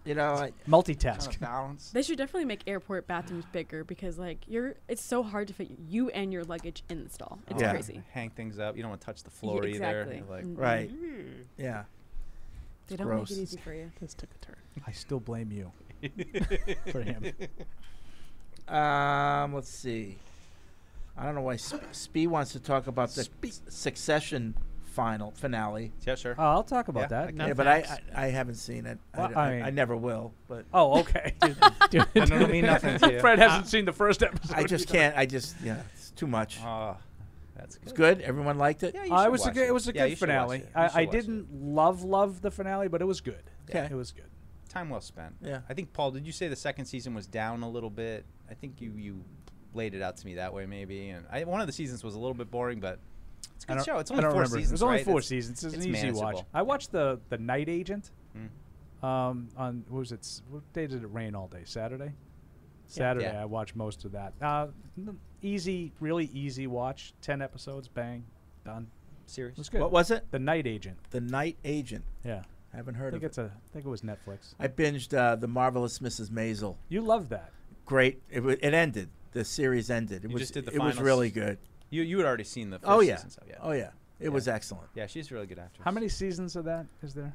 [0.05, 1.39] You know, I, Multitask.
[1.39, 1.91] balance.
[1.93, 5.71] They should definitely make airport bathrooms bigger because like you're, it's so hard to fit
[5.89, 7.39] you and your luggage in the stall.
[7.49, 7.71] It's Yeah.
[7.71, 8.03] crazy.
[8.11, 8.75] Hang things up.
[8.77, 9.69] You don't want to touch the floor either.
[9.77, 10.17] exactly.
[10.17, 10.91] You're Like, right.
[11.57, 11.85] Yeah.
[12.89, 13.31] They don't gross.
[13.31, 13.93] make it easy for you.
[14.01, 14.57] This took a turn.
[14.89, 15.71] I still blame you
[16.91, 17.33] for him.
[18.67, 20.17] Um, let's see.
[21.17, 24.57] I don't know why Sp- Spee wants to talk about the s- succession
[24.93, 25.93] final finale.
[26.07, 26.35] Yeah, sure.
[26.39, 27.35] Oh, I'll talk about that.
[27.35, 28.99] Yeah, but I, I I haven't seen it.
[29.15, 30.33] I, Well, I, I mean- I never will.
[30.49, 31.35] But Oh, okay.
[31.91, 33.21] Dude, Then it'll mean nothing to you.
[33.21, 35.17] Fred hasn't seen the first episode I just can't.
[35.17, 36.59] I just yeah, it's too much.
[36.63, 36.97] Oh,
[37.57, 37.83] that's good.
[37.85, 38.21] It's good.
[38.23, 38.95] Everyone liked it.
[38.97, 40.57] Uh, it was a good, it was a Yeah, good should watch finale.
[40.59, 40.63] it.
[40.63, 43.43] You I, should I watch didn't love love the finale, but it was good.
[43.71, 43.89] Okay.
[43.91, 44.27] it was good.
[44.69, 45.35] Time well spent.
[45.43, 45.61] Yeah.
[45.69, 48.25] I think Paul, did you say the second season was down a little bit?
[48.51, 49.25] I think you you
[49.75, 51.09] laid it out to me that way maybe.
[51.11, 52.99] And I, one of the seasons was a little bit boring, but
[53.63, 53.99] it's a I good don't- show.
[54.01, 54.57] It's I only don't four remember.
[54.59, 54.71] seasons.
[54.71, 55.05] It was only right?
[55.05, 55.65] four It's- seasons.
[55.65, 56.45] It's, it's an easy watch.
[56.55, 58.11] I watched the the Night Agent.
[58.35, 59.07] Hmm.
[59.07, 60.41] Um, on what was it?
[60.49, 61.63] What day did it rain all day?
[61.65, 62.13] Saturday.
[62.87, 63.43] Saturday, Yeah.
[63.43, 64.35] I watched most of that.
[64.41, 64.67] Uh,
[65.41, 67.15] easy, really easy watch.
[67.21, 68.25] Ten episodes, bang,
[68.65, 68.89] done.
[69.27, 69.53] Series.
[69.53, 69.81] It was good.
[69.81, 70.31] What was it?
[70.31, 70.99] The Night Agent.
[71.11, 72.05] The Night Agent.
[72.25, 72.43] Yeah.
[72.73, 73.45] I haven't heard I heard think of it's a.
[73.55, 74.55] I think it was Netflix.
[74.59, 76.31] I binged uh, the marvelous Mrs.
[76.31, 76.77] Maisel.
[76.89, 77.51] You loved that.
[77.87, 78.23] Great.
[78.31, 79.09] It wa it ended.
[79.33, 80.25] The series ended.
[80.25, 81.59] It You was just did the it was really good.
[81.93, 83.17] You you had already seen the first oh yeah.
[83.17, 83.55] season, so yeah.
[83.61, 83.91] Oh yeah.
[84.19, 84.89] It was excellent.
[84.95, 85.85] Yeah, she's a really good actress.
[85.85, 87.35] How many seasons of that is there?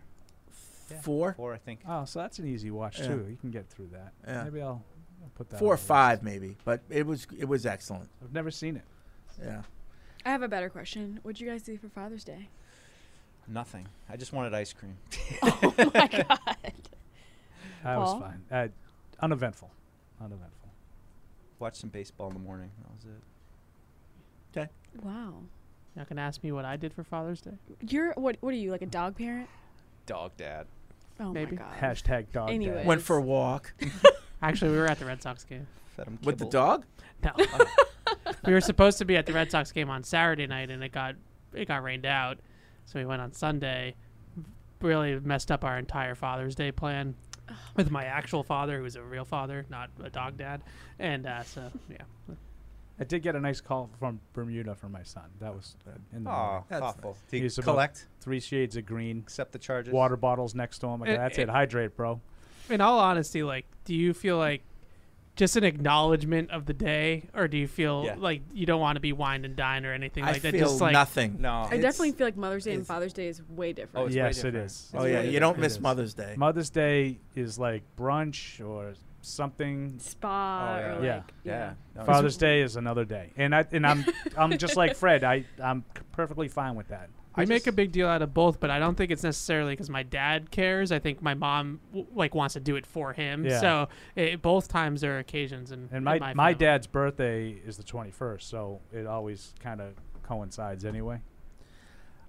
[0.90, 1.34] Yeah, Four.
[1.34, 1.82] Four, I think.
[1.88, 3.08] Oh, so that's an easy watch Yeah.
[3.08, 3.28] too.
[3.30, 4.14] You can get through that.
[4.26, 4.44] Yeah.
[4.46, 4.84] Maybe I'll,
[5.22, 5.60] I'll put that.
[5.60, 5.88] Four on or the list.
[5.88, 8.10] five maybe, but it was it was excellent.
[8.24, 8.84] I've never seen it.
[9.42, 9.62] Yeah.
[10.26, 11.20] I have a better question.
[11.22, 12.50] What'd you guys do for Father's Day?
[13.48, 13.88] Nothing.
[14.10, 14.98] I just wanted ice cream.
[15.44, 16.40] Oh my god.
[17.84, 18.44] That was fine.
[18.52, 18.68] Uh,
[19.22, 19.70] uneventful.
[20.20, 20.70] Uneventful.
[21.60, 22.72] Watch some baseball in the morning.
[22.82, 23.22] That was it.
[24.96, 25.08] Okay.
[25.08, 25.34] Wow.
[25.96, 27.58] Not gonna ask me what I did for Father's Day.
[27.82, 28.38] You're what?
[28.42, 29.50] What are you like a dog parent?
[30.06, 30.68] Dog dad.
[31.20, 31.56] Oh Maybe.
[31.56, 31.78] my god.
[31.80, 32.52] Hashtag dog.
[32.52, 32.86] Anyways.
[32.86, 33.74] Went for a walk.
[34.42, 35.66] Actually, we were at the Red Sox game.
[35.96, 36.86] Fed him With the dog?
[37.24, 37.32] No.
[38.46, 40.92] we were supposed to be at the Red Sox game on Saturday night, and it
[40.92, 41.16] got
[41.54, 42.38] it got rained out,
[42.86, 43.96] so we went on Sunday.
[44.80, 47.16] Really messed up our entire Father's Day plan
[47.76, 50.62] with my actual father, who was a real father, not a dog dad,
[51.00, 52.36] and uh, so yeah.
[53.00, 55.26] I did get a nice call from Bermuda for my son.
[55.40, 56.64] That was uh, in the Aw, morning.
[56.70, 57.12] That's thoughtful.
[57.12, 57.20] nice.
[57.30, 58.08] Did he He's about collect?
[58.22, 59.20] three shades of green.
[59.20, 59.94] Accept the charges.
[59.94, 61.02] Water bottles next to him.
[61.02, 61.50] Like, It- That's it- it.
[61.50, 62.20] Hydrate, bro.
[62.70, 64.64] In all honesty, like, do you feel like
[65.36, 68.16] just an acknowledgement of the day, or do you feel Yeah.
[68.18, 70.54] like you don't want to be wined and dined or anything I like that?
[70.54, 71.38] feel just like nothing.
[71.40, 71.68] No.
[71.70, 74.08] I definitely feel like Mother's Day and Father's Day is way different.
[74.08, 74.90] Oh yes, it is.
[74.96, 75.80] Oh, yeah, It's you don't it miss is.
[75.80, 76.34] Mother's Day.
[76.36, 78.96] Mother's Day is like brunch or
[79.28, 80.00] something.
[80.00, 81.16] Spa oh, or yeah.
[81.16, 81.74] like yeah.
[81.96, 84.06] No, Father's Day is another day, and I and I'm
[84.38, 85.24] I'm just like Fred.
[85.24, 87.10] I I'm perfectly fine with that.
[87.38, 89.90] We make a big deal out of both, but I don't think it's necessarily because
[89.90, 90.92] my dad cares.
[90.92, 93.46] I think my mom w- like wants to do it for him.
[93.46, 93.60] Yeah.
[93.60, 98.42] So it, both times are occasions, and And my my, dad's birthday is the 21st,
[98.42, 99.94] so it always kind of
[100.24, 101.22] coincides anyway.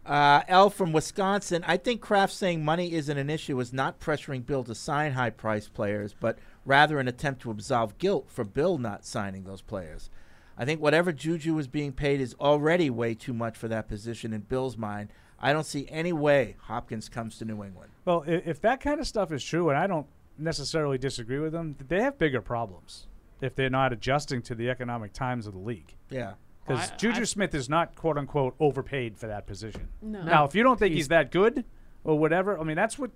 [0.09, 1.63] Uh, L from Wisconsin.
[1.67, 5.29] I think Kraft saying money isn't an issue is not pressuring Bill to sign high
[5.29, 10.09] priced players, but rather an attempt to absolve guilt for Bill not signing those players.
[10.57, 14.33] I think whatever Juju is being paid is already way too much for that position
[14.33, 15.11] in Bill's mind.
[15.39, 17.93] I don't see any way Hopkins comes to New England.
[18.07, 20.07] Well, if, if that kind of stuff is true, and I don't
[20.39, 23.07] necessarily disagree with them, they have bigger problems
[23.41, 25.95] if they're not adjusting to the economic times of the league.
[26.11, 26.33] Yeah.
[26.69, 29.89] Because I- Juju I- Smith is not quote unquote overpaid for that position.
[30.03, 30.23] No.
[30.23, 31.65] Now, if you don't think he's, He's- that good
[32.05, 33.11] or whatever, I mean, that's what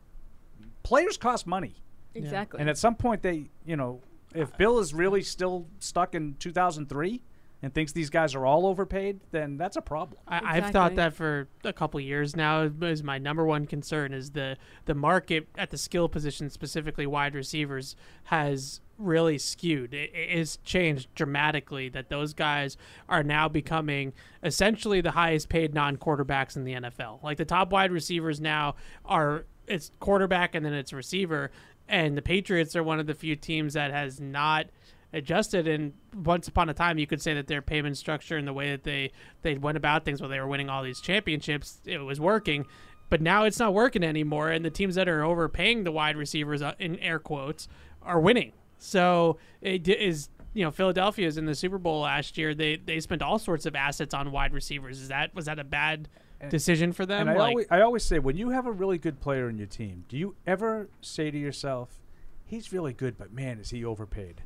[0.82, 1.76] players cost money.
[2.14, 2.60] Exactly.
[2.60, 4.00] And at some point, they, you know,
[4.34, 7.22] if Bill is really still stuck in 2003
[7.62, 10.20] and thinks these guys are all overpaid, then that's a problem.
[10.26, 12.62] I, I've thought that for a couple years now.
[12.82, 14.56] Is my number one concern is the
[14.86, 19.94] the market at the skill position, specifically wide receivers, has really skewed.
[19.94, 21.88] It, has changed dramatically.
[21.88, 22.76] That those guys
[23.08, 24.12] are now becoming
[24.42, 27.22] essentially the highest paid non quarterbacks in the NFL.
[27.22, 31.50] Like the top wide receivers now are it's quarterback and then it's receiver.
[31.88, 34.66] And the Patriots are one of the few teams that has not
[35.12, 38.52] adjusted and once upon a time you could say that their payment structure and the
[38.52, 39.12] way that they
[39.42, 42.66] they went about things while they were winning all these championships it was working
[43.10, 46.62] but now it's not working anymore and the teams that are overpaying the wide receivers
[46.62, 47.68] uh, in air quotes
[48.00, 48.52] are winning
[48.82, 52.76] so it d- is you know Philadelphia is in the Super Bowl last year they
[52.76, 56.08] they spent all sorts of assets on wide receivers is that was that a bad
[56.50, 58.98] decision for them And I, like always, I always say, when you have a really
[58.98, 62.00] good player in your team, do you ever say to yourself,
[62.44, 64.42] he's really good, but man, is he overpaid?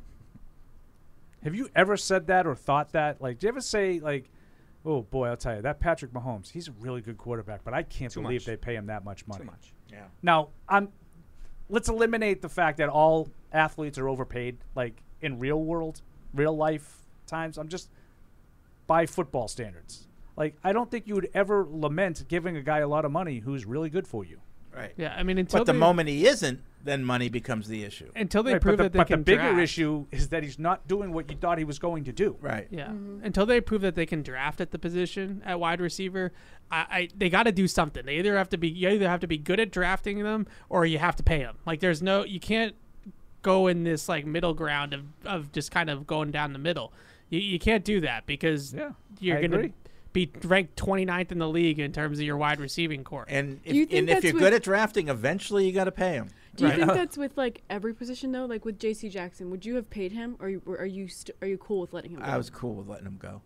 [1.43, 3.21] Have you ever said that or thought that?
[3.21, 4.29] Like, do you ever say, like,
[4.85, 7.83] oh boy, I'll tell you, that Patrick Mahomes, he's a really good quarterback, but I
[7.83, 8.45] can't Too believe much.
[8.45, 9.45] they pay him that much money.
[9.45, 9.73] Too much.
[9.91, 10.03] Yeah.
[10.21, 10.89] Now, I'm.
[11.69, 16.01] Let's eliminate the fact that all athletes are overpaid, like in real world,
[16.33, 17.57] real life times.
[17.57, 17.89] I'm just
[18.87, 20.07] by football standards.
[20.35, 23.39] Like, I don't think you would ever lament giving a guy a lot of money
[23.39, 24.39] who's really good for you.
[24.77, 24.93] Right.
[24.97, 28.09] Yeah, I mean, until but the they- moment he isn't, then money becomes the issue.
[28.15, 29.59] Until they Right, prove but the, that they but can the bigger draft.
[29.59, 32.37] issue is that he's not doing what you thought he was going to do.
[32.39, 32.67] Right.
[32.69, 32.87] Yeah.
[32.87, 33.25] Mm-hmm.
[33.25, 36.31] Until they prove that they can draft at the position at wide receiver,
[36.71, 38.05] I, I they got to do something.
[38.05, 40.85] They either have to be you either have to be good at drafting them or
[40.85, 41.57] you have to pay them.
[41.65, 42.75] Like there's no you can't
[43.41, 46.93] go in this like middle ground of, of just kind of going down the middle.
[47.29, 48.73] You, you can't do that because
[49.19, 49.73] you're I going to agree.
[50.25, 53.25] Be ranked 29th in the league in terms of your wide receiving corps.
[53.27, 55.71] And Do you if, think and if that's you're with- good at drafting, eventually you
[55.73, 56.29] got to pay him.
[56.55, 58.45] Do you think that's with like every position though?
[58.45, 59.09] Like with J.C.
[59.09, 61.81] Jackson, would you have paid him, or you- or are you st- are you cool
[61.81, 62.25] with letting him go?
[62.25, 63.41] I was cool with letting him go.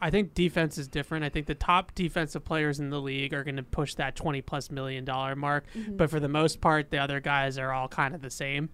[0.00, 1.24] I think defense is different.
[1.24, 4.42] I think the top defensive players in the league are going to push that 20
[4.42, 5.96] plus million dollar mark, Mhm.
[5.96, 8.68] but for the most part, the other guys are all kind of the same.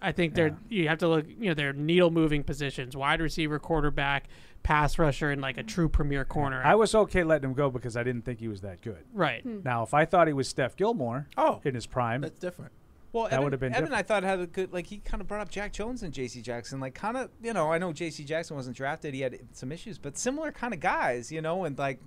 [0.00, 3.58] I think they're you have to look, you know, they're needle moving positions: wide receiver,
[3.58, 4.28] quarterback,
[4.62, 6.62] pass rusher, and like a true premier corner.
[6.64, 9.04] I was okay letting him go because I didn't think he was that good.
[9.12, 9.42] Right.
[9.42, 9.60] Hmm.
[9.64, 12.72] Now, if I thought he was Steph Gilmore oh, in his prime, that's different.
[13.12, 13.98] Well, that would have been Evan, different.
[13.98, 16.42] I thought had a good like he kind of brought up Jack Jones and J.C.
[16.42, 18.24] Jackson, like kind of you know I know J.C.
[18.24, 21.78] Jackson wasn't drafted, he had some issues, but similar kind of guys, you know, and
[21.78, 22.00] like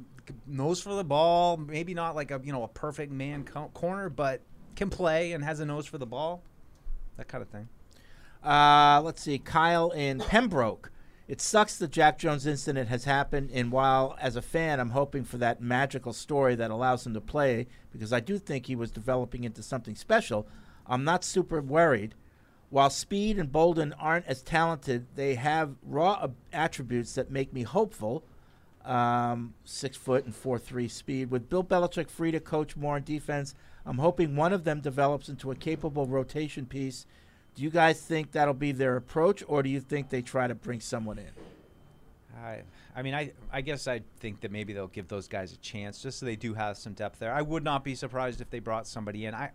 [0.45, 4.09] nose for the ball, maybe not like a you know a perfect man co- corner,
[4.09, 4.41] but
[4.75, 6.43] can play and has a nose for the ball,
[7.17, 7.67] that kind of thing.
[8.43, 10.91] Uh, let's see, Kyle in Pembroke.
[11.31, 15.23] It sucks the Jack Jones incident has happened, and while as a fan I'm hoping
[15.23, 18.91] for that magical story that allows him to play, because I do think he was
[18.91, 20.45] developing into something special,
[20.85, 22.15] I'm not super worried.
[22.69, 27.63] While Speed and Bolden aren't as talented, they have raw ab- attributes that make me
[27.63, 28.25] hopeful.
[28.83, 31.31] Um, six foot and four three speed.
[31.31, 33.55] With Bill Belichick free to coach more on defense,
[33.85, 37.05] I'm hoping one of them develops into a capable rotation piece.
[37.55, 40.55] Do you guys think that'll be their approach, or do you think they try to
[40.55, 41.31] bring someone in?
[42.41, 42.61] I,
[42.95, 46.01] I mean, I, I guess I think that maybe they'll give those guys a chance,
[46.01, 47.33] just so they do have some depth there.
[47.33, 49.35] I would not be surprised if they brought somebody in.
[49.35, 49.51] I,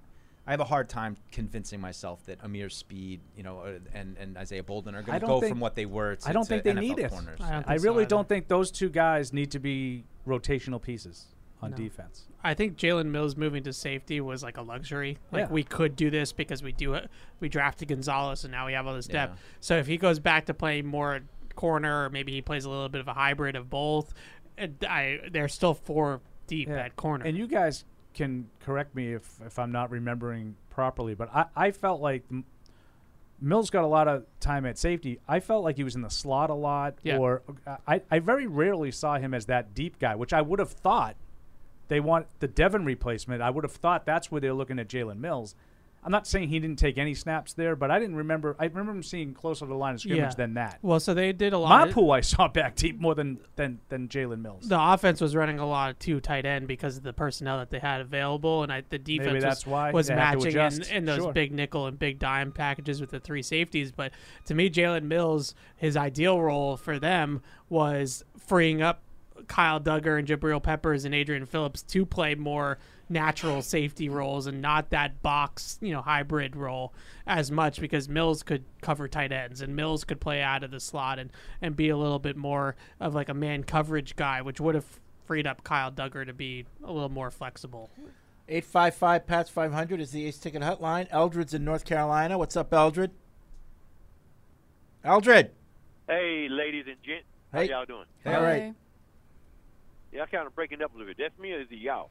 [0.47, 4.37] I have a hard time convincing myself that Ameer Speed, you know, uh, and and
[4.37, 6.17] Isaiah Bolden are going to go think- from what they were.
[6.17, 7.11] To, I don't to think they NFL need it.
[7.11, 7.41] corners.
[7.41, 11.27] I, really don't think those two guys need to be rotational pieces
[11.63, 11.77] on No.
[11.77, 12.27] defense.
[12.45, 15.19] I think Jalen Mills moving to safety was like a luxury.
[15.33, 15.53] Like Yeah.
[15.53, 17.11] we could do this because we do it.
[17.41, 19.33] We drafted Gonzalez, and now we have all this depth.
[19.35, 19.43] Yeah.
[19.61, 21.21] So if he goes back to playing more
[21.55, 24.13] corner, or maybe he plays a little bit of a hybrid of both.
[24.59, 26.77] it- I they're still four deep Yeah.
[26.85, 27.25] at corner.
[27.27, 27.85] And you guys
[28.15, 32.25] can correct me if, if I'm not remembering properly, but I, I felt like
[33.39, 35.21] Mills got a lot of time at safety.
[35.29, 37.19] I felt like he was in the slot a lot, Yeah.
[37.19, 40.59] or uh, I, I very rarely saw him as that deep guy, which I would
[40.59, 41.17] have thought
[41.89, 43.43] they want the Devon replacement.
[43.43, 45.55] I would have thought that's where they're looking at Jalen Mills.
[46.05, 48.55] I'm not saying he didn't take any snaps there, but I didn't remember.
[48.61, 50.35] I remember him seeing closer to the line of scrimmage Yeah.
[50.37, 50.79] than that.
[50.81, 51.89] Well, so they did a lot.
[51.89, 54.69] of- Mapu I saw back deep more than than than Jalen Mills.
[54.69, 57.71] the offense was running a lot of two tight end because of the personnel that
[57.71, 60.83] they had available, and I, the defense that's was, why was they had to matching
[60.85, 61.33] in, in those Sure.
[61.33, 63.91] big nickel and big dime packages with the three safeties.
[63.91, 64.13] But
[64.45, 69.03] to me, Jalen Mills, his ideal role for them was freeing up
[69.49, 74.61] Kyle Dugger and Jabrill Peppers and Adrian Phillips to play more natural safety roles and
[74.61, 76.93] not that box, you know, hybrid role
[77.27, 80.81] as much because Mills could cover tight ends and Mills could play out of the
[80.81, 81.31] slot and,
[81.63, 85.01] and be a little bit more of like a man coverage guy, which would have
[85.25, 87.91] freed up Kyle Dugger to be a little more flexible.
[88.49, 91.09] 855 PATS 500 is the Ace Ticket Hotline.
[91.11, 92.39] Eldred's in North Carolina.
[92.39, 93.11] What's up, Eldred?
[95.05, 95.51] Eldred.
[96.09, 97.27] Hey, ladies and gents.
[97.53, 97.67] Hey.
[97.67, 98.05] How y'all doing?
[98.23, 98.35] Hey.
[98.35, 98.75] All right.
[100.13, 101.19] Y'all kind of breaking up a little bit.
[101.19, 102.11] That's me or is it y'all?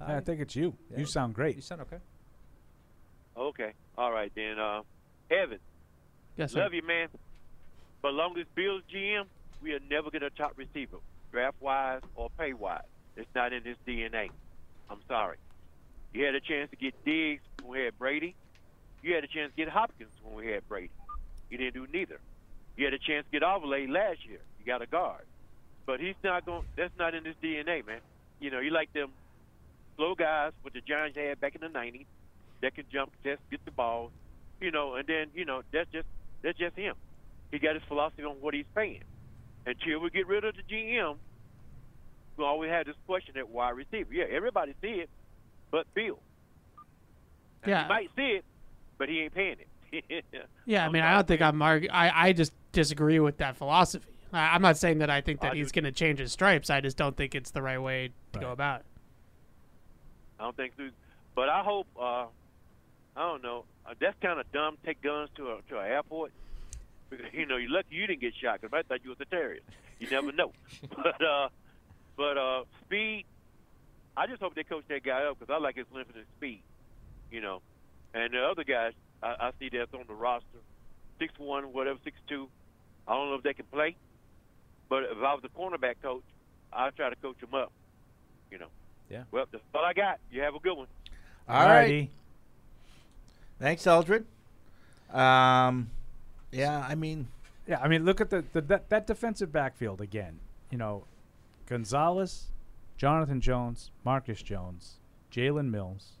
[0.00, 0.76] I think it's you.
[0.96, 1.56] You sound great.
[1.56, 1.98] You sound okay.
[3.36, 3.72] Okay.
[3.96, 4.58] All right, then.
[4.58, 4.82] Uh,
[5.30, 5.58] Evan.
[6.36, 7.08] Yes, Love you, man.
[8.00, 9.24] But long as Bill's GM,
[9.60, 10.98] we are never get a top receiver,
[11.32, 12.82] draft-wise or pay-wise.
[13.16, 14.30] It's not in his DNA.
[14.88, 15.38] I'm sorry.
[16.14, 18.36] You had a chance to get Diggs when we had Brady.
[19.02, 20.90] You had a chance to get Hopkins when we had Brady.
[21.50, 22.20] You didn't do neither.
[22.76, 24.40] You had a chance to get Olave last year.
[24.60, 25.24] You got a guard.
[25.88, 26.64] But he's not going.
[26.76, 28.00] That's not in his DNA, man.
[28.40, 29.08] You know, you like them
[29.96, 32.04] slow guys what the Giants had back in the '90s
[32.60, 34.10] that can jump, test, get the ball.
[34.60, 36.06] You know, and then you know that's just
[36.42, 36.94] that's just him.
[37.50, 39.02] He got his philosophy on what he's paying.
[39.64, 41.16] Until we get rid of the GM,
[42.36, 44.12] we always have this question at wide receiver.
[44.12, 45.08] Yeah, everybody see it,
[45.70, 46.18] but Bill.
[47.66, 47.84] Yeah.
[47.84, 48.44] he might see it,
[48.98, 49.56] but he ain't paying
[49.90, 50.24] it.
[50.66, 54.17] Yeah, I mean, I don't think I'm argu- I I just disagree with that philosophy.
[54.32, 56.70] I, I'm not saying that I think that he's going to change his stripes.
[56.70, 58.86] I just don't think it's the right way to go about it.
[60.38, 60.88] I don't think so.
[61.34, 61.86] But I hope.
[61.98, 62.26] Uh,
[63.16, 63.64] I don't know.
[63.86, 64.76] Uh, that's kind of dumb.
[64.84, 66.32] Take guns to a to an airport.
[67.10, 68.60] Because, you know, you're lucky you didn't get shot.
[68.60, 69.64] Because I thought you was a terrorist.
[69.98, 70.52] You never know.
[70.96, 71.48] but uh,
[72.16, 73.24] but uh, speed.
[74.16, 76.26] I just hope they coach that guy up because I like his length and his
[76.36, 76.62] speed.
[77.30, 77.62] You know,
[78.14, 78.92] and the other guys
[79.22, 80.58] I, I see that's on the roster,
[81.18, 82.48] six one, whatever, six two.
[83.06, 83.96] I don't know if they can play,
[84.88, 86.22] but if I was a cornerback coach,
[86.72, 87.72] I'd try to coach them up.
[88.50, 88.68] You know.
[89.10, 89.24] Yeah.
[89.30, 90.18] Well, that's all I got.
[90.30, 90.86] You have a good one.
[91.48, 92.10] All righty.
[93.58, 94.26] Thanks, Eldred.
[95.12, 95.90] Um,
[96.52, 97.28] yeah, I mean,
[97.66, 100.38] Yeah, I mean, look at the, the that, that defensive backfield again.
[100.70, 101.04] You know,
[101.66, 102.48] Gonzalez,
[102.96, 104.96] Jonathan Jones, Marcus Jones,
[105.32, 106.12] Jalen Mills,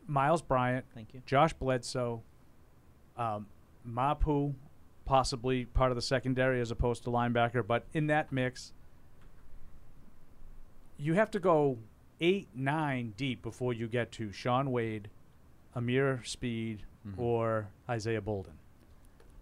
[0.08, 1.22] Myles Bryant, Thank you.
[1.26, 2.22] Josh Bledsoe,
[3.18, 3.48] um,
[3.84, 4.54] Mapu,
[5.06, 8.74] possibly part of the secondary as opposed to linebacker, but in that mix,
[10.98, 11.78] you have to go
[12.22, 15.10] eight, nine deep before you get to Shaun Wade,
[15.76, 16.84] Ameer Speed,
[17.18, 18.54] or Isaiah Bolden.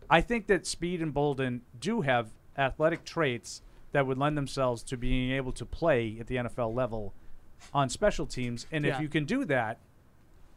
[0.09, 3.61] I think that Speed and Bolden do have athletic traits
[3.91, 7.13] that would lend themselves to being able to play at the NFL level
[7.73, 8.67] on special teams.
[8.71, 8.95] And Yeah.
[8.95, 9.79] if you can do that,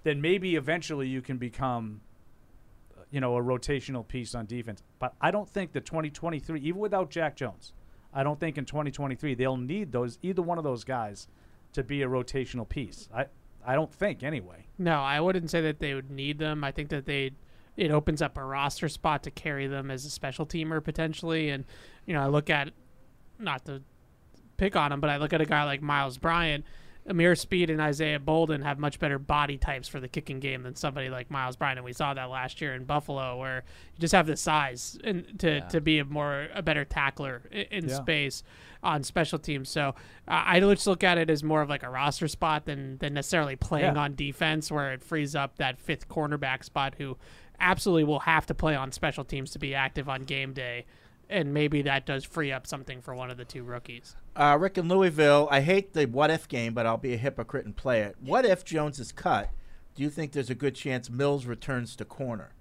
[0.03, 2.01] then maybe eventually you can become,
[3.11, 4.83] you know, a rotational piece on defense.
[4.99, 7.73] But I don't think that 2023, even without Jack Jones,
[8.13, 11.29] I don't think in 2023 they'll need those either one of those guys
[11.73, 13.09] to be a rotational piece.
[13.15, 13.27] I
[13.65, 14.67] I don't think anyway.
[14.79, 16.65] No, I wouldn't say that they would need them.
[16.65, 17.33] I think that they
[17.77, 21.51] it opens up a roster spot to carry them as a special teamer potentially.
[21.51, 21.65] And
[22.07, 22.71] you know, I look at
[23.39, 23.83] not to
[24.57, 26.65] pick on him, but I look at a guy like Myles Bryant.
[27.09, 30.75] Ameer Speed and Isaiah Bolden have much better body types for the kicking game than
[30.75, 33.65] somebody like Myles Bryant, and we saw that last year in Buffalo, where
[33.95, 35.61] you just have the size and to, Yeah.
[35.69, 37.95] to be a more a better tackler in Yeah.
[37.97, 38.43] space
[38.83, 39.69] on special teams.
[39.69, 39.95] So
[40.29, 43.15] uh, I just look at it as more of like a roster spot than than
[43.15, 44.03] necessarily playing Yeah.
[44.03, 47.17] on defense, where it frees up that fifth cornerback spot, who
[47.59, 50.87] absolutely will have to play on special teams to be active on game day,
[51.31, 54.17] and maybe that does free up something for one of the two rookies.
[54.37, 55.49] uh, Rick in Louisville.
[55.51, 58.17] I hate the what if game, but I'll be a hypocrite and play it.
[58.21, 59.51] What if Jones is cut?
[59.95, 62.53] Do you think there's a good chance Mills returns to corner?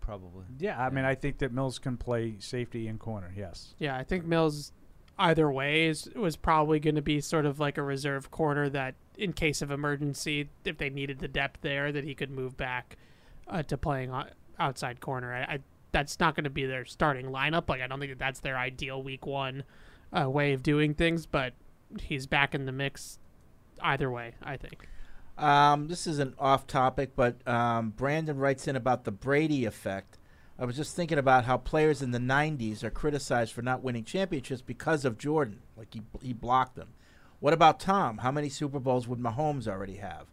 [0.00, 0.44] Probably.
[0.58, 3.32] Yeah, I mean, I think that Mills can play safety and corner.
[3.36, 3.74] Yes.
[3.78, 4.72] Yeah, I think Mills,
[5.18, 8.94] either way, is, was probably going to be sort of like a reserve corner that,
[9.18, 12.96] in case of emergency, if they needed the depth there, that he could move back
[13.48, 14.24] uh, to playing o-
[14.58, 15.34] outside corner.
[15.34, 15.58] I, I
[15.92, 17.68] that's not going to be their starting lineup.
[17.68, 19.64] Like I don't think that that's their ideal week one
[20.12, 21.54] uh, way of doing things, but
[22.00, 23.18] he's back in the mix
[23.82, 24.34] either way.
[24.42, 24.86] I think.
[25.38, 30.18] Um, this is an off topic, but um, Brandon writes in about the Brady effect.
[30.58, 34.02] I was just thinking about how players in the 90s are criticized for not winning
[34.02, 35.60] championships because of Jordan.
[35.76, 36.88] Like he, he blocked them.
[37.38, 38.18] What about Tom?
[38.18, 40.26] How many Super Bowls would Mahomes already have?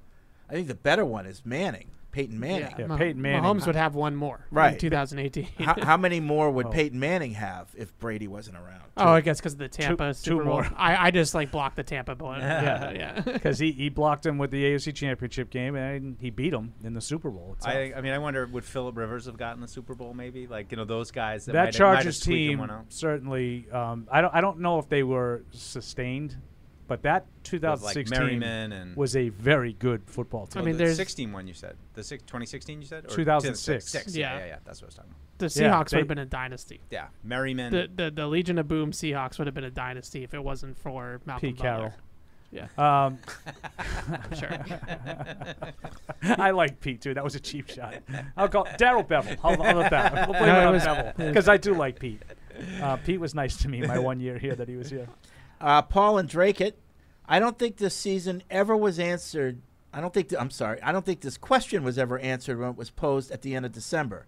[0.49, 2.73] I think the better one is Manning, Peyton Manning.
[2.79, 3.43] Yeah, Mah- Peyton Manning.
[3.43, 4.45] Mahomes would have one more.
[4.49, 4.79] in Right.
[4.79, 5.47] 2018.
[5.59, 6.69] how, how many more would Oh.
[6.69, 8.83] Peyton Manning have if Brady wasn't around?
[8.95, 10.53] Oh, I guess because of the Tampa two Super Bowl.
[10.53, 10.69] more.
[10.77, 12.39] I, I just like blocked the Tampa one.
[12.45, 13.19] Yeah, yeah.
[13.25, 16.93] Because he, he blocked him with the AFC Championship game and he beat him in
[16.93, 17.55] the Super Bowl.
[17.57, 17.75] itself.
[17.75, 20.13] I, I mean, I wonder would Philip Rivers have gotten the Super Bowl?
[20.13, 22.59] Maybe like you know those guys that, that might have- might have Chargers squeaked team
[22.59, 22.85] one out.
[22.87, 23.69] certainly.
[23.71, 24.33] Um, I don't.
[24.33, 26.37] I don't know if they were sustained,
[26.87, 30.61] but that With, like, 2016 Merriman and- was a very good football team.
[30.61, 33.85] I mean, the there's- 16 one you said the six, 2016 you said Or 2006.
[33.87, 34.33] Six, Yeah.
[34.33, 35.21] yeah, yeah, yeah, that's what I was talking about.
[35.37, 36.81] The Seahawks they- would have been a dynasty.
[36.91, 37.71] Yeah, Merriman.
[37.73, 40.77] The, the the Legion of Boom Seahawks would have been a dynasty if it wasn't
[40.77, 41.69] for Malcolm Pete Butler.
[41.71, 41.93] Carroll.
[42.51, 42.67] Yeah.
[42.77, 43.17] Um,
[44.37, 44.57] Sure.
[46.37, 47.13] I like Pete too.
[47.13, 47.95] That was a cheap shot.
[48.37, 49.37] I'll call Darrell Bevell.
[49.41, 50.13] How, how about that?
[50.29, 52.21] We'll blame No, it it on was- Bevell because I do like Pete.
[52.81, 55.07] Uh, Pete was nice to me my one year here that he was here.
[55.61, 56.77] Uh, Paul and Drake it.
[57.27, 59.61] I don't think this season ever was answered.
[59.93, 60.29] I don't think.
[60.29, 60.81] th- I'm sorry.
[60.81, 63.65] I don't think this question was ever answered when it was posed at the end
[63.65, 64.25] of December.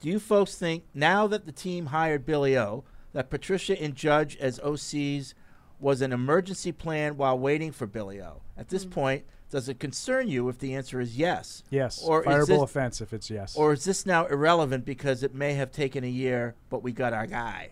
[0.00, 4.36] Do you folks think now that the team hired Billy O that Patricia and Judge
[4.38, 5.34] as OCs
[5.78, 8.40] was an emergency plan while waiting for Billy O?
[8.56, 11.62] At this point, does it concern you if the answer is yes?
[11.70, 13.54] Yes, Or is fireable this- offense if it's yes.
[13.56, 17.12] Or is this now irrelevant because it may have taken a year, but we got
[17.12, 17.70] our guy?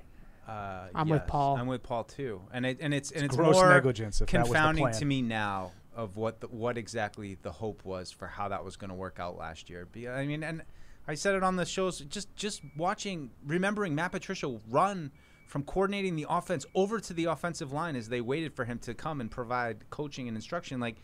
[0.48, 1.56] Uh, I'm with Paul.
[1.58, 4.28] I'm with Paul too, and it and it's and It's it's gross more negligence if
[4.28, 8.10] that was the confounding to me now of what the, what exactly the hope was
[8.10, 9.86] for how that was going to work out last year.
[10.10, 10.62] I mean, and
[11.06, 11.98] I said it on the shows.
[12.00, 15.10] Just just watching, remembering Matt Patricia run
[15.46, 18.94] from coordinating the offense over to the offensive line as they waited for him to
[18.94, 20.80] come and provide coaching and instruction.
[20.80, 20.96] Like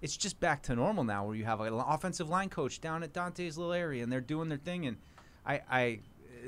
[0.00, 3.12] it's just back to normal now, where you have an offensive line coach down at
[3.12, 4.86] Dante's little area, and they're doing their thing.
[4.86, 4.96] And
[5.46, 6.00] I, I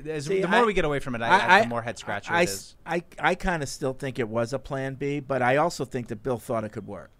[0.07, 1.97] as, See, the more I- we get away from it, I, I, the more head
[1.97, 2.75] scratcher I, it is.
[2.85, 6.07] I, I kind of still think it was a plan B, but I also think
[6.07, 7.11] that Bill thought it could work.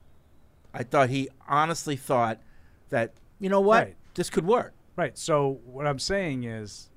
[0.74, 2.40] I thought he honestly thought
[2.90, 3.96] that, you know what, Right.
[4.16, 4.74] this could work.
[4.98, 5.18] Right.
[5.18, 6.90] So what I'm saying is,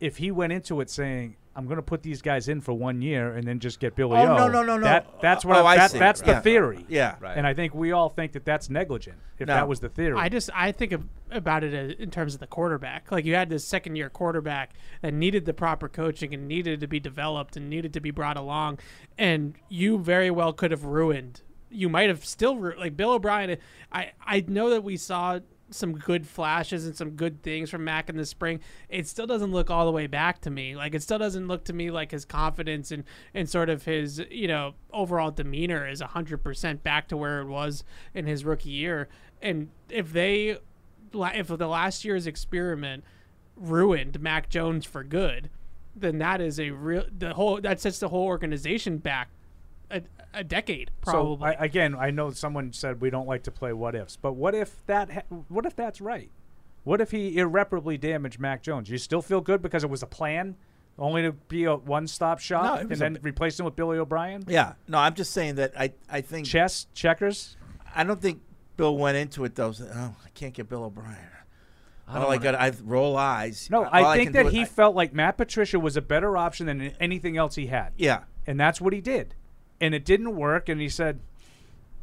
[0.00, 3.00] if he went into it saying, "I'm going to put these guys in for one
[3.02, 4.84] year and then just get Billy Oh, O," no, no, no, no.
[4.84, 5.98] That, that's what Oh, I that, see.
[5.98, 6.40] that's the Yeah.
[6.40, 6.84] theory.
[6.88, 7.16] Yeah.
[7.20, 7.36] Right.
[7.36, 9.18] And I think we all think that that's negligent.
[9.38, 9.54] If No.
[9.54, 12.40] that was the theory, I just I think of, about it uh, in terms of
[12.40, 13.10] the quarterback.
[13.12, 14.72] Like you had this second year quarterback
[15.02, 18.36] that needed the proper coaching and needed to be developed and needed to be brought
[18.36, 18.78] along,
[19.18, 21.42] and you very well could have ruined.
[21.70, 23.56] You might have still like Bill O'Brien.
[23.92, 28.08] I I know that we saw some good flashes and some good things from Mac
[28.08, 28.60] in the spring.
[28.88, 30.76] It still doesn't look all the way back to me.
[30.76, 34.22] Like it still doesn't look to me like his confidence and and sort of his
[34.30, 37.84] you know overall demeanor is hundred percent back to where it was
[38.14, 39.08] in his rookie year.
[39.42, 40.58] And if they
[41.12, 43.04] if the last year's experiment
[43.56, 45.50] ruined Mac Jones for good,
[45.94, 49.30] then that is a real the whole that sets the whole organization back
[50.34, 51.38] a decade probably.
[51.38, 54.32] So I, again, I know someone said we don't like to play what ifs, but
[54.34, 55.10] what if that?
[55.10, 56.30] Ha- what if that's right?
[56.84, 58.90] What if he irreparably damaged Mac Jones?
[58.90, 60.56] You still feel good because it was a plan,
[60.98, 63.96] only to be a one-stop No, shop, it and then a- replace him with Billy
[63.98, 64.44] O'Brien?
[64.46, 64.74] Yeah.
[64.86, 67.56] No, I'm just saying that I I think chess checkers.
[67.94, 68.42] I don't think
[68.76, 69.72] Bill went into it though.
[69.72, 71.16] saying, Oh, I can't get Bill O'Brien.
[72.06, 73.68] I I don't like I roll eyes.
[73.70, 76.36] No, All I think can that he I- felt like Matt Patricia was a better
[76.36, 77.94] option than anything else he had.
[77.96, 78.24] Yeah.
[78.46, 79.34] and that's what he did,
[79.84, 80.68] and it didn't work.
[80.68, 81.20] And he said,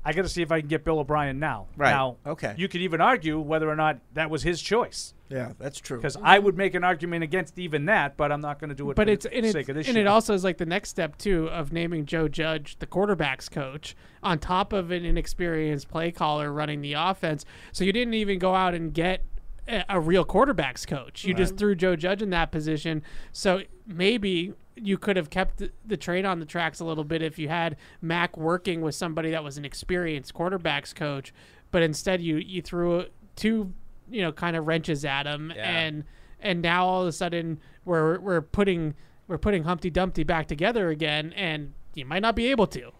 [0.05, 1.91] "I got to see if I can get Bill O'Brien now." Right.
[1.91, 2.53] now, Okay.
[2.57, 5.13] You could even argue whether or not that was his choice.
[5.29, 5.97] Yeah, that's true.
[5.97, 8.91] Because I would make an argument against even that, but I'm not going to do
[8.91, 10.01] it but for it's the and, sake it, of this and show.
[10.01, 13.95] it also is like the next step too of naming Joe Judge the quarterbacks coach
[14.21, 17.45] on top of an inexperienced play caller running the offense.
[17.71, 19.23] So you didn't even go out and get
[19.69, 21.23] a, a real quarterbacks coach.
[21.23, 23.01] You just threw Joe Judge in that position.
[23.31, 27.37] So maybe you could have kept the, train on the tracks a little bit if
[27.37, 31.33] you had Mac working with somebody that was an experienced quarterbacks coach,
[31.71, 33.73] but instead you you threw two
[34.09, 35.69] you know kind of wrenches at him Yeah.
[35.69, 36.03] and
[36.39, 38.95] and now all of a sudden we're we're putting
[39.27, 42.91] we're putting Humpty Dumpty back together again, and you might not be able to.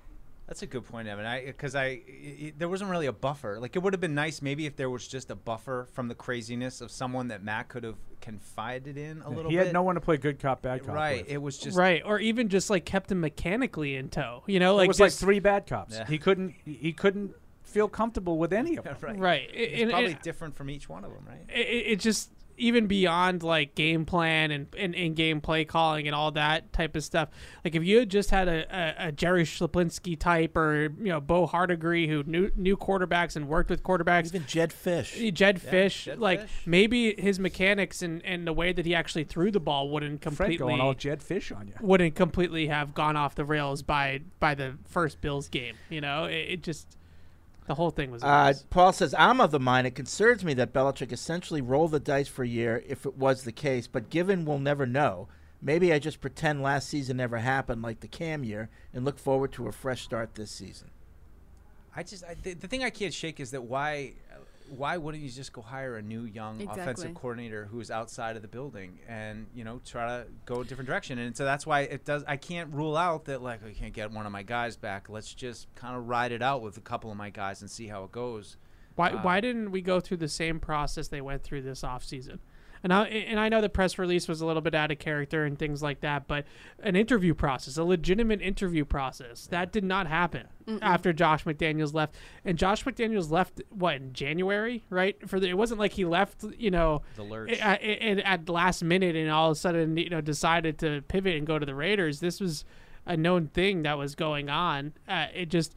[0.52, 1.26] That's a good point, Evan.
[1.26, 3.58] I because I, i i there wasn't really a buffer.
[3.58, 6.14] Like it would have been nice maybe if there was just a buffer from the
[6.14, 9.68] craziness of someone that Matt could have confided in a Yeah, little he bit.
[9.68, 10.94] had no one to play good cop bad cop.
[10.94, 11.22] Right.
[11.24, 11.32] with.
[11.32, 14.44] It was just right, or even just like kept him mechanically in tow.
[14.46, 15.96] You know, like it like was like three bad cops.
[15.96, 16.06] Yeah.
[16.06, 16.54] He couldn't.
[16.66, 17.34] He couldn't
[17.64, 18.98] feel comfortable with any of them.
[19.00, 19.18] right.
[19.18, 19.50] Right.
[19.54, 21.46] It's And- probably and- different from each one of them, right?
[21.48, 22.30] it, it just
[22.62, 27.04] even beyond like game plan and, and in-game play calling and all that type of
[27.04, 27.30] stuff.
[27.66, 31.20] Like if you had just had a, a, a Jerry Schuplinski type or you know
[31.20, 36.06] Bo Hardegree who knew knew quarterbacks and worked with quarterbacks, even Jedd Fisch, Jedd Fisch,
[36.06, 36.64] Jed like Fish.
[36.68, 40.38] maybe his mechanics and, and the way that he actually threw the ball wouldn't Fred
[40.38, 41.74] completely going all Jedd Fisch on you.
[41.82, 45.76] wouldn't completely have gone off the rails by by the first Bills game.
[45.90, 46.96] You know, it, it just
[47.68, 48.24] the whole thing was.
[48.24, 48.54] Uh.
[48.70, 52.28] Paul says, I'm of the mind it concerns me that Belichick essentially rolled the dice
[52.28, 55.28] for a year if it was the case, but given we'll never know,
[55.62, 59.52] maybe I just pretend last season never happened like the Cam year and look forward
[59.54, 60.90] to a fresh start this season.
[61.96, 64.14] I just I, the, the thing I can't shake is that why
[64.72, 66.82] why wouldn't you just go hire a new young Exactly.
[66.82, 70.88] offensive coordinator who's outside of the building and you know try to go a different
[70.88, 73.94] direction and so that's why it does I can't rule out that like I can't
[73.94, 76.82] get one of my guys back let's just kind of ride it out with a
[76.82, 78.56] couple of my guys and see how it goes
[78.96, 82.40] Why Uh, why didn't we go through the same process they went through this offseason?
[82.84, 85.46] And I and I know the press release was a little bit out of character
[85.46, 86.46] and things like that, but
[86.82, 90.80] an interview process, a legitimate interview process, that did not happen Mm-mm.
[90.82, 92.16] after Josh McDaniels left.
[92.44, 95.18] And Josh McDaniels left what in January, right?
[95.30, 97.52] For the, it wasn't like he left, you know, The lurch.
[97.60, 101.36] At, at, at last minute and all of a sudden you know decided to pivot
[101.36, 102.20] and go to the Raiders.
[102.20, 102.66] This was
[103.06, 104.94] a known thing that was going on.
[105.08, 105.76] Uh, it just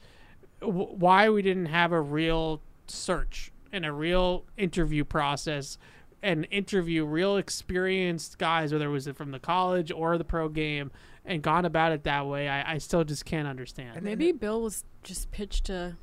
[0.61, 5.79] w- why we didn't have a real search and a real interview process
[6.25, 10.91] and interview real experienced guys, whether it was from the college or the pro game,
[11.25, 12.49] and gone about it that way.
[12.49, 14.03] I, I still just can't understand.
[14.03, 15.97] Maybe Bill was just pitched a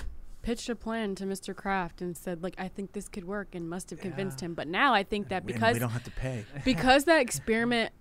[0.44, 1.56] pitched a plan to Mr.
[1.56, 4.54] Kraft and said like I think this could work and must have convinced him.
[4.54, 6.46] But now I think that And because we don't have to pay.
[6.64, 7.92] because that experiment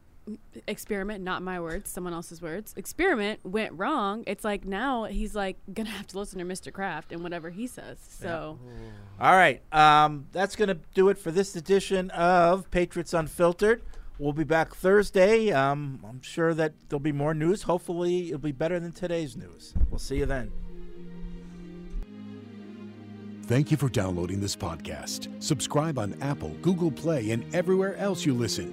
[0.66, 5.56] experiment not my words someone else's words experiment went wrong it's like now he's like
[5.72, 8.58] gonna have to listen to mr kraft and whatever he says so
[9.20, 9.60] All right.
[9.72, 13.82] Um, that's going to do it for this edition of Patriots Unfiltered.
[14.18, 15.50] We'll be back Thursday.
[15.52, 17.62] Um, I'm sure that there'll be more news.
[17.64, 19.74] Hopefully, it'll be better than today's news.
[19.90, 20.50] We'll see you then.
[23.44, 25.28] Thank you for downloading this podcast.
[25.42, 28.72] Subscribe on Apple, Google Play, and everywhere else you listen.